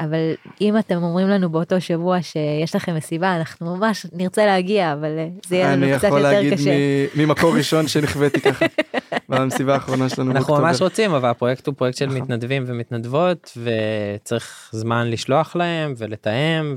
אבל 0.00 0.34
אם 0.60 0.78
אתם 0.78 1.02
אומרים 1.02 1.28
לנו 1.28 1.50
באותו 1.50 1.80
שבוע 1.80 2.22
שיש 2.22 2.76
לכם 2.76 2.94
מסיבה, 2.94 3.36
אנחנו 3.36 3.76
ממש 3.76 4.06
נרצה 4.12 4.46
להגיע, 4.46 4.92
אבל 4.92 5.18
אה, 5.18 5.28
זה 5.46 5.56
יהיה 5.56 5.72
לנו 5.72 5.86
אני 5.86 5.98
קצת 5.98 6.06
יכול 6.08 6.18
יותר 6.18 6.32
להגיד 6.32 6.54
קשה. 6.54 6.70
מ- 7.16 7.22
ממקור 7.22 7.56
ראשון 7.56 7.88
שנחוויתי 7.88 8.40
ככה 8.40 8.66
במסיבה 9.28 9.74
האחרונה 9.74 10.08
שלנו 10.08 10.30
אנחנו. 10.30 10.54
ממש 10.54 10.82
רוצים 10.82 11.10
אבל 11.14 11.28
הפרויקט 11.28 11.66
הוא 11.66 11.74
פרויקט 11.74 11.98
של 11.98 12.06
נכון. 12.06 12.18
מתנדבים 12.18 12.64
ומתנדבות 12.66 13.58
וצריך 13.62 14.70
זמן 14.72 15.10
לשלוח 15.10 15.56
להם 15.56 15.94
ולתאם 15.96 16.76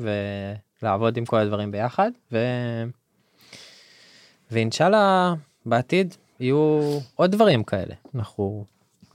ולעבוד 0.81 1.17
עם 1.17 1.25
כל 1.25 1.37
הדברים 1.37 1.71
ביחד 1.71 2.11
ו... 2.31 2.37
ואינשאללה 4.51 5.33
בעתיד 5.65 6.15
יהיו 6.43 6.99
עוד 7.15 7.31
דברים 7.31 7.63
כאלה 7.63 7.95
אנחנו 8.15 8.65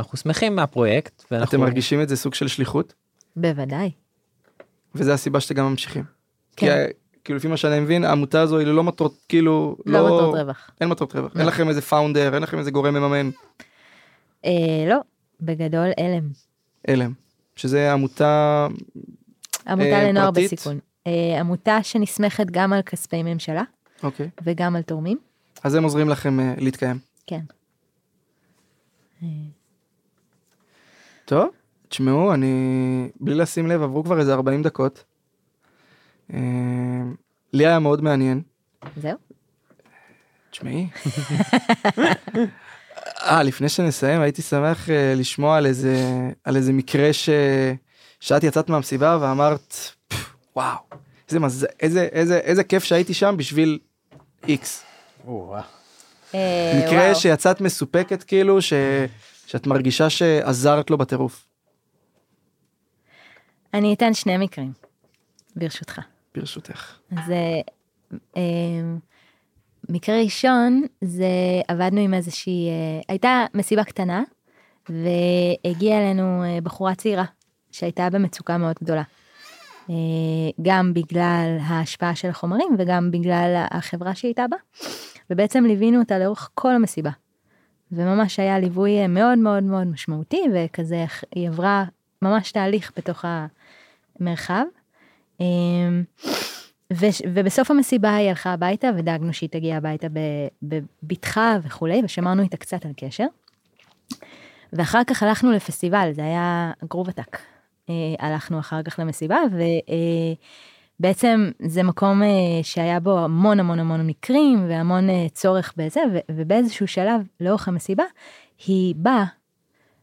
אנחנו 0.01 0.19
שמחים 0.19 0.57
מהפרויקט 0.57 1.25
ואנחנו 1.31 1.49
אתם 1.49 1.61
מרגישים 1.61 2.03
את 2.03 2.09
זה 2.09 2.17
סוג 2.17 2.35
של 2.35 2.49
שליחות 2.49 2.95
בוודאי. 3.37 3.91
וזה 4.95 5.15
הסיבה 5.15 5.41
שאתם 5.41 5.55
גם 5.55 5.67
ממשיכים. 5.71 6.05
כי 6.57 6.67
כן. 6.67 6.73
ה- 6.73 6.93
כאילו 7.25 7.37
לפי 7.37 7.49
מה 7.49 7.57
שאני 7.57 7.81
מבין 7.81 8.05
העמותה 8.05 8.41
הזו 8.41 8.59
היא 8.59 8.67
ללא 8.67 8.85
מטרות 8.85 9.15
כאילו 9.29 9.77
לא 9.87 10.05
מטרות 10.07 10.35
רווח. 10.35 10.71
אין 10.81 10.89
מטרות 10.89 11.15
רווח 11.15 11.33
לא. 11.35 11.41
אין 11.41 11.49
לכם 11.49 11.69
איזה 11.69 11.81
פאונדר 11.83 12.35
אין 12.35 12.43
לכם 12.43 12.59
איזה 12.59 12.71
גורם 12.71 12.95
מממן 12.95 13.31
אה, 14.45 14.51
לא, 14.89 14.97
בגדול 15.41 15.89
הלם. 15.99 16.29
הלם 16.89 17.13
שזה 17.57 17.93
עמותה 17.93 18.67
עמותה 19.67 19.85
אה, 19.91 20.09
לנוער 20.09 20.27
פרטית? 20.33 20.53
בסיכון. 20.53 20.79
אה, 21.07 21.41
עמותה 21.41 21.79
שנסמכת 21.83 22.47
גם 22.51 22.73
על 22.73 22.83
כספי 22.83 23.23
ממשלה 23.23 23.63
אוקיי 24.03 24.31
וגם 24.45 24.77
על 24.77 24.83
תורמים. 24.83 25.19
אז 25.65 25.75
הם 25.75 25.83
עוזרים 25.85 26.09
לכם 26.09 26.41
אה, 26.41 26.55
להתקיים 26.59 26.99
כן. 27.29 27.41
טוב 31.25 31.51
תשמעו 31.89 32.35
אני 32.35 33.11
בלי 33.21 33.35
לשים 33.35 33.67
לב 33.67 33.83
עברו 33.83 34.05
כבר 34.05 34.21
איזה 34.21 34.35
40 34.35 34.63
דקות. 34.63 35.05
אה, 36.35 36.39
לי 37.53 37.67
היה 37.67 37.79
מאוד 37.79 38.03
מעניין 38.03 38.43
זהו. 38.97 39.17
תשמעי. 40.51 40.89
אה, 43.23 43.43
לפני 43.43 43.69
שנסיים 43.69 44.21
הייתי 44.21 44.43
שמח 44.43 44.91
אה, 44.91 45.15
לשמוע 45.17 45.57
על 45.57 45.67
איזה 45.67 45.97
על 46.45 46.57
איזה 46.57 46.73
מקרה 46.73 47.13
ש... 47.13 47.29
שאת 48.21 48.45
יצאת 48.45 48.69
מהמסיבה 48.69 49.19
ואמרת 49.21 49.75
"פפ, 50.09 50.35
וואו 50.57 50.79
איזה 51.29 51.41
מז... 51.41 51.67
איזה 51.81 52.03
איזה 52.13 52.39
איזה 52.39 52.65
כיף 52.65 52.85
שהייתי 52.85 53.15
שם 53.15 53.35
בשביל 53.39 53.79
איקס. 54.49 54.85
אה, 56.35 56.83
מקרה 56.85 57.01
וואו. 57.01 57.15
שיצאת 57.15 57.61
מסופקת 57.61 58.23
כאילו 58.23 58.63
ש... 58.63 58.73
שאת 59.47 59.67
מרגישה 59.67 60.11
שעזרת 60.11 60.91
לו 60.91 60.99
בטירוף 60.99 61.49
אני 63.75 63.95
אתן 63.95 64.15
שני 64.15 64.37
מקרים, 64.37 64.73
ברשותך. 65.57 66.01
ברשותך. 66.35 66.99
אז 67.17 67.31
אה, 67.31 67.61
אה, 68.37 68.43
מקרה 69.89 70.21
ראשון 70.23 70.83
זה 71.01 71.27
עבדנו 71.69 72.01
עם 72.01 72.15
איזושהי, 72.15 72.69
אה, 72.69 73.01
הייתה 73.09 73.47
מסיבה 73.55 73.85
קטנה 73.85 74.23
והגיעה 74.89 75.99
אלינו 75.99 76.45
אה, 76.45 76.59
בחורה 76.63 76.95
צעירה 76.95 77.25
שהייתה 77.73 78.11
במצוקה 78.11 78.59
מאוד 78.59 78.77
גדולה. 78.83 79.03
אה, 79.91 79.95
גם 80.63 80.95
בגלל 80.95 81.59
ההשפעה 81.61 82.15
של 82.15 82.29
החומרים 82.29 82.77
וגם 82.79 83.11
בגלל 83.11 83.65
החברה 83.71 84.15
שהיא 84.15 84.29
הייתה 84.29 84.45
בה. 84.51 84.57
ובעצם 85.31 85.65
ליווינו 85.65 85.99
אותה 85.99 86.19
לאורך 86.19 86.51
כל 86.55 86.75
המסיבה. 86.75 87.11
וממש 87.93 88.39
היה 88.39 88.59
ליווי 88.59 89.03
אה, 89.03 89.09
מאוד 89.09 89.39
מאוד 89.39 89.63
מאוד 89.63 89.87
משמעותי 89.87 90.43
וכזה 90.55 91.05
היא 91.35 91.49
עברה 91.49 91.85
ממש 92.23 92.53
תהליך 92.53 92.93
בתוך 92.97 93.25
המרחב. 94.21 94.65
אמ, 95.41 96.05
ו- 96.93 97.25
ובסוף 97.35 97.71
המסיבה 97.71 98.15
היא 98.15 98.29
הלכה 98.29 98.53
הביתה 98.53 98.91
ודאגנו 98.97 99.33
שהיא 99.33 99.51
תגיע 99.51 99.77
הביתה 99.77 100.07
בבטחה 100.63 101.57
וכולי 101.63 102.01
ושמרנו 102.05 102.43
איתה 102.43 102.57
קצת 102.57 102.87
על 102.87 102.93
קשר. 102.97 103.27
ואחר 104.73 105.05
כך 105.07 105.23
הלכנו 105.23 105.53
לפסטיבל 105.53 106.11
זה 106.13 106.23
היה 106.23 106.73
גרוב 106.91 107.09
עתק. 107.09 107.39
אה, 107.91 107.95
הלכנו 108.19 108.59
אחר 108.59 108.83
כך 108.83 108.99
למסיבה 108.99 109.39
ובעצם 111.01 111.51
זה 111.59 111.83
מקום 111.83 112.23
אה, 112.23 112.29
שהיה 112.63 113.01
בו 113.01 113.19
המון 113.19 113.61
המון 113.61 113.79
המון 113.79 114.07
מקרים 114.07 114.69
והמון 114.69 115.11
אה, 115.11 115.27
צורך 115.33 115.75
בזה 115.77 116.01
ובאיזשהו 116.31 116.87
שלב 116.87 117.21
לאורך 117.41 117.69
המסיבה 117.69 118.05
היא 118.67 118.95
באה 118.97 119.25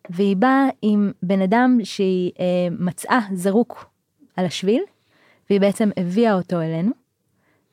והיא 0.09 0.35
באה 0.35 0.67
עם 0.81 1.11
בן 1.23 1.41
אדם 1.41 1.79
שהיא 1.83 2.31
אה, 2.39 2.45
מצאה 2.79 3.19
זרוק 3.33 3.85
על 4.37 4.45
השביל 4.45 4.81
והיא 5.49 5.61
בעצם 5.61 5.89
הביאה 5.97 6.33
אותו 6.33 6.61
אלינו, 6.61 6.91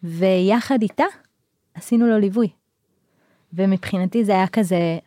ויחד 0.02 0.82
איתה 0.82 1.04
עשינו 1.74 2.06
לו 2.06 2.18
ליווי. 2.18 2.48
ומבחינתי 3.52 4.24
זה 4.24 4.32
היה 4.32 4.46
כזה 4.46 4.98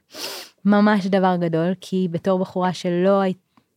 ממש 0.66 1.08
דבר 1.08 1.36
גדול, 1.40 1.74
כי 1.82 2.08
בתור 2.12 2.40
בחורה 2.40 2.74
שלא, 2.74 3.22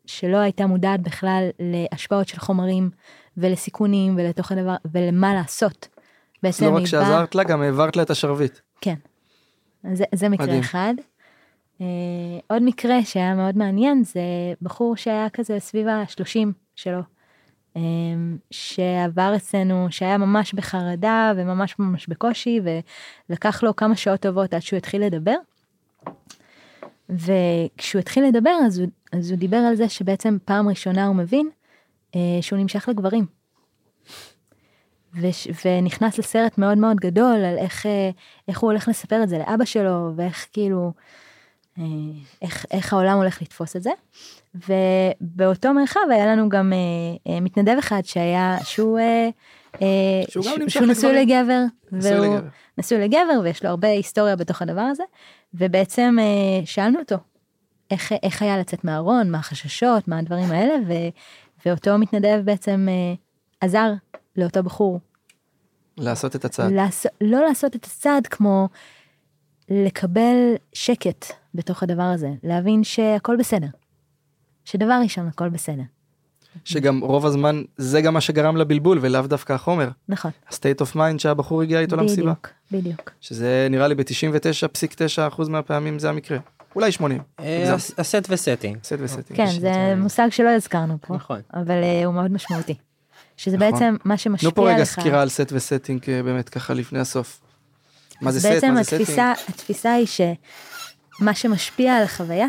שלא 0.07 0.37
הייתה 0.37 0.67
מודעת 0.67 1.01
בכלל 1.01 1.49
להשפעות 1.59 2.29
של 2.29 2.39
חומרים 2.39 2.91
ולסיכונים 3.39 4.15
ולתוך 4.17 4.53
הדבר 4.53 4.75
ולמה 4.93 5.35
לעשות 5.35 5.89
בעצם 6.43 6.65
לא 6.65 6.77
רק 6.77 6.87
שעזרת 6.87 7.35
לה, 7.35 7.45
גם 7.45 7.63
העברת 7.63 7.97
לה 7.97 8.03
את 8.03 8.11
השרביט. 8.11 8.59
כן. 8.81 8.95
זה, 9.93 10.05
זה 10.15 10.29
מקרה 10.29 10.47
מדהים. 10.47 10.61
אחד. 10.61 10.95
אה, 11.81 11.87
עוד 12.47 12.63
מקרה 12.63 13.05
שהיה 13.05 13.35
מאוד 13.35 13.59
מעניין 13.59 14.05
זה 14.05 14.21
בחור 14.63 14.97
שהיה 14.97 15.31
כזה 15.31 15.61
סביב 15.61 15.89
ה-30 15.89 16.49
שלו. 16.77 17.01
אה, 17.77 17.83
שעבר 18.51 19.33
אצלנו, 19.37 19.87
שהיה 19.91 20.19
ממש 20.19 20.55
בחרדה 20.55 21.33
וממש 21.37 21.79
ממש 21.79 22.07
בקושי 22.09 22.61
ולקח 23.31 23.63
לו 23.63 23.77
כמה 23.77 23.97
שעות 23.97 24.21
טובות 24.21 24.55
עד 24.55 24.61
שהוא 24.61 24.77
התחיל 24.77 25.05
לדבר. 25.05 25.37
וכשהוא 27.09 28.01
התחיל 28.01 28.25
לדבר 28.25 28.57
אז 28.67 28.79
הוא, 28.79 28.89
אז 29.13 29.31
הוא 29.31 29.39
דיבר 29.39 29.57
על 29.57 29.77
זה 29.77 29.89
שבעצם 29.89 30.37
פעם 30.45 30.69
ראשונה 30.69 31.07
הוא 31.07 31.17
מבין 31.17 31.49
שהוא 32.41 32.59
נמשך 32.59 32.89
לגברים. 32.89 33.27
וש, 35.15 35.49
ונכנס 35.65 36.19
לסרט 36.19 36.59
מאוד 36.59 36.79
מאוד 36.79 36.97
גדול 36.97 37.45
על 37.45 37.59
איך, 37.59 37.87
אה, 37.87 38.11
איך 38.49 38.59
הוא 38.61 38.71
הולך 38.71 38.89
לספר 38.89 39.23
את 39.23 39.29
זה 39.29 39.39
לאבא 39.39 39.65
שלו 39.65 40.13
ואיך 40.17 40.47
כאילו 40.53 40.93
אה, 41.79 41.85
איך, 42.43 42.67
איך 42.71 42.93
העולם 42.93 43.17
הולך 43.17 43.43
לתפוס 43.43 43.77
את 43.77 43.83
זה. 43.83 43.91
ובאותו 44.55 45.75
מרחב 45.75 46.01
היה 46.11 46.27
לנו 46.27 46.49
גם 46.49 46.73
אה, 46.73 47.33
אה, 47.33 47.41
מתנדב 47.41 47.77
אחד 47.79 48.01
שהיה 48.05 48.59
שהוא, 48.65 48.99
אה, 48.99 49.29
אה, 49.83 49.87
שהוא 50.29 50.45
ש- 50.45 50.49
שהוא 50.69 50.87
נשוי. 50.87 51.25
לגבר. 51.25 51.61
והוא. 51.93 52.39
נשוי 52.79 52.99
לגבר 52.99 53.41
ויש 53.45 53.65
לו 53.65 53.71
הרבה 53.71 53.89
היסטוריה 53.89 54.37
בתוך 54.37 54.63
הדבר 54.63 54.81
הזה 54.81 55.03
ובעצם 55.55 56.17
אה, 56.21 56.67
שאלנו 56.67 56.99
אותו 56.99 57.17
איך, 57.91 58.13
איך 58.23 58.43
היה 58.43 58.59
לצאת 58.59 58.85
מהארון 58.85 59.31
מה 59.31 59.39
החששות 59.39 60.09
מה 60.09 60.19
הדברים 60.19 60.51
האלה 60.51 60.75
ואותו 61.67 61.99
מתנדב 61.99 62.41
בעצם 62.45 62.87
אה, 62.91 63.15
עזר 63.61 63.93
לאותו 64.37 64.63
בחור 64.63 65.01
לעשות 65.99 66.37
את 66.37 66.45
הצעד. 66.45 66.73
לעשות, 66.73 67.13
לא 67.21 67.41
לעשות 67.41 67.77
את 67.77 67.85
הצעד 67.85 68.27
כמו 68.27 68.69
לקבל 69.69 70.55
שקט 70.73 71.25
בתוך 71.55 71.83
הדבר 71.83 72.03
הזה, 72.03 72.31
להבין 72.43 72.85
שהכל 72.85 73.37
בסדר. 73.37 73.67
שדבר 74.65 75.01
ראשון 75.03 75.27
הכל 75.29 75.49
בסדר. 75.49 75.83
שגם 76.65 77.01
רוב 77.01 77.27
הזמן 77.27 77.63
זה 77.77 78.01
גם 78.01 78.15
מה 78.15 78.21
שגרם 78.21 78.57
לבלבול 78.57 78.99
ולאו 79.03 79.23
דווקא 79.23 79.53
החומר. 79.53 79.89
נכון. 80.09 80.31
ה-state 80.51 80.83
of 80.83 80.97
mind 80.97 81.19
שהבחור 81.19 81.63
הגיע 81.63 81.81
איתו 81.81 81.97
למסיבה. 81.97 82.33
בדיוק, 82.33 82.49
בדיוק. 82.73 83.11
שזה 83.21 83.67
נראה 83.71 83.89
לי 83.89 83.95
ב-99.9% 83.95 85.49
מהפעמים 85.49 85.99
זה 85.99 86.09
המקרה. 86.09 86.39
אולי 86.77 86.93
80. 86.93 87.23
אה, 87.41 87.75
ה 87.99 88.06
set 88.06 88.27
ו 88.29 88.34
setting. 88.34 88.79
set 88.85 88.97
ו 88.99 89.03
setting. 89.03 89.37
כן, 89.37 89.61
זה 89.61 89.95
מושג 89.97 90.29
שלא 90.31 90.49
הזכרנו 90.49 90.97
פה, 91.01 91.15
נכון. 91.15 91.41
אבל 91.55 91.83
אה, 91.83 92.05
הוא 92.05 92.15
מאוד 92.15 92.33
משמעותי. 92.33 92.75
שזה 93.37 93.57
נכון. 93.57 93.71
בעצם 93.73 93.97
מה 94.05 94.17
שמשפיע 94.17 94.51
תנו 94.51 94.55
פה 94.55 94.71
רגע 94.71 94.83
לך. 94.83 94.89
סקירה 94.89 95.23
על 95.23 95.29
set 95.29 95.53
ו 95.53 95.60
setting 95.60 96.11
אה, 96.11 96.23
באמת 96.23 96.49
ככה 96.49 96.75
לפני 96.75 96.99
הסוף. 96.99 97.41
מה 98.21 98.33
זה 98.33 98.41
סט? 98.41 98.47
בעצם 98.47 98.75
מה 98.75 98.83
זה 98.83 98.85
setting? 98.85 99.03
התפיסה, 99.03 99.33
התפיסה 99.49 99.93
היא 99.93 100.07
שמה 100.07 101.35
שמשפיע 101.35 101.97
על 101.97 102.03
החוויה 102.03 102.47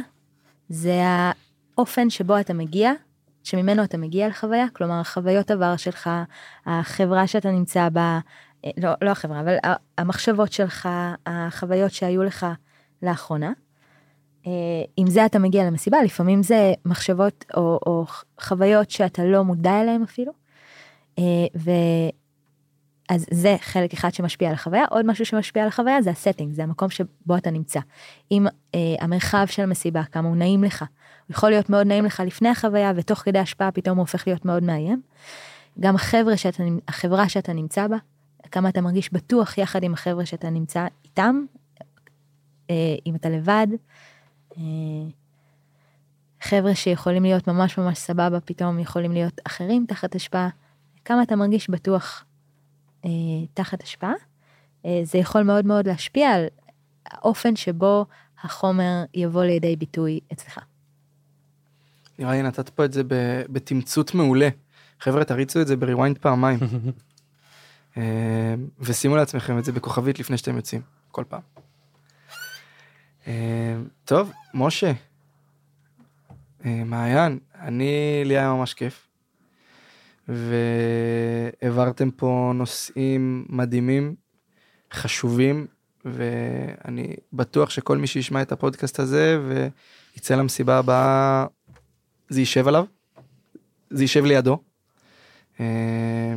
זה 0.70 1.01
האופן 1.78 2.09
שבו 2.09 2.39
אתה 2.39 2.53
מגיע, 2.53 2.91
שממנו 3.43 3.84
אתה 3.84 3.97
מגיע 3.97 4.28
לחוויה, 4.28 4.65
כלומר 4.74 5.03
חוויות 5.03 5.51
עבר 5.51 5.78
שלך, 5.78 6.09
החברה 6.65 7.28
שאתה 7.28 7.51
נמצא 7.51 7.89
בה, 7.89 8.20
לא, 8.78 8.89
לא 9.01 9.09
החברה, 9.09 9.39
אבל 9.39 9.55
המחשבות 9.97 10.51
שלך, 10.51 10.89
החוויות 11.26 11.91
שהיו 11.91 12.24
לך 12.24 12.45
לאחרונה. 13.03 13.51
אה, 14.48 14.52
עם 14.98 15.08
זה 15.08 15.26
אתה 15.26 15.40
מגיע 15.40 15.64
למסיבה, 15.64 16.04
לפעמים 16.04 16.44
זה 16.44 16.74
מחשבות 16.86 17.46
או, 17.58 17.80
או 17.86 18.06
חוויות 18.42 18.90
שאתה 18.90 19.26
לא 19.26 19.44
מודע 19.44 19.82
אליהן 19.82 20.04
אפילו. 20.04 20.32
אה, 21.20 21.24
ו... 21.56 21.72
אז 23.10 23.26
זה 23.32 23.56
חלק 23.62 23.94
אחד 23.94 24.14
שמשפיע 24.14 24.50
על 24.50 24.54
החוויה, 24.54 24.86
עוד 24.90 25.06
משהו 25.06 25.26
שמשפיע 25.26 25.62
על 25.62 25.68
החוויה 25.68 26.02
זה 26.02 26.10
הסטינג, 26.10 26.54
זה 26.54 26.64
המקום 26.64 26.90
שבו 26.90 27.38
אתה 27.38 27.52
נמצא. 27.52 27.80
אם 28.32 28.48
אה, 28.76 28.80
המרחב 29.00 29.46
של 29.48 29.62
המסיבה, 29.62 30.04
כמה 30.04 30.28
הוא 30.28 30.38
נעים 30.38 30.64
לך, 30.64 30.82
הוא 30.82 31.36
יכול 31.36 31.50
להיות 31.50 31.70
מאוד 31.70 31.88
נעים 31.88 32.06
לך 32.06 32.24
לפני 32.26 32.50
החוויה 32.50 32.92
ותוך 32.96 33.20
כדי 33.20 33.40
השפעה 33.40 33.72
פתאום 33.72 33.98
הוא 33.98 34.04
הופך 34.04 34.28
להיות 34.28 34.46
מאוד 34.46 34.64
מאיים. 34.64 35.02
גם 35.80 35.96
החבר'ה 35.96 36.38
שאתה, 36.38 36.64
החברה 36.88 37.30
שאתה 37.30 37.54
נמצא 37.54 37.88
בה, 37.88 37.98
כמה 38.52 38.70
אתה 38.70 38.82
מרגיש 38.82 39.14
בטוח 39.14 39.58
יחד 39.58 39.84
עם 39.84 39.94
החבר'ה 39.94 40.26
שאתה 40.26 40.50
נמצא 40.50 40.86
איתם, 41.06 41.46
אה, 42.70 42.96
אם 43.06 43.16
אתה 43.16 43.30
לבד. 43.30 43.68
אה, 44.60 45.10
חבר'ה 46.41 46.76
שיכולים 46.76 47.24
להיות 47.24 47.47
ממש 47.47 47.78
ממש 47.78 47.97
סבבה, 47.97 48.39
פתאום 48.39 48.80
יכולים 48.80 49.12
להיות 49.12 49.41
אחרים 49.47 49.86
תחת 49.88 50.16
השפעה. 50.16 50.49
כמה 51.05 51.24
אתה 51.24 51.36
מרגיש 51.36 51.70
בטוח 51.70 52.24
אה, 53.05 53.10
תחת 53.53 53.84
השפעה, 53.84 54.14
אה, 54.86 55.01
זה 55.03 55.18
יכול 55.18 55.43
מאוד 55.43 55.66
מאוד 55.66 55.88
להשפיע 55.88 56.30
על 56.30 56.45
האופן 57.05 57.55
שבו 57.55 58.05
החומר 58.43 59.03
יבוא 59.14 59.43
לידי 59.43 59.76
ביטוי 59.76 60.20
אצלך. 60.34 60.60
נראה 62.20 62.32
לי 62.32 62.41
נתת 62.41 62.70
פה 62.70 62.86
את 62.86 62.93
זה 62.93 63.03
ב- 63.03 63.43
בתמצות 63.49 64.14
מעולה. 64.14 64.49
חבר'ה 64.99 65.24
תריצו 65.24 65.62
את 65.62 65.68
זה 65.68 65.76
ב 65.76 65.82
rewind 65.82 66.18
פעמיים. 66.18 66.60
אה, 67.97 68.55
ושימו 68.80 69.16
לעצמכם 69.16 69.57
את 69.57 69.66
זה 69.66 69.72
בכוכבית 69.72 70.20
לפני 70.20 70.38
שאתם 70.38 70.55
יוצאים 70.55 70.82
כל 71.12 71.24
פעם. 71.30 71.59
אה, 73.30 73.75
טוב 74.05 74.32
משה. 74.53 74.91
אה, 76.65 76.84
מעיין 76.86 77.39
אני 77.61 78.21
לי 78.25 78.38
היה 78.38 78.53
ממש 78.53 78.73
כיף. 78.73 79.07
והעברתם 80.27 82.11
פה 82.11 82.51
נושאים 82.55 83.45
מדהימים 83.49 84.15
חשובים 84.93 85.67
ואני 86.05 87.15
בטוח 87.34 87.69
שכל 87.69 87.97
מי 87.97 88.07
שישמע 88.07 88.41
את 88.41 88.51
הפודקאסט 88.51 88.99
הזה 88.99 89.39
ויצא 89.47 90.36
למסיבה 90.36 90.77
הבאה 90.77 91.45
זה 92.30 92.39
יישב 92.39 92.67
עליו, 92.67 92.86
זה 93.89 94.03
יישב 94.03 94.25
לידו. 94.25 94.57
אה, 95.59 96.34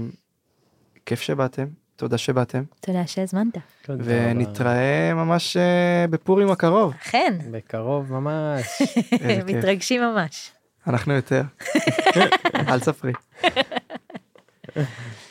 כיף 1.07 1.21
שבאתם, 1.21 1.67
תודה 2.03 2.19
שבאתם, 2.19 2.63
תודה 2.81 3.07
שהזמנת. 3.07 3.59
ונתראה 3.89 5.15
ממש 5.15 5.57
אה, 5.57 6.05
בפורים 6.11 6.51
הקרוב. 6.51 6.93
אכן, 7.03 7.39
בקרוב 7.51 8.13
ממש. 8.13 8.83
מתרגשים 9.47 10.03
ממש. 10.03 10.51
אנחנו 10.87 11.13
יותר. 11.13 11.43
אל 12.69 12.81
תספרי. 12.81 13.13